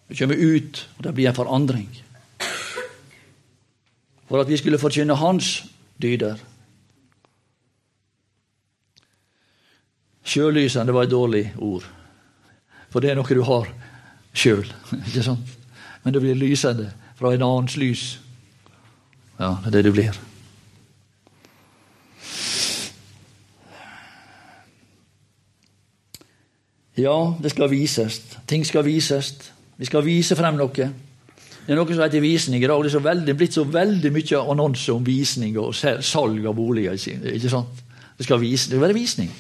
Du 0.05 0.13
kommer 0.13 0.37
ut, 0.37 0.83
og 0.97 1.03
det 1.03 1.13
blir 1.17 1.31
en 1.31 1.35
forandring. 1.35 1.89
For 4.29 4.41
at 4.41 4.49
vi 4.49 4.57
skulle 4.61 4.79
forkynne 4.81 5.17
hans 5.17 5.65
dyder. 6.01 6.37
Sjølysende 10.25 10.93
var 10.93 11.05
et 11.05 11.13
dårlig 11.13 11.43
ord, 11.57 11.83
for 12.89 13.01
det 13.01 13.11
er 13.11 13.19
noe 13.19 13.37
du 13.37 13.43
har 13.45 13.67
sjøl. 14.35 14.67
Men 16.03 16.13
det 16.13 16.21
blir 16.21 16.37
lysende 16.37 16.91
fra 17.15 17.33
en 17.33 17.41
annens 17.41 17.77
lys. 17.77 18.05
Ja, 19.39 19.55
det 19.63 19.67
er 19.67 19.71
det 19.71 19.83
det 19.83 19.93
blir. 19.93 20.19
Ja, 26.97 27.33
det 27.43 27.51
skal 27.51 27.69
vises. 27.69 28.21
Ting 28.47 28.65
skal 28.65 28.85
vises. 28.85 29.33
Vi 29.77 29.85
skal 29.85 30.05
vise 30.05 30.35
frem 30.35 30.55
noe. 30.55 30.69
Det 31.65 31.73
er 31.73 31.79
noe 31.79 31.89
som 31.89 32.05
heter 32.05 32.23
visning 32.23 32.63
i 32.63 32.67
dag. 32.69 32.83
Det 32.83 32.93
er 32.93 33.03
veldig, 33.03 33.35
blitt 33.35 33.57
så 33.57 33.65
veldig 33.67 34.11
mye 34.13 34.43
annonser 34.53 34.93
om 34.93 35.03
visning 35.05 35.57
og 35.59 35.73
salg 35.75 36.45
av 36.45 36.55
boliger. 36.55 36.95
ikke 36.95 37.51
sant? 37.51 37.83
Det 38.15 38.23
skal, 38.23 38.39
vise, 38.39 38.69
det 38.69 38.77
skal 38.77 38.85
være 38.85 38.95
visning. 38.95 39.33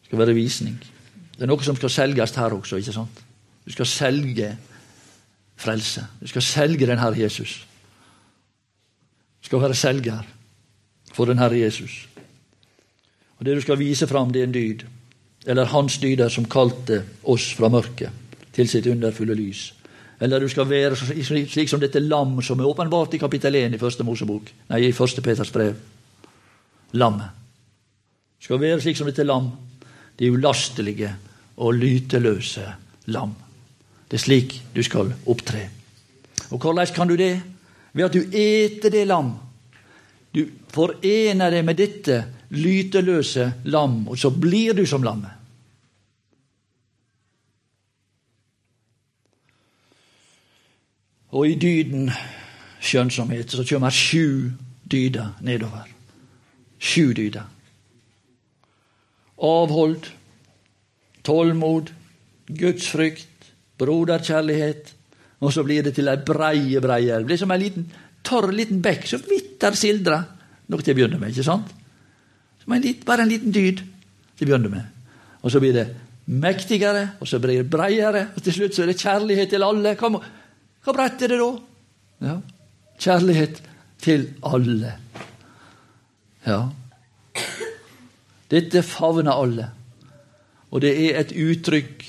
Det 0.00 0.08
skal 0.08 0.18
være 0.18 0.34
visning. 0.34 0.80
Det 1.34 1.42
er 1.42 1.50
noe 1.50 1.66
som 1.66 1.76
skal 1.76 1.90
selges 1.90 2.34
her 2.38 2.54
også. 2.54 2.76
ikke 2.76 2.92
sant? 2.94 3.22
Du 3.66 3.72
skal 3.72 3.86
selge 3.86 4.56
frelse. 5.56 6.06
Du 6.20 6.28
skal 6.28 6.42
selge 6.42 6.86
den 6.86 6.98
Herre 6.98 7.20
Jesus. 7.20 7.66
Du 9.42 9.46
skal 9.46 9.60
være 9.60 9.74
selger 9.74 10.22
for 11.12 11.24
den 11.24 11.38
Herre 11.38 11.58
Jesus. 11.58 12.08
Og 13.38 13.46
Det 13.46 13.56
du 13.56 13.60
skal 13.60 13.78
vise 13.78 14.06
fram, 14.06 14.32
det 14.32 14.42
er 14.42 14.46
en 14.46 14.54
dyd. 14.54 14.84
Eller 15.46 15.64
hans 15.64 15.98
dyder 15.98 16.28
som 16.28 16.44
kalte 16.44 17.02
oss 17.22 17.52
fra 17.54 17.68
mørket 17.68 18.10
til 18.52 18.68
sitt 18.68 18.86
underfulle 18.86 19.34
lys. 19.34 19.74
Eller 20.20 20.40
du 20.40 20.48
skal 20.48 20.68
være 20.70 20.96
slik 20.96 21.68
som 21.68 21.80
dette 21.80 22.00
lam 22.00 22.38
som 22.42 22.60
er 22.60 22.66
åpenbart 22.66 23.14
i 23.14 23.18
kapittel 23.18 23.54
1 23.54 23.74
i 23.74 23.78
første 23.78 24.04
Mosebok. 24.04 24.50
Nei, 24.70 24.86
i 24.86 24.92
første 24.92 25.22
Peters 25.22 25.50
brev. 25.50 25.74
Lammet. 26.92 27.28
Du 28.38 28.46
skal 28.46 28.60
være 28.60 28.80
slik 28.80 28.96
som 28.96 29.10
dette 29.10 29.26
lam. 29.26 29.50
Det 30.18 30.30
ulastelige 30.30 31.10
og 31.56 31.74
lyteløse 31.74 32.66
lam. 33.06 33.34
Det 34.10 34.18
er 34.18 34.22
slik 34.22 34.60
du 34.74 34.82
skal 34.82 35.12
opptre. 35.26 35.68
Og 36.50 36.58
hvordan 36.58 36.86
kan 36.94 37.08
du 37.08 37.16
det? 37.16 37.40
Ved 37.92 38.04
at 38.04 38.14
du 38.14 38.20
eter 38.20 38.90
det 38.90 39.06
lam. 39.06 39.32
Du 40.34 40.46
forener 40.74 41.50
deg 41.50 41.64
med 41.64 41.78
dette 41.78 42.18
lyteløse 42.54 43.52
lam, 43.70 44.04
og 44.08 44.18
så 44.18 44.30
blir 44.30 44.74
du 44.74 44.84
som 44.86 45.02
lammet. 45.02 45.30
Og 51.34 51.48
i 51.50 51.56
dyden 51.58 52.10
skjønnsomhet 52.78 53.50
så 53.50 53.64
kommer 53.66 53.90
sju 53.90 54.52
dyder 54.90 55.34
nedover. 55.42 55.88
Sju 56.78 57.12
dyder. 57.16 57.48
Avhold, 59.44 60.08
tålmod, 61.26 61.90
gudsfrykt, 62.48 63.50
broderkjærlighet. 63.80 64.94
Og 65.44 65.52
så 65.52 65.64
blir 65.66 65.84
det 65.84 65.94
til 65.98 66.08
ei 66.08 66.16
breie, 66.24 66.80
breie 66.80 67.12
elv. 67.16 67.28
Det 67.28 67.36
er 67.36 67.42
som 67.42 67.52
ei 67.52 67.60
liten, 67.60 67.88
tørr 68.24 68.52
liten 68.54 68.80
bekk, 68.84 69.06
som 69.10 69.24
der 69.60 69.76
sildrer. 69.76 70.24
Noe 70.72 70.80
til 70.80 70.94
å 70.94 70.98
begynne 70.98 71.20
med, 71.20 71.34
ikke 71.34 71.44
sant? 71.44 71.74
Som 72.62 72.72
en 72.72 72.84
liten, 72.84 73.04
bare 73.04 73.26
en 73.26 73.32
liten 73.32 73.52
dyd 73.52 73.82
til 73.84 74.46
å 74.46 74.48
begynne 74.48 74.72
med. 74.72 74.88
Og 75.44 75.52
så 75.52 75.60
blir 75.60 75.76
det 75.76 75.88
mektigere, 76.24 77.10
og 77.20 77.28
så 77.28 77.40
blir 77.42 77.60
det 77.60 77.70
breiere, 77.70 78.28
og 78.32 78.44
til 78.44 78.56
slutt 78.56 78.76
så 78.76 78.84
er 78.84 78.92
det 78.92 79.00
kjærlighet 79.02 79.52
til 79.52 79.66
alle. 79.66 79.92
Hva, 80.00 80.08
hva 80.86 80.96
bredt 80.96 81.26
er 81.26 81.34
det 81.34 81.40
da? 81.42 81.50
Ja. 82.24 82.38
Kjærlighet 83.04 83.60
til 84.00 84.30
alle. 84.48 84.94
Ja. 86.46 86.62
Dette 88.50 88.82
favner 88.82 89.32
alle. 89.32 89.68
Og 90.70 90.82
det 90.82 90.92
er 90.98 91.20
et 91.20 91.32
uttrykk, 91.32 92.04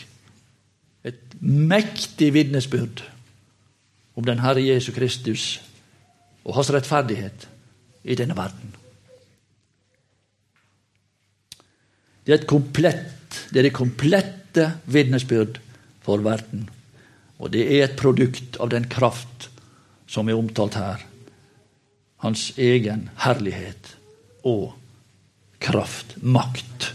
et 1.05 1.35
mektig 1.39 2.31
vitnesbyrd 2.33 3.03
om 4.15 4.25
den 4.25 4.41
Herre 4.41 4.63
Jesu 4.63 4.91
Kristus 4.95 5.59
og 6.45 6.55
hans 6.57 6.71
rettferdighet 6.73 7.47
i 8.03 8.17
denne 8.17 8.37
verden. 8.37 8.73
Det 12.25 12.33
er 12.33 12.39
et 12.41 12.49
komplett, 12.49 13.41
det 13.53 13.61
er 13.61 13.67
det 13.67 13.77
komplette 13.77 14.69
vitnesbyrd 14.89 15.59
for 16.05 16.23
verden. 16.25 16.69
Og 17.37 17.51
det 17.53 17.65
er 17.67 17.85
et 17.85 17.99
produkt 17.99 18.57
av 18.61 18.71
den 18.73 18.87
kraft 18.89 19.49
som 20.09 20.29
er 20.29 20.39
omtalt 20.39 20.77
her. 20.79 21.03
Hans 22.23 22.51
egen 22.57 23.09
herlighet 23.21 23.93
og 24.47 24.73
kraft, 25.65 26.15
makt. 26.21 26.91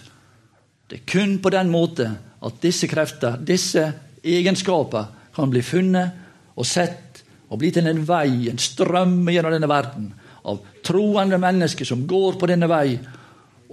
Det 0.87 1.01
er 1.01 1.09
kun 1.09 1.39
på 1.43 1.53
den 1.55 1.71
måte 1.73 2.09
at 2.41 2.63
disse 2.63 2.89
krefter, 2.91 3.37
disse 3.37 3.85
egenskaper, 4.23 5.17
kan 5.35 5.51
bli 5.53 5.63
funnet 5.63 6.57
og 6.59 6.67
sett 6.67 7.23
og 7.51 7.61
bli 7.61 7.71
til 7.75 7.87
en 7.91 8.03
vei, 8.07 8.51
en 8.51 8.59
strøm 8.61 9.23
gjennom 9.31 9.55
denne 9.55 9.71
verden, 9.71 10.11
av 10.47 10.61
troende 10.87 11.39
mennesker 11.41 11.87
som 11.87 12.07
går 12.09 12.39
på 12.41 12.49
denne 12.49 12.69
vei 12.71 12.95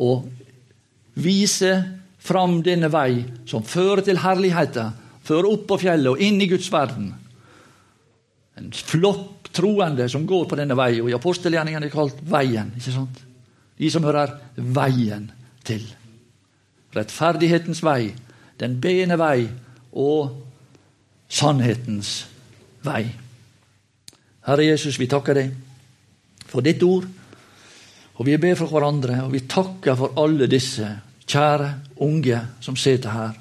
og 0.03 0.27
viser 1.17 1.79
fram 2.21 2.59
denne 2.65 2.89
vei 2.91 3.23
som 3.47 3.65
fører 3.65 4.03
til 4.05 4.19
herligheten 4.21 4.91
fører 5.27 5.49
opp 5.51 5.65
på 5.71 5.79
fjellet 5.81 6.11
og 6.11 6.23
inn 6.23 6.41
i 6.43 6.49
Guds 6.49 6.67
verden. 6.71 7.11
En 8.57 8.69
flokk 8.71 9.49
troende 9.55 10.07
som 10.11 10.25
går 10.27 10.45
på 10.49 10.57
denne 10.59 10.75
vei, 10.77 10.97
og 11.01 11.09
i 11.11 11.15
apostelgjerningen 11.17 11.81
er 11.81 11.87
det 11.87 11.93
kalt 11.93 12.19
Veien. 12.29 12.71
ikke 12.77 12.93
sant? 12.93 13.26
De 13.77 13.91
som 13.93 14.05
hører 14.05 14.33
veien 14.57 15.29
til. 15.67 15.83
Rettferdighetens 16.95 17.83
vei, 17.85 18.13
den 18.57 18.79
bene 18.81 19.17
vei 19.19 19.45
og 19.93 20.33
sannhetens 21.29 22.25
vei. 22.85 23.03
Herre 24.47 24.65
Jesus, 24.65 24.97
vi 24.99 25.09
takker 25.11 25.37
deg 25.37 25.53
for 26.47 26.65
ditt 26.65 26.83
ord. 26.87 27.05
Og 28.17 28.25
vi 28.25 28.37
ber 28.41 28.55
for 28.57 28.71
hverandre, 28.71 29.19
og 29.27 29.33
vi 29.35 29.43
takker 29.45 29.97
for 29.99 30.17
alle 30.17 30.47
disse 30.49 30.87
kjære 31.27 31.73
unge 32.01 32.39
som 32.63 32.77
sitter 32.79 33.13
her. 33.13 33.35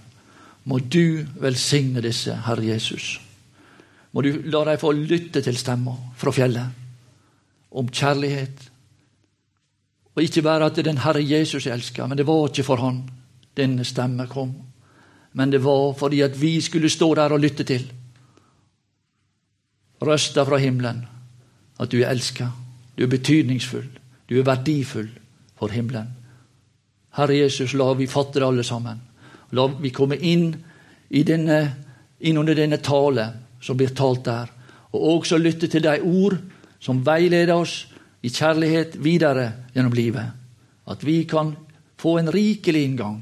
Må 0.66 0.80
du 0.82 1.22
velsigne 1.40 2.02
disse, 2.04 2.34
Herre 2.44 2.66
Jesus. 2.66 3.14
Må 4.12 4.24
du 4.24 4.32
la 4.50 4.64
dem 4.66 4.80
få 4.80 4.92
lytte 4.96 5.40
til 5.44 5.56
stemma 5.56 5.94
fra 6.18 6.32
fjellet 6.34 6.82
om 7.76 7.88
kjærlighet. 7.88 8.65
Og 10.16 10.22
ikke 10.22 10.42
bare 10.42 10.70
at 10.70 10.78
den 10.84 10.98
Herre 10.98 11.22
Jesus 11.22 11.66
elsker, 11.66 12.06
men 12.06 12.18
det 12.18 12.26
var 12.26 12.48
ikke 12.48 12.64
for 12.64 12.80
han 12.80 13.02
denne 13.56 13.84
stemme 13.84 14.26
kom. 14.26 14.54
Men 15.32 15.52
det 15.52 15.64
var 15.64 15.92
fordi 15.98 16.20
at 16.24 16.40
vi 16.40 16.60
skulle 16.60 16.90
stå 16.90 17.14
der 17.14 17.32
og 17.32 17.40
lytte 17.40 17.64
til. 17.64 17.84
Røsta 20.02 20.44
fra 20.44 20.56
himmelen 20.56 21.04
at 21.80 21.92
du 21.92 21.98
er 22.00 22.10
elska, 22.10 22.46
du 22.96 23.02
er 23.04 23.12
betydningsfull, 23.12 23.88
du 24.28 24.38
er 24.38 24.44
verdifull 24.44 25.10
for 25.58 25.68
himmelen. 25.68 26.08
Herre 27.16 27.36
Jesus, 27.36 27.74
la 27.74 27.92
vi 27.92 28.06
fatte 28.06 28.40
det 28.40 28.46
alle 28.46 28.64
sammen 28.64 29.00
La 29.54 29.66
vi 29.66 29.92
komme 29.94 30.16
inn, 30.16 30.48
denne, 31.08 31.58
inn 32.18 32.38
under 32.38 32.56
denne 32.58 32.80
tale 32.82 33.26
som 33.62 33.76
blir 33.78 33.92
talt 33.94 34.24
der, 34.26 34.50
og 34.90 35.04
også 35.16 35.38
lytte 35.38 35.68
til 35.70 35.84
de 35.84 36.00
ord 36.02 36.34
som 36.82 37.04
veileder 37.06 37.54
oss 37.54 37.84
i 38.22 38.30
kjærlighet 38.32 38.96
videre 39.02 39.50
gjennom 39.74 39.94
livet. 39.96 40.32
At 40.86 41.04
vi 41.04 41.24
kan 41.28 41.54
få 41.98 42.18
en 42.18 42.32
rikelig 42.32 42.84
inngang 42.84 43.20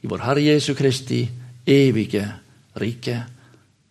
i 0.00 0.10
vår 0.10 0.24
Herre 0.26 0.44
Jesu 0.44 0.74
Kristi 0.74 1.24
evige 1.66 2.26
rike. 2.80 3.16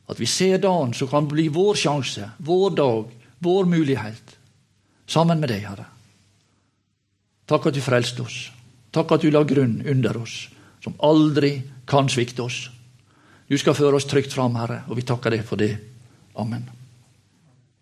At 0.08 0.20
vi 0.20 0.30
ser 0.30 0.62
dagen 0.62 0.94
som 0.94 1.10
kan 1.10 1.28
bli 1.28 1.48
vår 1.50 1.76
sjanse, 1.82 2.30
vår 2.38 2.76
dag, 2.78 3.12
vår 3.40 3.66
mulighet. 3.66 4.38
Sammen 5.08 5.42
med 5.42 5.50
deg, 5.50 5.66
Herre. 5.66 5.90
Takk 7.46 7.68
at 7.70 7.78
du 7.78 7.82
frelste 7.84 8.26
oss. 8.26 8.38
Takk 8.96 9.12
at 9.12 9.26
du 9.26 9.30
la 9.34 9.44
grunn 9.46 9.82
under 9.86 10.18
oss, 10.18 10.46
som 10.82 10.96
aldri 11.04 11.60
kan 11.90 12.10
svikte 12.10 12.46
oss. 12.46 12.70
Du 13.50 13.58
skal 13.62 13.78
føre 13.78 14.00
oss 14.00 14.08
trygt 14.10 14.34
fram, 14.34 14.56
Herre, 14.58 14.82
og 14.90 14.98
vi 14.98 15.06
takker 15.06 15.36
deg 15.36 15.46
for 15.46 15.62
det. 15.62 15.76
Amen. 16.42 16.66